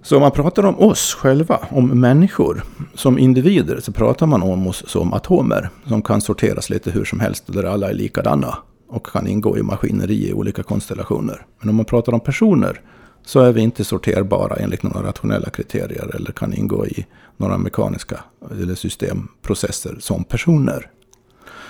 Så 0.03 0.15
om 0.15 0.21
man 0.21 0.31
pratar 0.31 0.63
om 0.63 0.79
oss 0.79 1.13
själva, 1.13 1.59
om 1.69 1.87
människor 1.87 2.63
som 2.93 3.19
individer, 3.19 3.79
så 3.79 3.91
pratar 3.91 4.27
man 4.27 4.43
om 4.43 4.67
oss 4.67 4.83
som 4.87 5.13
atomer. 5.13 5.69
Som 5.87 6.01
kan 6.01 6.21
sorteras 6.21 6.69
lite 6.69 6.91
hur 6.91 7.05
som 7.05 7.19
helst, 7.19 7.43
där 7.47 7.63
alla 7.63 7.89
är 7.89 7.93
likadana. 7.93 8.57
Och 8.87 9.05
kan 9.05 9.27
ingå 9.27 9.57
i 9.57 9.63
maskineri 9.63 10.29
i 10.29 10.33
olika 10.33 10.63
konstellationer. 10.63 11.45
Men 11.59 11.69
om 11.69 11.75
man 11.75 11.85
pratar 11.85 12.13
om 12.13 12.19
personer, 12.19 12.81
så 13.25 13.39
är 13.39 13.51
vi 13.51 13.61
inte 13.61 13.83
sorterbara 13.83 14.55
enligt 14.55 14.83
några 14.83 15.07
rationella 15.07 15.49
kriterier. 15.49 16.15
Eller 16.15 16.31
kan 16.31 16.53
ingå 16.53 16.87
i 16.87 17.05
några 17.37 17.57
mekaniska 17.57 18.19
eller 18.51 18.75
systemprocesser 18.75 19.95
som 19.99 20.23
personer. 20.23 20.89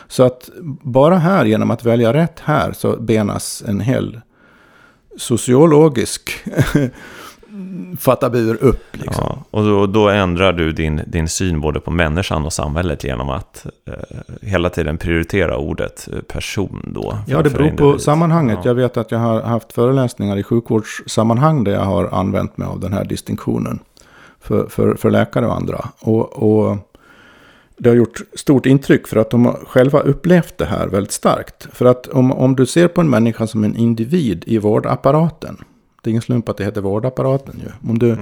Så 0.07 0.23
att 0.23 0.49
bara 0.81 1.17
här, 1.17 1.45
genom 1.45 1.71
att 1.71 1.85
välja 1.85 2.13
rätt 2.13 2.39
här, 2.39 2.71
så 2.71 2.97
benas 2.97 3.63
en 3.67 3.79
hel 3.79 4.21
sociologisk 5.17 6.31
fattabur 7.99 8.63
upp. 8.63 8.85
Liksom. 8.91 9.23
Ja, 9.27 9.43
och 9.51 9.63
då, 9.63 9.85
då, 9.87 10.09
ändrar 10.09 10.53
du 10.53 10.71
din, 10.71 11.01
din 11.07 11.27
syn 11.27 11.61
både 11.61 11.79
på 11.79 11.91
människan 11.91 12.45
och 12.45 12.53
samhället 12.53 13.03
genom 13.03 13.29
att 13.29 13.65
eh, 13.87 13.93
hela 14.41 14.69
tiden 14.69 14.97
prioritera 14.97 15.57
ordet 15.57 16.09
eh, 16.13 16.19
person 16.19 16.91
då. 16.95 17.17
Ja, 17.27 17.41
det 17.41 17.49
beror 17.49 17.71
på 17.71 17.99
sammanhanget. 17.99 18.59
Ja. 18.63 18.69
Jag 18.69 18.75
vet 18.75 18.97
att 18.97 19.11
jag 19.11 19.19
har 19.19 19.41
haft 19.41 19.73
föreläsningar 19.73 20.37
i 20.37 20.43
sjukvårdssammanhang 20.43 21.63
där 21.63 21.71
jag 21.71 21.85
har 21.85 22.09
använt 22.11 22.57
mig 22.57 22.67
av 22.67 22.79
den 22.79 22.93
här 22.93 23.05
distinktionen 23.05 23.79
för, 24.39 24.67
för, 24.69 24.95
för 24.95 25.11
läkare 25.11 25.45
och 25.45 25.55
andra. 25.55 25.89
Och, 25.99 26.33
och 26.33 26.77
det 27.77 27.89
har 27.89 27.95
gjort 27.95 28.21
stort 28.33 28.65
intryck 28.65 29.07
för 29.07 29.17
att 29.17 29.29
de 29.29 29.45
har 29.45 29.59
själva 29.67 29.99
upplevt 29.99 30.57
det 30.57 30.65
här 30.65 30.87
väldigt 30.87 31.11
starkt. 31.11 31.67
För 31.73 31.85
att 31.85 32.07
om, 32.07 32.31
om 32.31 32.55
du 32.55 32.65
ser 32.65 32.87
på 32.87 33.01
en 33.01 33.09
människa 33.09 33.47
som 33.47 33.63
en 33.63 33.75
individ 33.75 34.43
i 34.47 34.57
vårdapparaten 34.57 35.57
det 36.01 36.09
är 36.09 36.11
ingen 36.11 36.21
slump 36.21 36.49
att 36.49 36.57
det 36.57 36.63
heter 36.63 36.81
vårdapparaten 36.81 37.61
ju. 37.63 37.89
Om 37.89 37.99
du, 37.99 38.17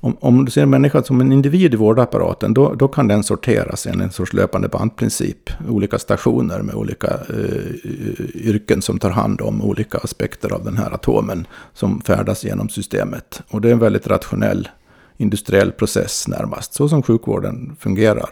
om, 0.00 0.16
om 0.20 0.44
du 0.44 0.50
ser 0.50 0.62
en 0.62 0.70
människa 0.70 1.02
som 1.02 1.20
en 1.20 1.32
individ 1.32 1.74
i 1.74 1.76
vårdapparaten, 1.76 2.54
då, 2.54 2.74
då 2.74 2.88
kan 2.88 3.08
den 3.08 3.22
sorteras 3.22 3.86
enligt 3.86 4.04
en 4.04 4.12
sorts 4.12 4.32
löpande 4.32 4.68
bandprincip. 4.68 5.50
Olika 5.68 5.98
stationer 5.98 6.62
med 6.62 6.74
olika 6.74 7.08
eh, 7.08 7.86
yrken 8.34 8.82
som 8.82 8.98
tar 8.98 9.10
hand 9.10 9.40
om 9.40 9.62
olika 9.62 9.98
aspekter 9.98 10.52
av 10.52 10.64
den 10.64 10.76
här 10.76 10.90
atomen 10.90 11.46
som 11.74 12.00
färdas 12.00 12.44
genom 12.44 12.68
systemet. 12.68 13.42
Och 13.50 13.60
det 13.60 13.68
är 13.68 13.72
en 13.72 13.78
väldigt 13.78 14.06
rationell 14.06 14.68
industriell 15.16 15.72
process 15.72 16.28
närmast, 16.28 16.74
så 16.74 16.88
som 16.88 17.02
sjukvården 17.02 17.76
fungerar 17.80 18.30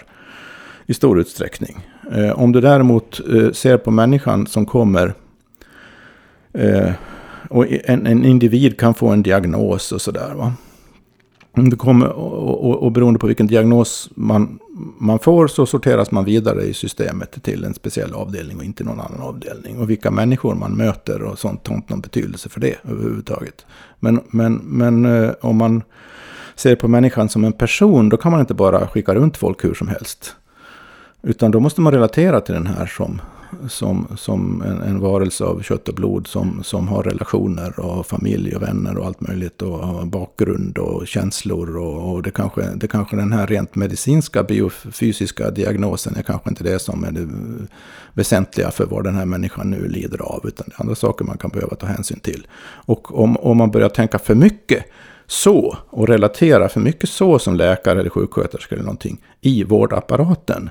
i 0.86 0.94
stor 0.94 1.20
utsträckning. 1.20 1.86
Eh, 2.12 2.30
om 2.30 2.52
du 2.52 2.60
däremot 2.60 3.20
eh, 3.34 3.52
ser 3.52 3.76
på 3.76 3.90
människan 3.90 4.46
som 4.46 4.66
kommer 4.66 5.14
eh, 6.52 6.90
och 7.50 7.66
en, 7.70 8.06
en, 8.06 8.24
individ 8.24 8.80
kan 8.80 8.94
få 8.94 9.08
en 9.08 9.22
diagnos 9.22 9.92
och 9.92 10.00
sådär. 10.00 10.52
Det 11.54 11.76
kommer, 11.76 12.08
och, 12.08 12.64
och, 12.64 12.82
och 12.82 12.92
beroende 12.92 13.18
på 13.18 13.26
vilken 13.26 13.46
diagnos 13.46 14.10
man, 14.14 14.58
man 14.98 15.18
får 15.18 15.46
så 15.46 15.66
sorteras 15.66 16.10
man 16.10 16.24
vidare 16.24 16.62
i 16.62 16.74
systemet 16.74 17.42
till 17.42 17.64
en 17.64 17.74
speciell 17.74 18.14
avdelning 18.14 18.56
och 18.56 18.64
inte 18.64 18.84
någon 18.84 19.00
annan 19.00 19.20
avdelning. 19.20 19.78
Och 19.78 19.90
vilka 19.90 20.10
människor 20.10 20.54
man 20.54 20.72
möter 20.72 21.22
och 21.22 21.38
sånt 21.38 21.68
har 21.68 21.76
inte 21.76 21.92
någon 21.92 22.00
betydelse 22.00 22.48
för 22.48 22.60
det 22.60 22.76
överhuvudtaget. 22.84 23.66
Men, 23.98 24.20
men, 24.30 24.54
men 24.54 25.04
eh, 25.04 25.30
om 25.40 25.56
man 25.56 25.82
ser 26.54 26.76
på 26.76 26.88
människan 26.88 27.28
som 27.28 27.44
en 27.44 27.52
person 27.52 28.08
då 28.08 28.16
kan 28.16 28.32
man 28.32 28.40
inte 28.40 28.54
bara 28.54 28.86
skicka 28.86 29.14
runt 29.14 29.36
folk 29.36 29.64
hur 29.64 29.74
som 29.74 29.88
helst. 29.88 30.34
Utan 31.22 31.50
då 31.50 31.60
måste 31.60 31.80
man 31.80 31.92
relatera 31.92 32.40
till 32.40 32.54
den 32.54 32.66
här 32.66 32.86
som, 32.86 33.20
som, 33.68 34.06
som 34.16 34.62
en, 34.62 34.82
en 34.82 35.00
varelse 35.00 35.44
av 35.44 35.62
kött 35.62 35.88
och 35.88 35.94
blod 35.94 36.26
som, 36.26 36.62
som 36.62 36.88
har 36.88 37.02
relationer 37.02 37.80
och 37.80 38.06
familj 38.06 38.56
och 38.56 38.62
vänner 38.62 38.98
och 38.98 39.06
allt 39.06 39.20
möjligt 39.20 39.62
och 39.62 39.78
har 39.78 40.04
bakgrund 40.04 40.78
och 40.78 41.06
känslor 41.06 41.76
och, 41.76 42.12
och 42.12 42.22
det, 42.22 42.30
kanske, 42.30 42.62
det 42.74 42.88
kanske 42.88 43.16
den 43.16 43.32
här 43.32 43.46
rent 43.46 43.74
medicinska 43.74 44.42
biofysiska 44.42 45.50
diagnosen 45.50 46.16
är 46.16 46.22
kanske 46.22 46.50
inte 46.50 46.64
det 46.64 46.78
som 46.78 47.04
är 47.04 47.10
det 47.10 47.28
väsentliga 48.12 48.70
för 48.70 48.86
vad 48.86 49.04
den 49.04 49.14
här 49.14 49.26
människan 49.26 49.70
nu 49.70 49.88
lider 49.88 50.22
av 50.22 50.40
utan 50.44 50.66
det 50.68 50.74
är 50.74 50.80
andra 50.80 50.94
saker 50.94 51.24
man 51.24 51.38
kan 51.38 51.50
behöva 51.50 51.74
ta 51.74 51.86
hänsyn 51.86 52.20
till. 52.20 52.46
Och 52.62 53.20
om, 53.20 53.36
om 53.36 53.56
man 53.56 53.70
börjar 53.70 53.88
tänka 53.88 54.18
för 54.18 54.34
mycket 54.34 54.84
så 55.26 55.76
och 55.90 56.08
relatera 56.08 56.68
för 56.68 56.80
mycket 56.80 57.08
så 57.08 57.38
som 57.38 57.56
läkare 57.56 58.00
eller 58.00 58.10
sjuksköterska 58.10 58.74
eller 58.74 58.84
någonting 58.84 59.20
i 59.40 59.64
vårdapparaten 59.64 60.70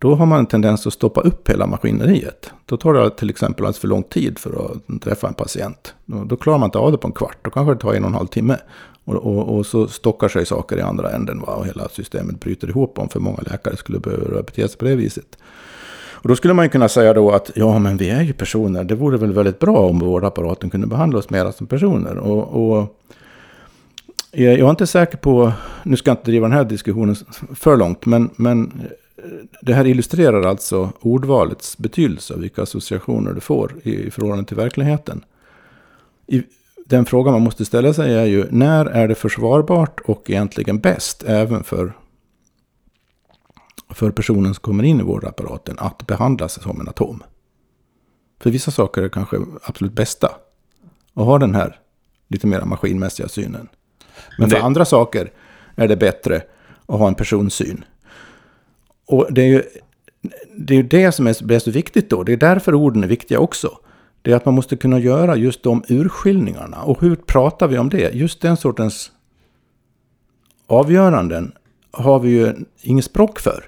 då 0.00 0.14
har 0.14 0.26
man 0.26 0.38
en 0.38 0.46
tendens 0.46 0.86
att 0.86 0.92
stoppa 0.92 1.20
upp 1.20 1.50
hela 1.50 1.66
maskineriet. 1.66 2.50
Då 2.66 2.76
tar 2.76 2.94
det 2.94 3.10
till 3.10 3.30
exempel 3.30 3.64
alldeles 3.64 3.78
för 3.78 3.88
lång 3.88 4.02
tid 4.02 4.38
för 4.38 4.50
att 4.50 5.02
träffa 5.02 5.28
en 5.28 5.34
patient. 5.34 5.94
Då, 6.04 6.24
då 6.24 6.36
klarar 6.36 6.58
man 6.58 6.66
inte 6.66 6.78
av 6.78 6.92
det 6.92 6.98
på 6.98 7.08
en 7.08 7.12
kvart, 7.12 7.38
då 7.42 7.50
kanske 7.50 7.74
det 7.74 7.80
tar 7.80 7.94
en 7.94 8.04
och 8.04 8.08
en 8.08 8.14
halv 8.14 8.26
timme. 8.26 8.56
Och, 9.04 9.14
och, 9.14 9.56
och 9.56 9.66
så 9.66 9.86
stockar 9.86 10.28
sig 10.28 10.46
saker 10.46 10.76
i 10.76 10.80
andra 10.80 11.10
änden 11.10 11.40
va? 11.40 11.54
och 11.54 11.66
hela 11.66 11.88
systemet 11.88 12.40
bryter 12.40 12.68
ihop 12.68 12.98
om 12.98 13.08
för 13.08 13.20
många 13.20 13.38
läkare 13.50 13.76
skulle 13.76 13.98
behöva 13.98 14.42
bete 14.42 14.68
sig 14.68 14.78
på 14.78 14.84
det 14.84 14.96
viset. 14.96 15.38
Och 16.22 16.28
då 16.28 16.36
skulle 16.36 16.54
man 16.54 16.64
ju 16.64 16.68
kunna 16.68 16.88
säga 16.88 17.14
då 17.14 17.30
att 17.30 17.50
ja, 17.54 17.78
men 17.78 17.96
vi 17.96 18.10
är 18.10 18.22
ju 18.22 18.32
personer. 18.32 18.84
Det 18.84 18.94
vore 18.94 19.16
väl 19.16 19.32
väldigt 19.32 19.58
bra 19.58 19.78
om 19.78 19.98
vårdapparaten 19.98 20.70
kunde 20.70 20.86
behandla 20.86 21.18
oss 21.18 21.30
mer 21.30 21.50
som 21.50 21.66
personer. 21.66 22.18
Och, 22.18 22.72
och 22.72 23.00
jag 24.32 24.52
är 24.52 24.70
inte 24.70 24.86
säker 24.86 25.18
på, 25.18 25.52
nu 25.82 25.96
ska 25.96 26.10
jag 26.10 26.16
inte 26.16 26.30
driva 26.30 26.48
den 26.48 26.56
här 26.56 26.64
diskussionen 26.64 27.16
för 27.54 27.76
långt, 27.76 28.06
men, 28.06 28.30
men 28.36 28.72
det 29.62 29.74
här 29.74 29.86
illustrerar 29.86 30.42
alltså 30.42 30.92
ordvalets 31.00 31.78
betydelse, 31.78 32.34
vilka 32.36 32.62
associationer 32.62 33.32
du 33.32 33.40
får 33.40 33.72
i 33.82 34.10
förhållande 34.10 34.44
till 34.44 34.56
verkligheten. 34.56 35.24
I, 36.26 36.42
den 36.86 37.04
fråga 37.04 37.30
man 37.30 37.42
måste 37.42 37.64
ställa 37.64 37.94
sig 37.94 38.14
är 38.14 38.24
ju, 38.24 38.46
när 38.50 38.86
är 38.86 39.08
det 39.08 39.14
försvarbart 39.14 40.00
och 40.00 40.30
egentligen 40.30 40.78
bäst, 40.78 41.22
även 41.22 41.64
för, 41.64 41.92
för 43.88 44.10
personen 44.10 44.54
som 44.54 44.62
kommer 44.62 44.84
in 44.84 45.00
i 45.00 45.02
vårdapparaten, 45.02 45.76
att 45.78 46.06
behandlas 46.06 46.62
som 46.62 46.80
en 46.80 46.88
atom? 46.88 47.22
För 48.40 48.50
vissa 48.50 48.70
saker 48.70 49.00
är 49.00 49.04
det 49.04 49.10
kanske 49.10 49.36
absolut 49.62 49.92
bästa 49.92 50.26
att 51.14 51.24
ha 51.24 51.38
den 51.38 51.54
här 51.54 51.78
lite 52.28 52.46
mer 52.46 52.60
maskinmässiga 52.60 53.28
synen. 53.28 53.52
Men, 53.52 53.68
Men 54.38 54.48
det... 54.48 54.56
för 54.56 54.62
andra 54.62 54.84
saker 54.84 55.32
är 55.74 55.88
det 55.88 55.96
bättre 55.96 56.42
att 56.86 56.98
ha 56.98 57.08
en 57.08 57.14
personsyn. 57.14 57.84
Och 59.10 59.26
det 59.30 59.42
är 59.42 59.46
ju 59.46 59.62
det, 60.56 60.76
är 60.76 60.82
det 60.82 61.12
som 61.12 61.26
är, 61.26 61.58
så 61.58 61.70
viktigt 61.70 62.10
då. 62.10 62.22
Det 62.22 62.32
är 62.32 62.36
därför 62.36 62.74
orden 62.74 63.04
är 63.04 63.08
viktiga 63.08 63.38
också. 63.38 63.78
Det 64.22 64.32
är 64.32 64.36
att 64.36 64.44
man 64.44 64.54
måste 64.54 64.76
kunna 64.76 64.98
göra 64.98 65.36
just 65.36 65.62
de 65.62 65.82
urskiljningarna. 65.88 66.82
Och 66.82 67.00
hur 67.00 67.16
pratar 67.16 67.68
vi 67.68 67.78
om 67.78 67.88
det? 67.88 68.14
Just 68.14 68.40
den 68.40 68.56
sortens 68.56 69.12
avgöranden 70.66 71.52
har 71.90 72.18
vi 72.18 72.30
ju 72.30 72.54
inget 72.82 73.04
språk 73.04 73.40
för. 73.40 73.64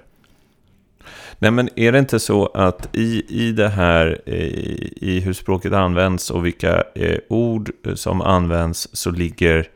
Nej, 1.39 1.51
men 1.51 1.69
är 1.75 1.91
det 1.91 1.99
inte 1.99 2.19
så 2.19 2.45
att 2.45 2.89
i, 2.95 3.23
i 3.47 3.51
det 3.51 3.69
här, 3.69 4.29
i, 4.29 4.93
i 5.01 5.19
hur 5.19 5.33
språket 5.33 5.73
används 5.73 6.31
och 6.31 6.45
vilka 6.45 6.83
eh, 6.95 7.17
ord 7.29 7.71
som 7.95 8.21
används 8.21 8.87
så 8.93 9.11
ligger 9.11 9.67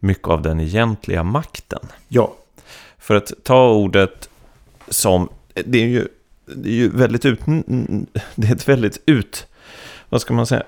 mycket 0.00 0.28
av 0.28 0.42
den 0.42 0.60
egentliga 0.60 1.22
makten? 1.22 1.82
Ja. 2.08 2.34
För 2.98 3.14
att 3.14 3.32
ta 3.42 3.70
ordet 3.70 4.28
som, 4.88 5.28
det 5.64 5.78
är 5.78 5.86
ju, 5.86 6.08
det 6.44 6.68
är 6.68 6.74
ju 6.74 6.88
väldigt 6.88 7.24
ut, 7.24 7.40
det 8.34 8.48
är 8.48 8.52
ett 8.52 8.68
väldigt 8.68 9.02
ut, 9.06 9.46
vad 10.08 10.20
ska 10.20 10.34
man 10.34 10.46
säga, 10.46 10.62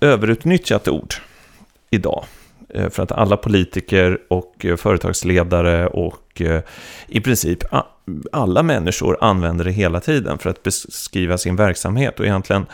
överutnyttjat 0.00 0.88
ord 0.88 1.14
idag. 1.90 2.24
Eh, 2.68 2.88
för 2.88 3.02
att 3.02 3.12
alla 3.12 3.36
politiker 3.36 4.18
och 4.28 4.64
eh, 4.64 4.76
företagsledare 4.76 5.86
och 5.86 6.40
eh, 6.40 6.62
i 7.06 7.20
princip 7.20 7.64
alla 8.32 8.62
människor 8.62 9.18
använder 9.20 9.64
det 9.64 9.70
hela 9.70 10.00
tiden 10.00 10.38
för 10.38 10.50
att 10.50 10.62
beskriva 10.62 11.38
sin 11.38 11.56
verksamhet 11.56 12.20
och 12.20 12.26
egentligen 12.26 12.66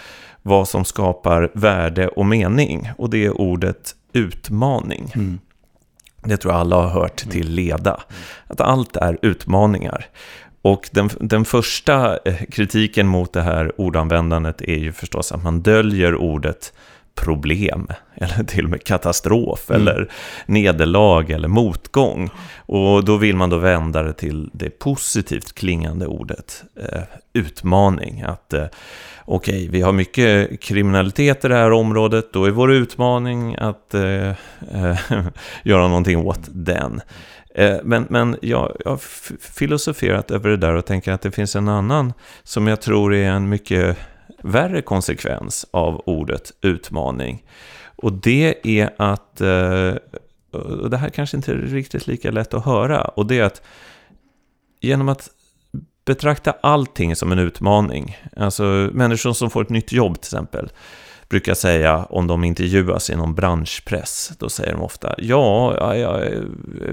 vad 0.42 0.68
som 0.68 0.84
skapar 0.84 1.50
värde 1.54 2.08
och 2.08 2.26
mening. 2.26 2.90
Och 2.98 3.10
det 3.10 3.24
är 3.24 3.40
ordet 3.40 3.94
utmaning. 4.12 5.12
Mm. 5.14 5.38
Det 6.24 6.36
tror 6.36 6.52
jag 6.52 6.60
alla 6.60 6.76
har 6.76 6.88
hört 6.88 7.16
till 7.16 7.50
leda. 7.50 8.00
Att 8.46 8.60
allt 8.60 8.96
är 8.96 9.18
utmaningar. 9.22 10.06
Och 10.64 10.88
den, 10.92 11.10
den 11.20 11.44
första 11.44 12.18
eh, 12.24 12.44
kritiken 12.52 13.06
mot 13.06 13.32
det 13.32 13.42
här 13.42 13.80
ordanvändandet 13.80 14.62
är 14.62 14.76
ju 14.76 14.92
förstås 14.92 15.32
att 15.32 15.42
man 15.42 15.62
döljer 15.62 16.14
ordet 16.14 16.72
problem, 17.14 17.88
eller 18.14 18.44
till 18.44 18.64
och 18.64 18.70
med 18.70 18.84
katastrof, 18.84 19.70
mm. 19.70 19.82
eller 19.82 20.10
nederlag 20.46 21.30
eller 21.30 21.48
motgång. 21.48 22.30
Och 22.56 23.04
då 23.04 23.16
vill 23.16 23.36
man 23.36 23.50
då 23.50 23.56
vända 23.56 24.02
det 24.02 24.12
till 24.12 24.50
det 24.52 24.70
positivt 24.70 25.54
klingande 25.54 26.06
ordet 26.06 26.64
eh, 26.76 27.02
utmaning. 27.32 28.22
Att 28.22 28.52
eh, 28.52 28.66
okej, 29.24 29.54
okay, 29.54 29.68
vi 29.68 29.80
har 29.80 29.92
mycket 29.92 30.60
kriminalitet 30.60 31.44
i 31.44 31.48
det 31.48 31.56
här 31.56 31.72
området, 31.72 32.32
då 32.32 32.44
är 32.44 32.50
vår 32.50 32.72
utmaning 32.72 33.56
att 33.56 33.94
eh, 33.94 34.28
eh 34.72 34.96
göra 35.62 35.88
någonting 35.88 36.18
åt 36.18 36.48
den. 36.52 37.00
Eh, 37.54 37.76
men, 37.84 38.06
men 38.10 38.36
jag, 38.42 38.76
jag 38.84 38.90
har 38.90 39.00
filosoferat 39.38 40.30
över 40.30 40.50
det 40.50 40.56
där 40.56 40.74
och 40.74 40.86
tänker 40.86 41.12
att 41.12 41.22
det 41.22 41.30
finns 41.30 41.56
en 41.56 41.68
annan 41.68 42.12
som 42.42 42.66
jag 42.66 42.80
tror 42.80 43.14
är 43.14 43.30
en 43.30 43.48
mycket 43.48 43.98
värre 44.42 44.82
konsekvens 44.82 45.66
av 45.70 46.02
ordet 46.06 46.52
utmaning. 46.60 47.44
Och 47.96 48.12
det 48.12 48.66
är 48.80 48.94
att, 48.98 49.40
eh, 49.40 49.94
och 50.50 50.90
det 50.90 50.96
här 50.96 51.08
kanske 51.08 51.36
inte 51.36 51.52
är 51.52 51.56
riktigt 51.56 52.06
lika 52.06 52.30
lätt 52.30 52.54
att 52.54 52.64
höra, 52.64 53.00
och 53.00 53.26
det 53.26 53.38
är 53.38 53.44
att 53.44 53.62
genom 54.80 55.08
att 55.08 55.30
betrakta 56.04 56.54
allting 56.60 57.16
som 57.16 57.32
en 57.32 57.38
utmaning, 57.38 58.16
alltså 58.36 58.62
människor 58.92 59.32
som 59.32 59.50
får 59.50 59.62
ett 59.62 59.70
nytt 59.70 59.92
jobb 59.92 60.20
till 60.20 60.28
exempel, 60.28 60.70
brukar 61.34 61.54
säga 61.54 62.04
om 62.04 62.26
de 62.26 62.44
intervjuas 62.44 63.10
i 63.10 63.16
någon 63.16 63.34
branschpress. 63.34 64.32
Då 64.38 64.48
säger 64.48 64.72
de 64.72 64.82
ofta 64.82 65.14
ja, 65.18 65.96
jag 65.96 66.22
är 66.22 66.44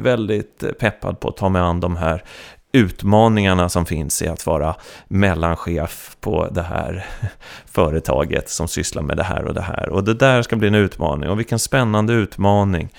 väldigt 0.01 0.63
peppad 0.79 1.19
på 1.19 1.29
att 1.29 1.37
ta 1.37 1.49
mig 1.49 1.61
an 1.61 1.79
de 1.79 1.95
här 1.95 2.23
utmaningarna 2.71 3.69
som 3.69 3.85
finns 3.85 4.21
i 4.21 4.27
att 4.27 4.45
vara 4.45 4.75
mellanchef 5.07 6.17
på 6.19 6.47
det 6.51 6.61
här 6.61 7.05
företaget 7.65 8.49
som 8.49 8.67
sysslar 8.67 9.03
med 9.03 9.17
det 9.17 9.23
här 9.23 9.45
och 9.45 9.53
det 9.53 9.61
här. 9.61 9.89
Och 9.89 10.03
det 10.03 10.13
där 10.13 10.41
ska 10.41 10.55
bli 10.55 10.67
en 10.67 10.75
utmaning. 10.75 11.29
Och 11.29 11.39
vilken 11.39 11.59
spännande 11.59 12.13
utmaning. 12.13 12.89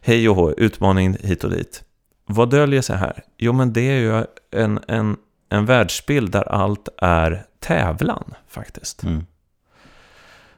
Hej 0.00 0.28
och 0.28 0.36
hå, 0.36 0.52
utmaning 0.52 1.16
hit 1.20 1.44
och 1.44 1.50
dit. 1.50 1.82
Vad 2.26 2.50
döljer 2.50 2.82
sig 2.82 2.96
här? 2.96 3.22
Jo, 3.38 3.52
men 3.52 3.72
det 3.72 3.90
är 3.90 3.98
ju 3.98 4.24
en, 4.62 4.80
en, 4.88 5.16
en 5.50 5.66
världsbild 5.66 6.32
där 6.32 6.48
allt 6.48 6.88
är 6.98 7.42
tävlan 7.58 8.34
faktiskt. 8.48 9.02
Mm. 9.02 9.26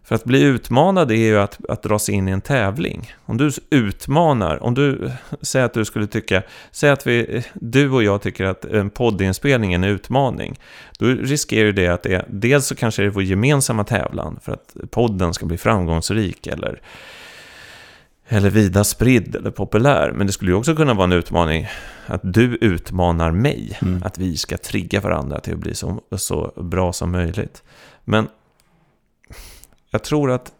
För 0.05 0.15
att 0.15 0.25
bli 0.25 0.43
utmanad 0.43 1.11
är 1.11 1.17
ju 1.17 1.39
att, 1.39 1.59
att 1.69 1.83
dras 1.83 2.09
in 2.09 2.29
i 2.29 2.33
en 2.33 2.41
tävling. 2.41 3.15
Om 3.25 3.37
du 3.37 3.51
utmanar, 3.71 4.63
om 4.63 4.75
du 4.75 5.11
säger 5.41 5.67
att 5.67 5.75
du 5.75 5.85
skulle 5.85 6.07
tycka, 6.07 6.43
säg 6.71 6.91
att 6.91 7.07
vi, 7.07 7.45
du 7.55 7.91
och 7.91 8.03
jag 8.03 8.23
tycker 8.23 8.45
att 8.45 8.65
en 8.65 8.91
poddinspelning 8.91 9.73
är 9.73 9.79
en 9.79 9.85
utmaning. 9.85 10.61
Då 10.99 11.07
riskerar 11.07 11.73
det 11.73 11.89
att 11.89 12.03
det, 12.03 12.25
dels 12.29 12.67
så 12.67 12.75
kanske 12.75 13.03
det 13.03 13.09
är 13.09 13.11
vår 13.11 13.23
gemensamma 13.23 13.85
tävlan 13.85 14.39
för 14.43 14.53
att 14.53 14.77
podden 14.91 15.35
ska 15.35 15.47
bli 15.47 15.59
framgångsrik 15.59 16.47
eller 16.47 16.81
eller 18.29 18.51
vida 18.51 18.85
spridd 18.85 19.37
eller 19.37 19.51
populär. 19.51 20.13
Men 20.15 20.27
det 20.27 20.33
skulle 20.33 20.51
ju 20.51 20.57
också 20.57 20.77
kunna 20.77 20.95
vara 20.95 21.05
en 21.05 21.13
utmaning 21.13 21.69
att 22.07 22.21
du 22.23 22.59
utmanar 22.61 23.31
mig. 23.31 23.79
Mm. 23.83 24.03
Att 24.05 24.19
vi 24.19 24.37
ska 24.37 24.59
trigga 24.59 25.01
varandra 25.01 25.41
till 25.41 25.53
att 25.53 25.59
bli 25.59 25.75
så, 25.75 26.01
så 26.17 26.53
bra 26.57 26.93
som 26.93 27.13
möjligt. 27.13 27.63
Men 28.05 28.29
jag 29.93 30.05
tror 30.05 30.31
att, 30.31 30.53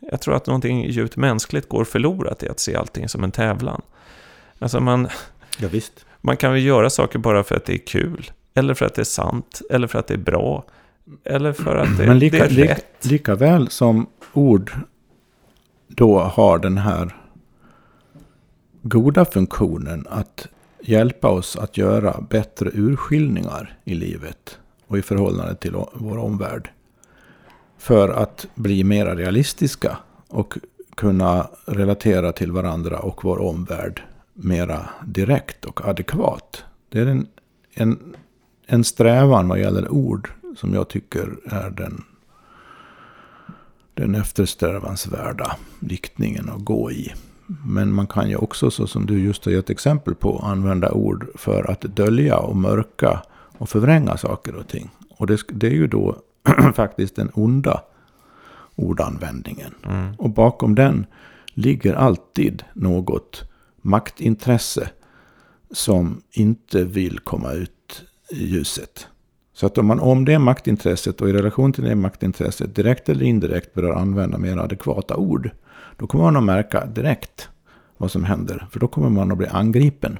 jag 0.00 0.20
tror 0.20 0.34
att 0.36 0.46
någonting 0.46 0.90
djupt 0.90 1.16
mänskligt 1.16 1.68
går 1.68 1.84
förlorat 1.84 2.42
i 2.42 2.48
att 2.48 2.60
se 2.60 2.76
allting 2.76 3.08
som 3.08 3.24
en 3.24 3.30
tävlan. 3.32 3.82
Alltså 4.58 4.80
man, 4.80 5.08
Ja, 5.58 5.68
visst. 5.68 6.06
man 6.20 6.36
kan 6.36 6.52
väl 6.52 6.64
göra 6.64 6.90
saker 6.90 7.18
bara 7.18 7.44
för 7.44 7.54
att 7.56 7.64
det 7.64 7.74
är 7.74 7.86
kul. 7.86 8.30
Eller 8.54 8.74
för 8.74 8.86
att 8.86 8.94
det 8.94 9.02
är 9.02 9.04
sant. 9.04 9.60
Eller 9.70 9.86
för 9.86 9.98
att 9.98 10.06
det 10.06 10.14
är 10.14 10.18
bra. 10.18 10.64
Eller 11.24 11.52
för 11.52 11.76
att 11.76 11.98
det, 11.98 12.06
Men 12.06 12.18
lika, 12.18 12.36
det 12.38 12.44
är 12.44 12.66
rätt. 12.68 13.04
lika 13.06 13.34
väl 13.34 13.68
som 13.70 14.06
ord 14.32 14.72
då 15.88 16.18
har 16.18 16.58
den 16.58 16.78
här 16.78 17.16
goda 18.82 19.24
funktionen 19.24 20.06
att 20.10 20.46
hjälpa 20.80 21.28
oss 21.28 21.56
att 21.56 21.76
göra 21.76 22.20
bättre 22.30 22.70
urskiljningar 22.74 23.78
i 23.84 23.94
livet 23.94 24.58
och 24.86 24.98
i 24.98 25.02
förhållande 25.02 25.54
till 25.54 25.72
vår 25.92 26.18
omvärld. 26.18 26.70
För 27.78 28.08
att 28.08 28.46
bli 28.54 28.84
mera 28.84 29.14
realistiska 29.14 29.98
och 30.28 30.58
kunna 30.94 31.48
relatera 31.66 32.32
till 32.32 32.52
varandra 32.52 32.98
och 32.98 33.24
vår 33.24 33.38
omvärld 33.42 34.02
mera 34.34 34.88
direkt 35.04 35.64
och 35.64 35.88
adekvat. 35.88 36.64
Det 36.88 37.00
är 37.00 37.06
en, 37.06 37.26
en, 37.74 38.16
en 38.66 38.84
strävan 38.84 39.48
vad 39.48 39.60
gäller 39.60 39.92
ord 39.92 40.30
som 40.56 40.74
jag 40.74 40.88
tycker 40.88 41.36
är 41.44 41.70
den, 41.70 42.04
den 43.94 44.14
eftersträvansvärda 44.14 45.56
riktningen 45.80 46.48
att 46.48 46.64
gå 46.64 46.90
i. 46.90 47.12
Men 47.66 47.92
man 47.92 48.06
kan 48.06 48.30
ju 48.30 48.36
också, 48.36 48.70
så 48.70 48.86
som 48.86 49.06
du 49.06 49.20
just 49.20 49.44
har 49.44 49.52
gett 49.52 49.70
exempel 49.70 50.14
på, 50.14 50.38
använda 50.38 50.92
ord 50.92 51.26
för 51.34 51.70
att 51.70 51.80
dölja 51.80 52.38
och 52.38 52.56
mörka 52.56 53.22
och 53.58 53.68
förvränga 53.68 54.16
saker 54.16 54.54
och 54.54 54.68
ting. 54.68 54.90
Och 55.10 55.26
det, 55.26 55.40
det 55.48 55.66
är 55.66 55.74
ju 55.74 55.86
då 55.86 56.16
faktiskt 56.74 57.16
den 57.16 57.30
onda 57.34 57.82
ordanvändningen. 58.76 59.74
Mm. 59.86 60.14
Och 60.18 60.30
bakom 60.30 60.74
den 60.74 61.06
ligger 61.46 61.94
alltid 61.94 62.62
något 62.74 63.44
maktintresse 63.82 64.90
som 65.70 66.22
inte 66.30 66.84
vill 66.84 67.18
komma 67.18 67.52
ut 67.52 68.02
i 68.30 68.46
ljuset. 68.46 69.06
Så 69.52 69.66
att 69.66 69.78
om 69.78 69.86
man 69.86 70.00
om 70.00 70.24
det 70.24 70.38
maktintresset 70.38 71.20
och 71.20 71.28
i 71.28 71.32
relation 71.32 71.72
till 71.72 71.84
det 71.84 71.94
maktintresset 71.94 72.74
direkt 72.74 73.08
eller 73.08 73.24
indirekt 73.24 73.74
börjar 73.74 73.94
använda 73.94 74.38
mer 74.38 74.56
adekvata 74.56 75.16
ord. 75.16 75.50
Då 75.96 76.06
kommer 76.06 76.24
man 76.24 76.36
att 76.36 76.44
märka 76.44 76.86
direkt 76.86 77.48
vad 77.96 78.10
som 78.10 78.24
händer. 78.24 78.66
För 78.70 78.80
då 78.80 78.88
kommer 78.88 79.08
man 79.08 79.32
att 79.32 79.38
bli 79.38 79.46
angripen 79.46 80.18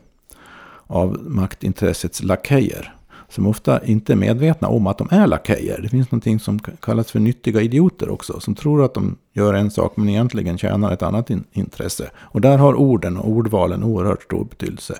av 0.86 1.18
maktintressets 1.22 2.22
lakejer. 2.22 2.95
Som 3.28 3.46
ofta 3.46 3.84
inte 3.84 4.12
är 4.12 4.16
medvetna 4.16 4.68
om 4.68 4.86
att 4.86 4.98
de 4.98 5.08
är 5.10 5.26
lakejer. 5.26 5.80
Det 5.82 5.88
finns 5.88 6.10
någonting 6.10 6.40
som 6.40 6.58
kallas 6.58 7.10
för 7.10 7.20
nyttiga 7.20 7.60
idioter 7.60 8.08
också. 8.08 8.40
Som 8.40 8.54
tror 8.54 8.84
att 8.84 8.94
de 8.94 9.16
gör 9.32 9.54
en 9.54 9.70
sak 9.70 9.96
men 9.96 10.08
egentligen 10.08 10.58
tjänar 10.58 10.92
ett 10.92 11.02
annat 11.02 11.30
in- 11.30 11.44
intresse. 11.52 12.10
Och 12.16 12.40
där 12.40 12.58
har 12.58 12.74
orden 12.74 13.16
och 13.16 13.28
ordvalen 13.28 13.84
oerhört 13.84 14.22
stor 14.22 14.44
betydelse. 14.44 14.94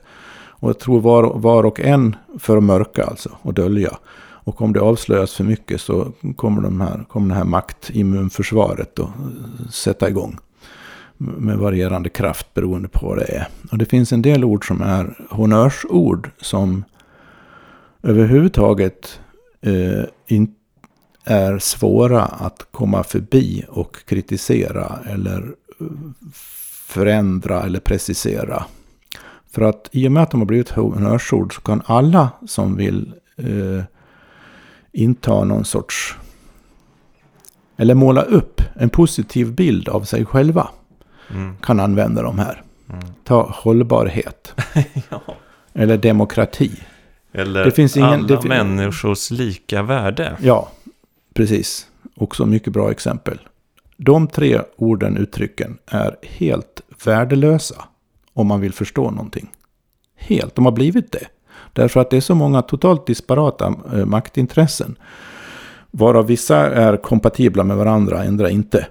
Och 0.58 0.68
jag 0.68 0.78
tror 0.78 1.00
var, 1.00 1.38
var 1.38 1.66
och 1.66 1.80
en 1.80 2.16
för 2.38 2.56
att 2.56 2.62
mörka 2.62 3.04
alltså 3.04 3.30
och 3.42 3.54
dölja. 3.54 3.98
Och 4.46 4.62
om 4.62 4.72
det 4.72 4.80
avslöjas 4.80 5.34
för 5.34 5.44
mycket 5.44 5.80
så 5.80 6.12
kommer, 6.36 6.62
de 6.62 6.80
här, 6.80 7.04
kommer 7.08 7.28
det 7.28 7.34
här 7.34 7.44
maktimmunförsvaret 7.44 8.98
att 8.98 9.08
eh, 9.08 9.68
sätta 9.70 10.08
igång. 10.08 10.38
Med 11.18 11.58
varierande 11.58 12.08
kraft 12.08 12.54
beroende 12.54 12.88
på 12.88 13.06
vad 13.06 13.18
det 13.18 13.24
är. 13.24 13.48
Och 13.72 13.78
det 13.78 13.84
finns 13.84 14.12
en 14.12 14.22
del 14.22 14.44
ord 14.44 14.66
som 14.66 14.82
är 14.82 15.14
honnörsord 15.30 16.30
som 16.40 16.84
överhuvudtaget 18.10 19.20
eh, 19.60 20.04
inte 20.26 20.52
är 21.24 21.58
svåra 21.58 22.22
att 22.22 22.66
komma 22.70 23.02
förbi 23.04 23.64
och 23.68 23.96
kritisera 24.06 24.98
eller 25.06 25.54
eh, 25.80 25.86
förändra 26.86 27.62
eller 27.62 27.80
precisera. 27.80 28.64
För 29.50 29.62
att 29.62 29.88
i 29.92 30.08
och 30.08 30.12
med 30.12 30.22
att 30.22 30.30
de 30.30 30.40
har 30.40 30.46
blivit 30.46 30.68
honnörsord 30.70 31.54
så 31.54 31.60
kan 31.60 31.82
alla 31.86 32.30
som 32.46 32.76
vill 32.76 33.12
eh, 33.36 33.84
inta 34.92 35.44
någon 35.44 35.64
sorts 35.64 36.16
eller 37.76 37.94
måla 37.94 38.22
upp 38.22 38.60
en 38.74 38.88
positiv 38.90 39.52
bild 39.52 39.88
av 39.88 40.02
sig 40.02 40.24
själva 40.24 40.68
Mm. 41.30 41.56
kan 41.62 41.80
använda 41.80 42.22
de 42.22 42.38
här. 42.38 42.62
Mm. 42.88 43.00
Ta 43.24 43.50
hållbarhet 43.54 44.54
Ja. 45.10 45.20
eller 45.72 45.96
demokrati. 45.98 46.70
Eller 47.36 47.64
Det 47.64 47.70
finns 47.70 47.96
ingen- 47.96 48.08
alla 48.10 48.26
det 48.26 48.48
människors 48.48 49.30
lika 49.30 49.82
värde. 49.82 50.36
Ja, 50.40 50.68
precis. 51.34 51.86
Också 52.16 52.46
mycket 52.46 52.72
bra 52.72 52.90
exempel. 52.90 53.38
De 53.96 54.26
tre 54.28 54.60
orden, 54.76 55.16
uttrycken, 55.16 55.78
är 55.86 56.16
helt 56.22 56.80
värdelösa 57.04 57.74
om 58.32 58.46
man 58.46 58.60
vill 58.60 58.72
förstå 58.72 59.10
någonting. 59.10 59.48
Helt, 60.16 60.54
de 60.54 60.64
har 60.64 60.72
blivit 60.72 61.12
det. 61.12 61.26
Därför 61.72 62.00
att 62.00 62.10
det 62.10 62.16
är 62.16 62.20
så 62.20 62.34
många 62.34 62.62
totalt 62.62 63.06
disparata 63.06 63.74
eh, 63.94 64.04
maktintressen. 64.06 64.96
Varav 65.90 66.26
vissa 66.26 66.56
är 66.70 66.96
kompatibla 66.96 67.64
med 67.64 67.76
varandra, 67.76 68.20
andra 68.20 68.50
inte. 68.50 68.86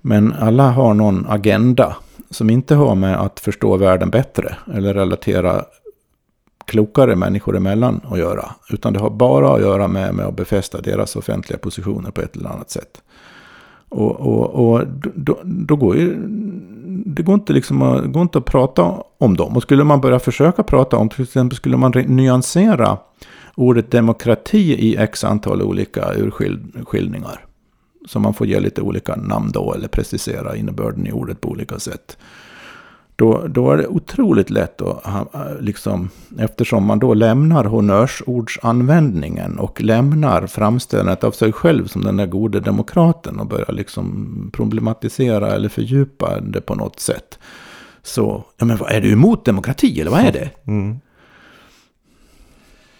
Men 0.00 0.32
alla 0.32 0.70
har 0.70 0.94
någon 0.94 1.26
agenda 1.28 1.96
som 2.30 2.50
inte 2.50 2.74
har 2.74 2.94
med 2.94 3.20
att 3.20 3.40
förstå 3.40 3.76
världen 3.76 4.10
bättre 4.10 4.56
eller 4.74 4.94
relatera 4.94 5.64
klokare 6.66 7.16
människor 7.16 7.56
emellan 7.56 8.00
att 8.04 8.18
göra. 8.18 8.50
Utan 8.70 8.92
det 8.92 8.98
har 8.98 9.10
bara 9.10 9.54
att 9.54 9.60
göra 9.60 9.88
med, 9.88 10.14
med 10.14 10.26
att 10.26 10.36
befästa 10.36 10.80
deras 10.80 11.16
offentliga 11.16 11.58
positioner 11.58 12.10
på 12.10 12.20
ett 12.20 12.36
eller 12.36 12.50
annat 12.50 12.70
sätt. 12.70 13.02
Och, 13.88 14.20
och, 14.20 14.50
och 14.54 14.86
då, 15.14 15.38
då 15.44 15.76
går 15.76 15.96
ju... 15.96 16.16
Det 17.06 17.22
går 17.22 17.34
inte, 17.34 17.52
liksom 17.52 17.82
att, 17.82 18.04
går 18.04 18.22
inte 18.22 18.38
att 18.38 18.44
prata 18.44 19.02
om 19.18 19.36
dem. 19.36 19.56
Och 19.56 19.62
skulle 19.62 19.84
man 19.84 20.00
börja 20.00 20.18
försöka 20.18 20.62
prata 20.62 20.96
om, 20.96 21.08
till 21.08 21.22
exempel 21.22 21.56
skulle 21.56 21.76
man 21.76 21.92
nyansera 22.06 22.98
ordet 23.54 23.90
demokrati 23.90 24.74
i 24.74 24.96
x 24.96 25.24
antal 25.24 25.62
olika 25.62 26.14
urskiljningar. 26.14 27.44
Så 28.08 28.20
man 28.20 28.34
får 28.34 28.46
ge 28.46 28.60
lite 28.60 28.82
olika 28.82 29.16
namn 29.16 29.50
då, 29.52 29.74
eller 29.74 29.88
precisera 29.88 30.56
innebörden 30.56 31.06
i 31.06 31.12
ordet 31.12 31.40
på 31.40 31.48
olika 31.48 31.78
sätt. 31.78 32.18
Då, 33.18 33.46
då 33.48 33.70
är 33.70 33.76
det 33.76 33.86
otroligt 33.86 34.50
lätt 34.50 34.82
att, 34.82 35.04
ha- 35.04 35.28
liksom, 35.60 36.10
eftersom 36.38 36.84
man 36.84 36.98
då 36.98 37.14
lämnar 37.14 37.64
honnörsordsanvändningen 37.64 39.58
och 39.58 39.82
lämnar 39.82 40.46
framställandet 40.46 41.24
av 41.24 41.30
sig 41.30 41.52
själv 41.52 41.86
som 41.86 42.04
den 42.04 42.16
där 42.16 42.26
gode 42.26 42.60
demokraten 42.60 43.40
och 43.40 43.46
börjar 43.46 43.72
liksom 43.72 44.50
problematisera 44.52 45.52
eller 45.52 45.68
fördjupa 45.68 46.40
det 46.40 46.60
på 46.60 46.74
något 46.74 47.00
sätt. 47.00 47.38
Så, 48.02 48.44
ja 48.58 48.64
men 48.66 48.76
vad 48.76 48.92
är 48.92 49.00
du 49.00 49.12
emot 49.12 49.44
demokrati 49.44 50.00
eller 50.00 50.10
vad 50.10 50.20
är 50.20 50.32
det? 50.32 50.50
Mm. 50.66 51.00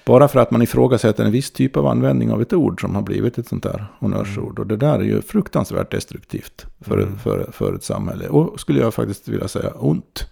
Bara 0.06 0.28
för 0.28 0.40
att 0.40 0.50
man 0.50 0.62
ifrågasätter 0.62 1.24
en 1.24 1.32
viss 1.32 1.50
typ 1.50 1.76
av 1.76 1.86
användning 1.86 2.32
av 2.32 2.42
ett 2.42 2.52
ord 2.52 2.80
som 2.80 2.94
har 2.94 3.02
blivit 3.02 3.38
ett 3.38 3.48
sånt 3.48 3.62
där 3.62 3.86
honnörsord. 3.98 4.58
Och 4.58 4.66
det 4.66 4.76
där 4.76 4.98
är 4.98 5.04
ju 5.04 5.22
fruktansvärt 5.22 5.90
destruktivt 5.90 6.66
för, 6.80 6.98
Mm. 6.98 7.18
för, 7.18 7.50
för 7.52 7.74
ett 7.74 7.84
samhälle. 7.84 8.28
Och 8.28 8.60
skulle 8.60 8.80
jag 8.80 8.94
faktiskt 8.94 9.28
vilja 9.28 9.48
säga 9.48 9.70
ont. 9.70 10.28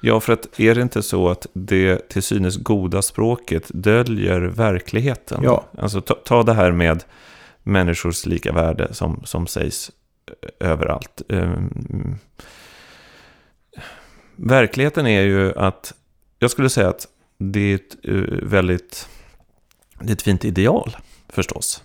Ja, 0.00 0.20
för 0.20 0.32
att 0.32 0.60
är 0.60 0.74
det 0.74 0.82
inte 0.82 1.02
så 1.02 1.28
att 1.28 1.46
det 1.52 2.08
till 2.08 2.22
synes 2.22 2.56
goda 2.56 3.02
språket 3.02 3.70
döljer 3.74 4.40
verkligheten? 4.40 5.40
Ja. 5.42 5.64
Alltså 5.78 6.00
ta, 6.00 6.14
ta 6.14 6.42
det 6.42 6.54
här 6.54 6.72
med 6.72 7.04
människors 7.62 8.26
lika 8.26 8.52
värde 8.52 8.94
som, 8.94 9.20
som 9.24 9.46
sägs 9.46 9.90
överallt. 10.60 11.22
Um, 11.28 12.18
verkligheten 14.36 15.06
är 15.06 15.22
ju 15.22 15.52
att, 15.58 15.94
jag 16.38 16.50
skulle 16.50 16.68
säga 16.68 16.88
att 16.88 17.06
det 17.52 17.60
är 17.60 17.74
ett 17.74 17.96
eh, 18.02 18.48
väldigt, 18.48 19.08
det 20.00 20.08
är 20.08 20.12
ett 20.12 20.22
fint 20.22 20.44
ideal 20.44 20.96
förstås. 21.28 21.82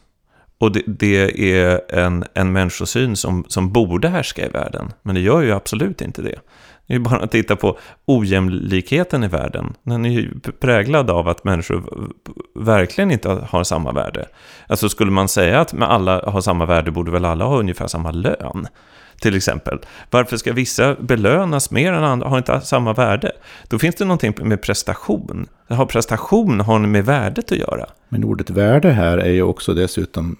Och 0.57 0.72
det, 0.72 0.84
det 0.88 1.51
är 1.53 1.95
en, 1.95 2.26
en 2.34 2.51
människosyn 2.51 3.16
som, 3.16 3.45
som 3.47 3.72
borde 3.72 4.10
härska 4.10 4.45
i 4.45 4.49
världen, 4.49 4.93
men 5.01 5.16
det 5.16 5.22
gör 5.22 5.41
ju 5.41 5.51
absolut 5.51 6.01
inte 6.01 6.22
det. 6.22 6.39
Det 6.88 6.95
är 6.95 6.99
bara 6.99 7.20
att 7.20 7.32
titta 7.32 7.55
på 7.55 7.78
ojämlikheten 8.05 9.24
i 9.24 9.28
världen. 9.28 9.74
Den 9.84 10.05
är 10.05 10.10
ju 10.10 10.39
präglad 10.39 11.10
av 11.10 11.28
att 11.28 11.43
människor 11.43 11.84
verkligen 12.55 13.12
inte 13.12 13.30
har 13.30 13.64
samma 13.64 13.91
värde. 13.91 14.26
Alltså 14.68 14.89
skulle 14.89 15.12
man 15.12 15.28
säga 15.28 15.62
att 15.62 15.74
med 15.74 15.91
alla 15.91 16.30
har 16.30 16.41
samma 16.41 16.66
värde 16.66 16.91
borde 16.91 17.12
väl 17.12 17.26
alla 17.26 17.45
ha 17.45 17.60
ungefär 17.60 17.88
samma 17.88 18.12
lön. 18.12 18.68
Till 19.22 19.36
exempel. 19.36 19.80
Varför 20.09 20.38
ska 20.38 20.53
vissa 20.53 20.95
belönas 20.95 21.72
mer 21.72 21.93
än 21.93 22.03
andra, 22.03 22.28
har 22.30 22.38
inte 22.38 22.61
samma 22.61 22.93
värde? 22.93 23.32
Då 23.67 23.80
finns 23.80 23.95
det 23.95 24.05
någonting 24.05 24.34
med 24.41 24.61
prestation. 24.61 25.47
Har 25.67 25.86
prestation 25.86 26.59
har 26.59 26.80
med 26.80 27.05
värdet 27.05 27.51
att 27.51 27.57
göra. 27.57 27.86
Men 28.09 28.24
ordet 28.24 28.49
värde 28.49 28.91
här 28.91 29.17
är 29.17 29.32
ju 29.32 29.41
också 29.41 29.74
dessutom 29.74 30.38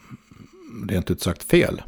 rent 0.89 1.11
ut 1.11 1.21
sagt 1.21 1.43
fel. 1.43 1.82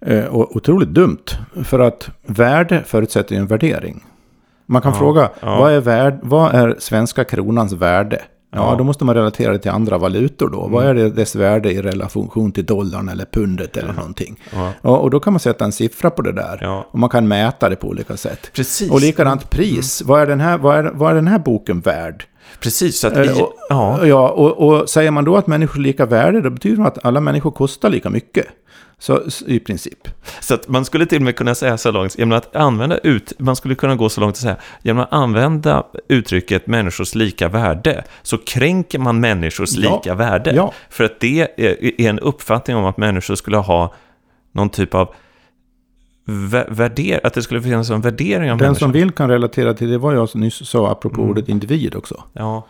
Eh, 0.00 0.24
och 0.24 0.56
otroligt 0.56 0.88
dumt. 0.88 1.24
För 1.64 1.78
att 1.78 2.10
värde 2.22 2.82
förutsätter 2.86 3.34
ju 3.34 3.40
en 3.40 3.46
värdering. 3.46 4.04
Man 4.66 4.82
kan 4.82 4.92
Ja, 4.92 4.98
fråga, 4.98 5.30
ja. 5.40 5.58
Vad, 5.58 5.72
är 5.72 5.80
värd, 5.80 6.18
vad 6.22 6.54
är 6.54 6.76
svenska 6.78 7.24
kronans 7.24 7.72
värde? 7.72 8.22
Ja, 8.54 8.60
Ja. 8.60 8.66
Mm. 8.66 8.78
då 8.78 8.84
måste 8.84 9.04
man 9.04 9.14
relatera 9.14 9.52
det 9.52 9.58
till 9.58 9.70
andra 9.70 9.98
valutor 9.98 10.48
då. 10.48 10.68
Vad 10.68 10.86
är 10.86 10.94
det 10.94 11.10
dess 11.10 11.34
värde 11.36 11.72
i 11.72 11.82
relation 11.82 12.52
till 12.52 12.66
dollarn 12.66 13.08
eller 13.08 13.24
pundet 13.24 13.76
eller 13.76 13.92
någonting? 13.92 14.40
Ja. 14.54 14.70
Ja, 14.82 14.96
och 14.96 15.10
då 15.10 15.20
kan 15.20 15.32
man 15.32 15.40
sätta 15.40 15.64
en 15.64 15.72
siffra 15.72 16.10
på 16.10 16.22
det 16.22 16.32
där. 16.32 16.58
Ja. 16.60 16.86
Och 16.90 16.98
man 16.98 17.10
kan 17.10 17.28
mäta 17.28 17.68
det 17.68 17.76
på 17.76 17.88
olika 17.88 18.16
sätt. 18.16 18.50
Precis. 18.52 18.90
Och 18.90 19.00
likadant 19.00 19.50
pris. 19.50 20.02
Vad, 20.02 20.22
är 20.22 20.26
den 20.26 20.40
här, 20.40 20.58
vad, 20.58 20.76
är, 20.78 20.90
vad 20.94 21.10
är 21.10 21.14
den 21.14 21.28
här 21.28 21.38
boken 21.38 21.80
värd? 21.80 22.24
Precis, 22.60 23.00
så 23.00 23.06
att 23.06 23.16
Eh, 23.16 23.22
i, 23.22 23.42
och, 23.42 23.52
ja, 23.68 24.06
ja, 24.06 24.28
och, 24.28 24.68
och 24.68 24.90
säger 24.90 25.10
man 25.10 25.24
då 25.24 25.36
att 25.36 25.46
människor 25.46 25.78
är 25.80 25.82
lika 25.82 26.06
värde, 26.06 26.40
då 26.40 26.50
betyder 26.50 26.76
det 26.82 26.88
att 26.88 27.04
alla 27.04 27.20
människor 27.20 27.50
kostar 27.50 27.90
lika 27.90 28.10
mycket. 28.10 28.46
Så 28.98 29.22
i 29.46 29.60
princip. 29.60 30.08
så 30.40 30.54
att 30.54 30.68
man 30.68 30.84
skulle 30.84 31.06
till 31.06 31.18
och 31.18 31.22
med 31.22 31.36
kunna 31.36 31.54
säga 31.54 31.78
så 31.78 31.90
långt, 31.90 32.18
genom 32.18 32.38
att 32.38 32.56
använda 32.56 32.98
ut, 32.98 33.32
man 33.38 33.56
skulle 33.56 33.74
kunna 33.74 33.96
gå 33.96 34.08
så 34.08 34.20
långt 34.20 34.32
att 34.32 34.42
säga, 34.42 34.56
genom 34.82 35.02
att 35.02 35.12
använda 35.12 35.86
uttrycket 36.08 36.66
människors 36.66 37.14
lika 37.14 37.48
värde, 37.48 38.04
så 38.22 38.38
kränker 38.38 38.98
man 38.98 39.20
människors 39.20 39.76
Ja. 39.76 39.96
lika 39.96 40.14
värde. 40.14 40.52
Ja. 40.54 40.72
För 40.90 41.04
att 41.04 41.20
det 41.20 41.40
är, 41.40 42.00
är 42.00 42.08
en 42.10 42.18
uppfattning 42.18 42.76
om 42.76 42.84
att 42.84 42.96
människor 42.96 43.34
skulle 43.34 43.56
ha 43.56 43.94
någon 44.52 44.70
typ 44.70 44.94
av 44.94 45.14
värder, 46.24 47.20
att 47.26 47.34
det 47.34 47.42
skulle 47.42 47.62
finnas 47.62 47.90
en 47.90 48.00
värdering 48.00 48.52
av 48.52 48.58
Den 48.58 48.66
människor. 48.66 48.78
som 48.80 48.92
vill 48.92 49.10
kan 49.10 49.30
relatera 49.30 49.74
till 49.74 49.90
det 49.90 49.98
var 49.98 50.14
jag 50.14 50.36
nyss 50.36 50.68
sa 50.68 50.90
apropå 50.92 51.16
Mm. 51.20 51.30
ordet 51.30 51.48
individ 51.48 51.94
också. 51.94 52.22
Ja, 52.32 52.66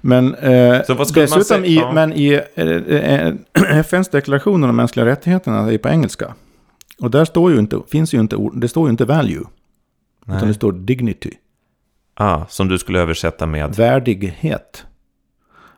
Men, 0.00 0.34
eh, 0.34 0.78
dessutom 1.14 1.64
i, 1.64 1.74
Ja. 1.76 1.92
men 1.92 2.12
i 2.12 2.40
eh, 2.54 2.66
eh, 2.66 3.34
FNs 3.78 4.08
deklaration 4.08 4.54
om 4.54 4.68
de 4.68 4.76
mänskliga 4.76 5.06
rättigheterna 5.06 5.72
är 5.72 5.78
på 5.78 5.88
engelska. 5.88 6.34
Och 7.00 7.10
där 7.10 7.24
står 7.24 7.52
ju 7.52 7.58
inte, 7.58 7.80
finns 7.88 8.14
ju 8.14 8.20
inte, 8.20 8.36
det 8.54 8.68
står 8.68 8.86
ju 8.86 8.90
inte 8.90 9.04
value, 9.04 9.42
utan 10.26 10.38
det 10.38 10.44
nej. 10.44 10.54
står 10.54 10.72
dignity, 10.72 11.30
Ah, 12.16 12.44
som 12.48 12.68
du 12.68 12.78
skulle 12.78 13.00
översätta 13.00 13.46
med. 13.46 13.74
värdighet. 13.76 14.84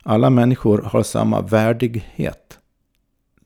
Alla 0.03 0.31
människor 0.31 0.83
har 0.83 1.03
samma 1.03 1.41
värdighet 1.41 2.59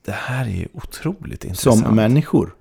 Det 0.05 0.13
här 0.13 0.45
är 0.45 0.51
ju 0.51 0.69
otroligt 0.73 1.45
intressant. 1.45 1.85
som 1.85 1.97
människor. 1.97 2.55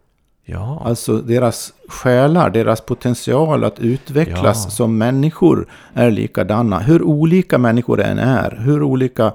Ja, 0.51 0.81
Alltså 0.85 1.17
deras 1.17 1.73
själar, 1.87 2.49
deras 2.49 2.81
potential 2.81 3.63
att 3.63 3.79
utvecklas 3.79 4.63
Ja. 4.65 4.69
som 4.71 4.97
människor 4.97 5.67
är 5.93 6.11
likadana. 6.11 6.79
Hur 6.79 7.01
olika 7.03 7.57
människor 7.57 8.01
än 8.01 8.19
är, 8.19 8.57
hur 8.61 8.83
olika 8.83 9.25
eh, 9.25 9.33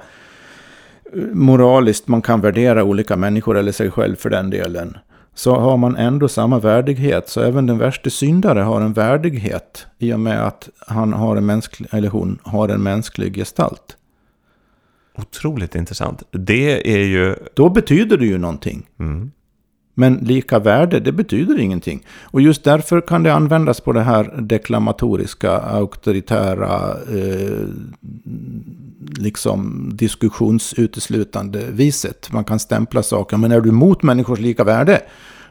moraliskt 1.33 2.09
man 2.09 2.23
kan 2.23 2.41
värdera 2.41 2.85
olika 2.85 3.17
människor 3.17 3.59
eller 3.59 3.73
sig 3.73 3.91
själv 3.91 4.17
för 4.17 4.31
den 4.31 4.51
delen. 4.51 4.97
Så 5.37 5.55
har 5.57 5.77
man 5.77 5.97
ändå 5.97 6.29
samma 6.29 6.59
värdighet. 6.59 7.29
Så 7.29 7.41
även 7.41 7.67
den 7.67 7.79
värsta 7.79 8.11
syndare 8.11 8.61
har 8.61 8.81
en 8.81 8.93
värdighet 8.93 9.87
i 9.99 10.13
och 10.13 10.21
med 10.21 10.47
att 10.47 10.69
han 10.87 11.13
har 11.13 11.37
en 11.37 11.47
mänsklig, 11.47 11.89
eller 11.93 12.09
hon 12.09 12.39
har 12.43 12.69
en 12.69 12.83
mänsklig 12.83 13.35
gestalt. 13.37 13.97
otroligt 15.19 15.75
intressant. 15.75 16.23
Det 16.31 16.95
är 16.95 17.05
ju... 17.05 17.37
Då 17.55 17.69
betyder 17.69 18.17
det 18.17 18.27
ju 18.27 18.39
någonting. 18.39 18.87
Mm, 18.99 19.31
men 19.95 20.15
lika 20.15 20.59
värde, 20.59 21.01
det 21.01 21.13
betyder 21.13 21.59
ingenting. 21.59 22.07
Och 22.23 22.41
just 22.41 22.65
därför 22.65 23.01
kan 23.01 23.23
det 23.23 23.35
användas 23.35 23.81
på 23.81 23.93
det 23.93 24.03
här 24.03 24.35
deklamatoriska, 24.39 25.51
auktoritära, 25.51 26.97
eh, 27.13 27.69
liksom 29.19 29.91
diskussionsuteslutande 29.95 31.67
viset. 31.71 32.33
Man 32.33 32.45
kan 32.45 32.59
stämpla 32.59 33.03
saker. 33.03 33.37
Men 33.37 33.53
är 33.53 33.61
du 33.61 33.69
emot 33.69 34.03
människors 34.03 34.39
lika 34.39 34.65
värde, 34.65 35.01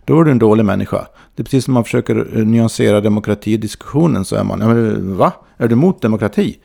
då 0.05 0.19
är 0.19 0.23
du 0.23 0.31
en 0.31 0.39
dålig 0.39 0.65
människa. 0.65 1.07
Det 1.35 1.41
är 1.41 1.43
precis 1.43 1.65
som 1.65 1.73
man 1.73 1.83
försöker 1.83 2.37
eh, 2.37 2.45
nyansera 2.45 3.01
demokratidiskussionen, 3.01 4.25
så 4.25 4.35
är 4.35 4.43
man, 4.43 4.61
ja, 4.61 4.67
men, 4.67 5.17
va? 5.17 5.33
Är 5.57 5.67
du 5.67 5.73
emot 5.73 6.01
demokrati? 6.01 6.57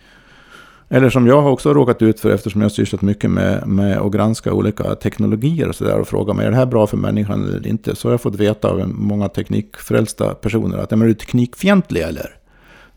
Eller 0.91 1.11
som 1.11 1.26
jag 1.26 1.43
har 1.43 1.51
också 1.51 1.74
råkat 1.74 2.03
ut 2.03 2.20
för 2.20 2.30
eftersom 2.30 2.61
jag 2.61 2.64
har 2.64 2.70
sysslat 2.70 3.03
mycket 3.03 3.30
med, 3.30 3.66
med 3.66 3.99
att 3.99 4.12
granska 4.12 4.53
olika 4.53 4.95
teknologier 4.95 5.68
och 5.68 5.74
sådär 5.74 5.99
och 5.99 6.09
fråga 6.09 6.32
mig 6.32 6.47
är 6.47 6.51
det 6.51 6.57
här 6.57 6.66
bra 6.66 6.86
för 6.86 6.97
människan 6.97 7.45
eller 7.45 7.66
inte. 7.66 7.97
Så 7.97 8.09
har 8.09 8.12
jag 8.12 8.20
fått 8.20 8.34
veta 8.34 8.68
av 8.68 8.89
många 8.89 9.28
teknikfrälsta 9.28 10.34
personer 10.34 10.78
att 10.78 10.91
men 10.91 11.03
är 11.03 11.07
du 11.07 11.14
teknikfientlig 11.14 12.01
eller? 12.01 12.34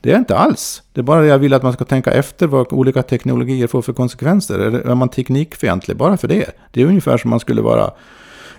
Det 0.01 0.09
är 0.09 0.13
jag 0.13 0.21
inte 0.21 0.37
alls. 0.37 0.83
Det 0.93 1.01
är 1.01 1.03
bara 1.03 1.21
det 1.21 1.27
jag 1.27 1.39
vill 1.39 1.53
att 1.53 1.63
man 1.63 1.73
ska 1.73 1.85
tänka 1.85 2.11
efter 2.11 2.47
vad 2.47 2.73
olika 2.73 3.03
teknologier 3.03 3.67
får 3.67 3.81
för 3.81 3.93
konsekvenser. 3.93 4.59
Är, 4.59 4.71
är 4.71 4.95
man 4.95 5.09
teknikfientlig 5.09 5.97
bara 5.97 6.17
för 6.17 6.27
det? 6.27 6.45
Det 6.71 6.81
är 6.81 6.85
ungefär 6.85 7.17
som 7.17 7.29
man 7.29 7.39
skulle 7.39 7.61
vara 7.61 7.91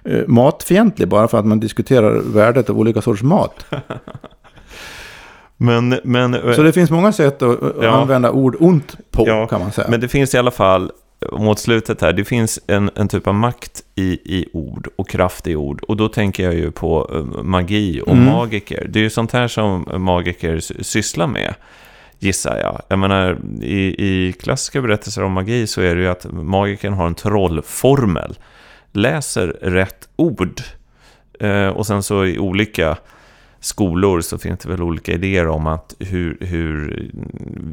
eh, 0.04 0.26
matfientlig 0.26 1.08
bara 1.08 1.28
för 1.28 1.38
att 1.38 1.46
man 1.46 1.60
diskuterar 1.60 2.20
värdet 2.20 2.70
av 2.70 2.78
olika 2.78 3.00
sorts 3.00 3.22
mat. 3.22 3.64
Men, 5.56 6.00
men, 6.04 6.54
Så 6.54 6.62
det 6.62 6.72
finns 6.72 6.90
många 6.90 7.12
sätt 7.12 7.42
att 7.42 7.62
att 7.62 7.74
Ja. 7.82 7.88
använda 7.90 8.30
ord 8.30 8.56
ont 8.60 8.96
på 9.10 9.24
Ja, 9.28 9.46
kan 9.46 9.60
man 9.60 9.72
säga. 9.72 9.88
men 9.90 10.00
det 10.00 10.08
finns 10.08 10.34
i 10.34 10.38
alla 10.38 10.50
fall, 10.50 10.90
mot 11.32 11.58
slutet 11.58 12.00
här, 12.00 12.12
det 12.12 12.24
finns 12.24 12.60
en, 12.66 12.90
en 12.94 13.08
typ 13.08 13.26
av 13.26 13.34
makt 13.34 13.82
i, 13.94 14.02
i 14.38 14.48
ord 14.52 14.88
och 14.96 15.08
kraft 15.08 15.46
i 15.46 15.56
ord. 15.56 15.82
Och 15.88 15.96
då 15.96 16.08
tänker 16.08 16.44
jag 16.44 16.54
ju 16.54 16.70
på 16.70 17.10
eh, 17.14 17.42
magi 17.42 18.00
och 18.06 18.12
Mm. 18.12 18.24
magiker. 18.24 18.86
Det 18.90 18.98
är 18.98 19.02
ju 19.02 19.10
sånt 19.10 19.32
här 19.32 19.48
som 19.48 19.86
magiker 19.98 20.60
sy- 20.60 20.82
sysslar 20.84 21.26
med, 21.26 21.54
gissar 22.18 22.58
jag. 22.58 22.82
Jag 22.88 22.98
menar, 22.98 23.38
i, 23.62 24.04
i 24.28 24.32
klassiska 24.32 24.80
berättelser 24.80 25.22
om 25.24 25.32
magi 25.32 25.66
så 25.66 25.80
är 25.80 25.94
det 25.94 26.00
ju 26.02 26.08
att 26.08 26.26
magikern 26.32 26.92
har 26.92 27.06
en 27.06 27.14
trollformel. 27.14 28.38
Läser 28.92 29.46
rätt 29.62 30.08
ord. 30.16 30.60
Eh, 31.40 31.68
och 31.68 31.86
sen 31.86 32.02
så 32.02 32.24
i 32.24 32.38
olika 32.38 32.96
skolor 33.62 34.20
så 34.20 34.38
finns 34.38 34.60
det 34.60 34.68
väl 34.68 34.82
olika 34.82 35.12
idéer 35.12 35.48
om 35.48 35.66
att 35.66 35.94
hur, 35.98 36.38
hur 36.40 37.10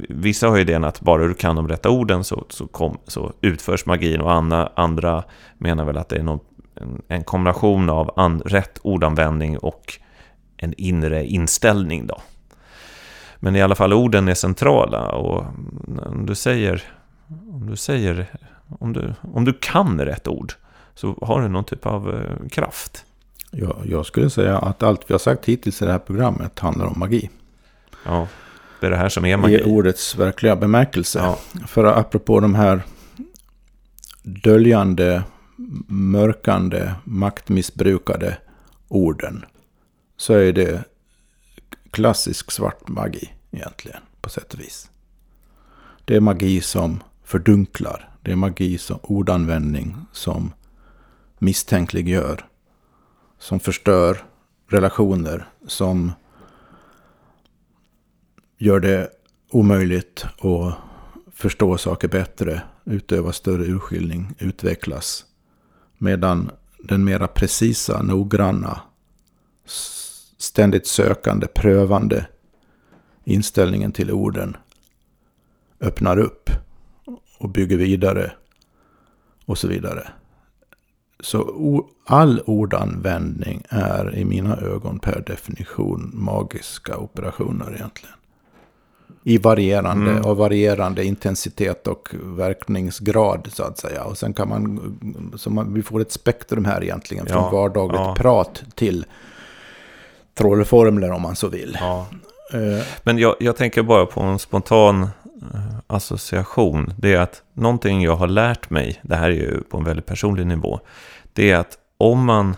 vissa 0.10 0.48
har 0.48 0.60
idén 0.60 0.84
att 0.84 1.02
bara 1.02 1.28
du 1.28 1.34
kan 1.34 1.56
de 1.56 1.68
rätta 1.68 1.90
orden 1.90 2.24
så, 2.24 2.46
så, 2.50 2.68
kom, 2.68 2.98
så 3.08 3.34
utförs 3.42 3.86
magin 3.86 4.22
och 4.22 4.34
andra, 4.34 4.70
andra 4.76 5.24
menar 5.58 5.86
väl 5.86 5.98
att 5.98 6.10
det 6.10 6.16
är 6.16 6.24
någon, 6.24 6.40
en, 6.76 7.02
en 7.08 7.24
kombination 7.24 7.90
av 7.90 8.14
an, 8.16 8.42
rätt 8.46 8.80
ordanvändning 8.82 9.58
och 9.58 10.00
en 10.58 10.74
inre 10.78 11.26
inställning 11.26 12.08
då. 12.08 12.22
Men 13.40 13.56
i 13.56 13.62
alla 13.62 13.76
fall 13.76 13.94
orden 13.94 14.28
är 14.28 14.34
centrala 14.34 15.12
och 15.12 15.46
om 16.06 16.26
du 16.26 16.36
säger 16.36 16.84
om 17.52 17.70
du 17.70 17.76
säger 17.76 18.28
om 18.80 18.94
du, 18.94 19.14
om 19.34 19.46
du 19.46 19.54
kan 19.54 20.02
rätt 20.02 20.28
ord 20.28 20.54
så 20.96 21.18
har 21.22 21.42
du 21.42 21.48
någon 21.48 21.64
typ 21.64 21.86
av 21.86 22.16
eh, 22.16 22.48
kraft. 22.48 23.06
Ja, 23.52 23.78
jag 23.86 24.06
skulle 24.06 24.30
säga 24.30 24.58
att 24.58 24.84
allt 24.84 25.10
vi 25.10 25.14
har 25.14 25.20
sagt 25.20 25.46
hittills 25.46 25.82
i 25.82 25.86
det 25.86 25.92
här 25.92 26.00
programmet 26.00 26.60
handlar 26.60 26.86
om 26.86 27.00
magi. 27.00 27.30
Ja, 28.06 28.28
det 28.80 28.86
är 28.86 28.92
det 28.92 28.98
här 28.98 29.10
som 29.10 29.26
är 29.26 29.38
magi. 29.38 29.56
I 29.56 29.64
ordets 29.64 30.16
verkliga 30.16 30.56
bemärkelse. 30.56 31.20
Ja. 31.20 31.40
För 31.68 31.86
apropå 31.86 32.40
de 32.40 32.56
här 32.56 32.82
döljande, 34.24 35.24
mörkande, 35.88 36.94
maktmissbrukade 37.04 38.38
orden. 38.88 39.46
Så 40.18 40.34
är 40.34 40.54
det 40.54 40.84
klassisk 41.92 42.52
svart 42.52 42.88
magi 42.88 43.34
egentligen, 43.52 44.02
på 44.22 44.30
sätt 44.30 44.54
och 44.54 44.60
vis. 44.60 44.90
Det 46.06 46.16
är 46.16 46.20
magi 46.20 46.62
som 46.62 47.04
fördunklar. 47.24 48.10
Det 48.22 48.32
är 48.32 48.36
magi 48.36 48.78
som 48.78 49.00
ordanvändning 49.04 49.96
som 50.12 50.54
misstänkliggör. 51.40 52.46
Som 53.40 53.60
förstör 53.60 54.24
relationer. 54.68 55.48
Som 55.68 56.12
gör 58.58 58.80
det 58.80 59.10
omöjligt 59.52 60.26
att 60.38 60.76
förstå 61.32 61.78
saker 61.78 62.08
bättre, 62.08 62.62
utöva 62.86 63.32
större 63.32 63.64
urskiljning, 63.66 64.36
utvecklas. 64.40 65.26
Medan 65.98 66.52
den 66.78 67.04
mera 67.04 67.28
precisa, 67.28 68.02
noggranna, 68.02 68.82
ständigt 70.38 70.88
sökande, 70.88 71.48
prövande 71.48 72.28
inställningen 73.24 73.92
till 73.92 74.12
orden 74.12 74.58
öppnar 75.80 76.18
upp 76.18 76.50
och 77.38 77.50
bygger 77.50 77.78
vidare 77.78 78.32
och 79.46 79.58
så 79.58 79.68
vidare. 79.68 80.10
Så 81.24 81.86
all 82.06 82.42
ordanvändning 82.46 83.64
är 83.70 84.16
i 84.16 84.26
mina 84.26 84.58
ögon 84.58 85.00
per 85.00 85.24
definition 85.28 86.12
magiska 86.14 86.98
operationer 86.98 87.76
egentligen. 87.76 88.16
I 89.24 89.38
varierande, 89.38 90.12
Mm. 90.12 90.26
av 90.26 90.38
varierande 90.38 91.04
intensitet 91.06 91.88
och 91.88 92.10
verkningsgrad 92.24 93.48
så 93.54 93.64
att 93.64 93.78
säga. 93.78 94.04
Och 94.04 94.18
sen 94.18 94.34
kan 94.34 94.50
man, 94.50 95.34
så 95.38 95.50
man 95.50 95.74
vi 95.74 95.84
får 95.84 96.02
ett 96.02 96.12
spektrum 96.12 96.66
här 96.66 96.84
egentligen. 96.84 97.26
Från 97.26 97.44
Ja, 97.44 97.50
vardagligt 97.50 98.00
ja. 98.02 98.16
prat 98.18 98.64
till 98.76 99.06
trollformler 100.34 101.12
om 101.12 101.22
man 101.22 101.36
så 101.36 101.48
vill. 101.48 101.78
Ja. 101.80 102.06
Eh, 102.54 102.84
Men 103.04 103.18
jag, 103.18 103.36
jag 103.40 103.56
tänker 103.56 103.84
bara 103.84 104.06
på 104.06 104.22
en 104.22 104.40
spontan 104.40 105.10
Eh, 105.42 105.80
association. 105.88 106.94
Det 106.98 107.14
är 107.14 107.20
att 107.20 107.44
någonting 107.54 108.02
jag 108.02 108.16
har 108.16 108.28
lärt 108.28 108.70
mig, 108.70 109.00
det 109.02 109.16
här 109.16 109.30
är 109.30 109.36
ju 109.36 109.62
på 109.62 109.78
en 109.78 109.84
väldigt 109.84 110.06
personlig 110.06 110.48
nivå, 110.48 110.80
det 111.34 111.52
är 111.52 111.58
att 111.58 111.78
om 111.98 112.26
man 112.26 112.58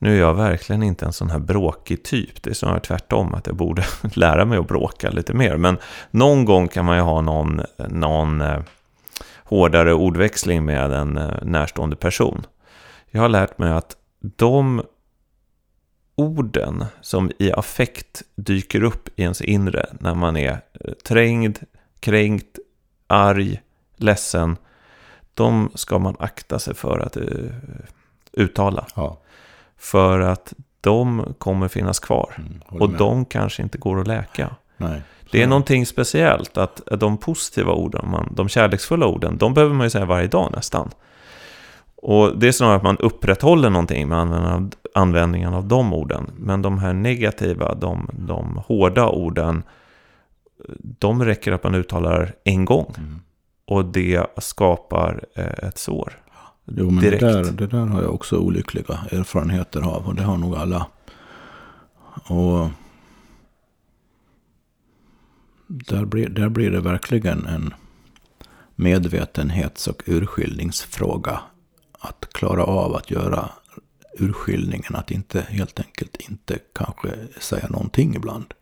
Nu 0.00 0.14
är 0.14 0.20
jag 0.20 0.34
verkligen 0.34 0.82
inte 0.82 1.06
en 1.06 1.12
sån 1.12 1.30
här 1.30 1.38
bråkig 1.38 2.04
typ. 2.04 2.42
Det 2.42 2.50
är 2.50 2.54
snarare 2.54 2.80
tvärtom, 2.80 3.34
att 3.34 3.46
jag 3.46 3.56
borde 3.56 3.84
lära 4.14 4.44
mig 4.44 4.58
att 4.58 4.68
bråka 4.68 5.10
lite 5.10 5.34
mer. 5.34 5.56
Men 5.56 5.78
någon 6.10 6.44
gång 6.44 6.68
kan 6.68 6.84
man 6.84 6.96
ju 6.96 7.02
ha 7.02 7.20
någon, 7.20 7.60
någon 7.88 8.40
eh, 8.40 8.60
hårdare 9.44 9.94
ordväxling 9.94 10.64
med 10.64 10.92
en 10.92 11.16
eh, 11.16 11.34
närstående 11.42 11.96
person. 11.96 12.46
Jag 13.10 13.20
har 13.20 13.28
lärt 13.28 13.58
mig 13.58 13.72
att 13.72 13.96
de 14.20 14.82
orden 16.14 16.84
som 17.00 17.30
i 17.38 17.52
affekt 17.52 18.22
dyker 18.36 18.82
upp 18.82 19.08
i 19.16 19.22
ens 19.22 19.40
inre 19.40 19.86
när 20.00 20.14
man 20.14 20.36
är 20.36 20.60
trängd, 21.04 21.58
kränkt, 22.00 22.58
arg, 23.06 23.60
ledsen. 23.96 24.56
De 25.34 25.70
ska 25.74 25.98
man 25.98 26.16
akta 26.18 26.58
sig 26.58 26.74
för 26.74 26.98
att 26.98 27.16
uh, 27.16 27.50
uttala. 28.32 28.86
Ja. 28.94 29.18
För 29.76 30.20
att 30.20 30.54
de 30.80 31.34
kommer 31.38 31.68
finnas 31.68 31.98
kvar. 31.98 32.34
Mm, 32.38 32.60
och 32.66 32.90
med. 32.90 32.98
de 32.98 33.24
kanske 33.24 33.62
inte 33.62 33.78
går 33.78 34.00
att 34.00 34.06
läka. 34.06 34.50
Nej. 34.76 35.02
Det 35.30 35.42
är 35.42 35.46
någonting 35.46 35.86
speciellt 35.86 36.58
att 36.58 36.82
de 37.00 37.16
positiva 37.16 37.72
orden, 37.72 38.10
man, 38.10 38.32
de 38.36 38.48
kärleksfulla 38.48 39.06
orden, 39.06 39.38
de 39.38 39.54
behöver 39.54 39.74
man 39.74 39.86
ju 39.86 39.90
säga 39.90 40.04
varje 40.04 40.26
dag 40.26 40.52
nästan. 40.56 40.90
Och 42.02 42.38
det 42.38 42.48
är 42.48 42.52
snarare 42.52 42.76
att 42.76 42.82
man 42.82 42.96
upprätthåller 42.96 43.70
någonting 43.70 44.08
med 44.08 44.18
användningen 44.18 44.52
av, 44.54 44.70
användningen 44.94 45.54
av 45.54 45.68
de 45.68 45.92
orden. 45.92 46.30
Men 46.36 46.62
de 46.62 46.78
här 46.78 46.92
negativa, 46.92 47.74
de, 47.74 48.08
de 48.12 48.62
hårda 48.66 49.08
orden, 49.08 49.62
de 50.78 51.24
räcker 51.24 51.52
att 51.52 51.64
man 51.64 51.74
uttalar 51.74 52.34
en 52.44 52.64
gång. 52.64 52.94
Mm. 52.98 53.20
Och 53.64 53.84
det 53.84 54.26
skapar 54.38 55.24
eh, 55.34 55.68
ett 55.68 55.78
sår. 55.78 56.22
Jo, 56.64 56.90
men 56.90 57.04
det 57.04 57.10
direkt. 57.10 57.20
där, 57.20 57.44
det 57.44 57.66
där 57.66 57.86
har 57.86 58.02
jag 58.02 58.14
också 58.14 58.36
olyckliga 58.36 58.98
erfarenheter 59.10 59.80
av. 59.80 60.06
Och 60.06 60.14
det 60.14 60.22
har 60.22 60.36
nog 60.36 60.56
alla. 60.56 60.86
Och 62.28 62.68
där 65.66 66.04
blir, 66.04 66.28
där 66.28 66.48
blir 66.48 66.70
det 66.70 66.80
verkligen 66.80 67.46
en 67.46 67.74
medvetenhets 68.74 69.86
och 69.86 70.02
urskiljningsfråga. 70.06 71.40
Att 72.00 72.28
klara 72.32 72.64
av 72.64 72.94
att 72.94 73.10
göra 73.10 73.50
urskiljningen. 74.18 74.94
Att 74.94 75.10
inte 75.10 75.40
helt 75.40 75.80
enkelt 75.80 76.16
inte 76.16 76.58
kanske 76.74 77.08
säga 77.40 77.68
någonting 77.68 78.14
ibland. 78.14 78.54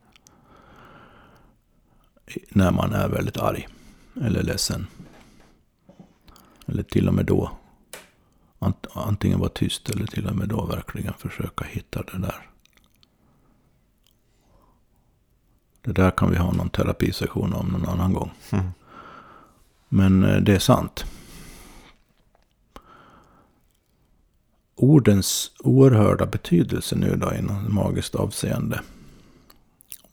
När 2.49 2.71
man 2.71 2.93
är 2.93 3.09
väldigt 3.09 3.37
arg. 3.37 3.69
Eller 4.23 4.43
ledsen. 4.43 4.87
Eller 6.67 6.83
till 6.83 7.09
och 7.09 7.15
med 7.15 7.27
då 7.27 7.51
Ant- 8.59 8.87
antingen 8.95 9.39
vara 9.39 9.49
tyst 9.49 9.91
eller 9.91 10.07
till 10.07 10.27
och 10.27 10.37
med 10.37 10.49
då 10.49 10.67
verkligen 10.67 11.15
försöka 11.15 11.65
hitta 11.65 12.03
det 12.03 12.19
där. 12.19 12.51
Det 15.83 15.93
där 15.93 16.11
kan 16.11 16.31
vi 16.31 16.37
ha 16.37 16.53
någon 16.53 16.71
terapisession 16.71 17.53
om 17.53 17.67
någon 17.69 17.89
annan 17.89 18.13
gång. 18.13 18.31
Mm. 18.51 18.67
Men 19.89 20.25
eh, 20.25 20.41
det 20.41 20.55
är 20.55 20.59
sant. 20.59 21.05
Ordens 24.75 25.51
oerhörda 25.59 26.27
betydelse 26.27 26.97
nu 26.97 27.17
då 27.17 27.35
inom 27.35 27.75
magiskt 27.75 28.15
avseende. 28.15 28.81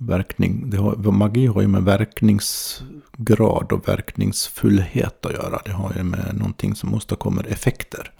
Verkning, 0.07 0.69
det 0.69 0.77
har, 0.77 1.11
magi 1.11 1.45
har 1.47 1.61
ju 1.61 1.67
med 1.67 1.83
verkningsgrad 1.83 3.71
och 3.71 3.87
verkningsfullhet 3.87 5.25
att 5.25 5.33
göra. 5.33 5.61
Det 5.65 5.71
har 5.71 5.93
ju 5.97 6.03
med 6.03 6.35
någonting 6.35 6.75
som 6.75 6.93
åstadkommer 6.93 7.47
effekter. 7.47 8.11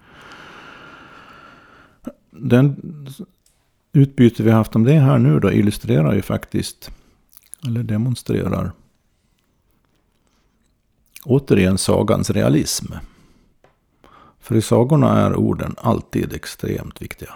Den 2.31 2.75
utbyte 3.93 4.43
vi 4.43 4.49
har 4.49 4.57
haft 4.57 4.75
om 4.75 4.84
det 4.84 4.99
här 4.99 5.17
nu 5.17 5.39
då 5.39 5.51
illustrerar 5.51 6.13
ju 6.13 6.21
faktiskt, 6.21 6.91
eller 7.65 7.84
demonstrerar, 7.84 8.71
återigen 11.25 11.77
sagans 11.77 12.29
realism. 12.29 12.93
För 14.39 14.55
i 14.55 14.61
sagorna 14.61 15.21
är 15.21 15.36
orden 15.36 15.75
alltid 15.77 16.34
extremt 16.34 17.01
viktiga. 17.01 17.34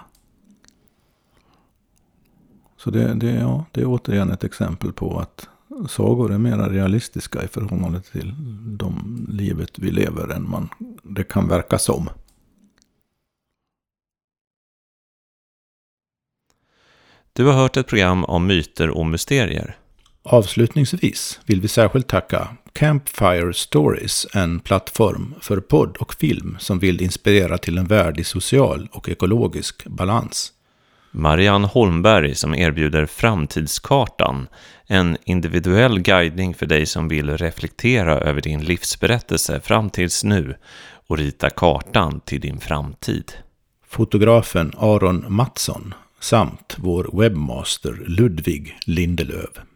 Så 2.88 2.92
det, 2.92 3.14
det, 3.14 3.32
ja, 3.32 3.66
det 3.72 3.82
är 3.82 3.86
återigen 3.86 4.32
ett 4.32 4.44
exempel 4.44 4.94
på 4.94 5.20
att 5.20 5.50
sagor 5.90 6.34
är 6.34 6.38
mer 6.38 6.70
realistiska 6.70 7.44
i 7.44 7.48
förhållande 7.48 8.02
till 8.02 8.34
de 8.78 9.26
livet 9.30 9.80
vi 9.80 9.92
lever 9.92 10.28
än 10.28 10.50
man 10.50 10.70
det 11.04 11.24
kan 11.24 11.48
verka 11.48 11.78
som. 11.78 12.10
Du 17.34 17.46
har 17.46 17.54
hört 17.54 17.78
ett 17.78 17.88
program 17.88 18.26
om 18.26 18.48
myter 18.48 18.90
och 18.90 19.06
mysterier. 19.06 19.78
Avslutningsvis 20.24 21.40
vill 21.46 21.62
vi 21.62 21.68
särskilt 21.68 22.08
tacka 22.08 22.48
Campfire 22.74 23.54
Stories, 23.54 24.28
en 24.34 24.60
plattform 24.60 25.36
för 25.42 25.60
podd 25.60 25.98
och 25.98 26.14
film 26.14 26.58
som 26.60 26.80
vill 26.80 27.02
inspirera 27.02 27.58
till 27.58 27.78
en 27.78 27.88
värld 27.88 28.20
i 28.20 28.24
social 28.24 28.90
och 28.92 29.10
ekologisk 29.10 29.88
balans. 29.88 30.54
Marianne 31.18 31.68
Holmberg 31.68 32.36
som 32.36 32.56
erbjuder 32.56 33.06
Framtidskartan, 33.06 34.48
en 34.88 35.18
individuell 35.24 36.00
guidning 36.00 36.54
för 36.54 36.66
dig 36.66 36.86
som 36.86 37.08
vill 37.08 37.38
reflektera 37.38 38.20
över 38.20 38.42
din 38.42 38.66
livsberättelse 38.66 39.60
fram 39.60 39.90
tills 39.90 40.24
nu 40.24 40.56
och 41.08 41.18
rita 41.18 41.50
kartan 41.50 42.20
till 42.20 42.42
din 42.42 42.60
framtid. 42.60 43.32
Fotografen 43.88 44.74
Aron 44.78 45.26
Mattsson 45.28 45.94
samt 46.20 46.76
vår 46.78 47.10
webbmaster 47.14 48.04
Ludvig 48.08 48.78
Lindelöv. 48.86 49.67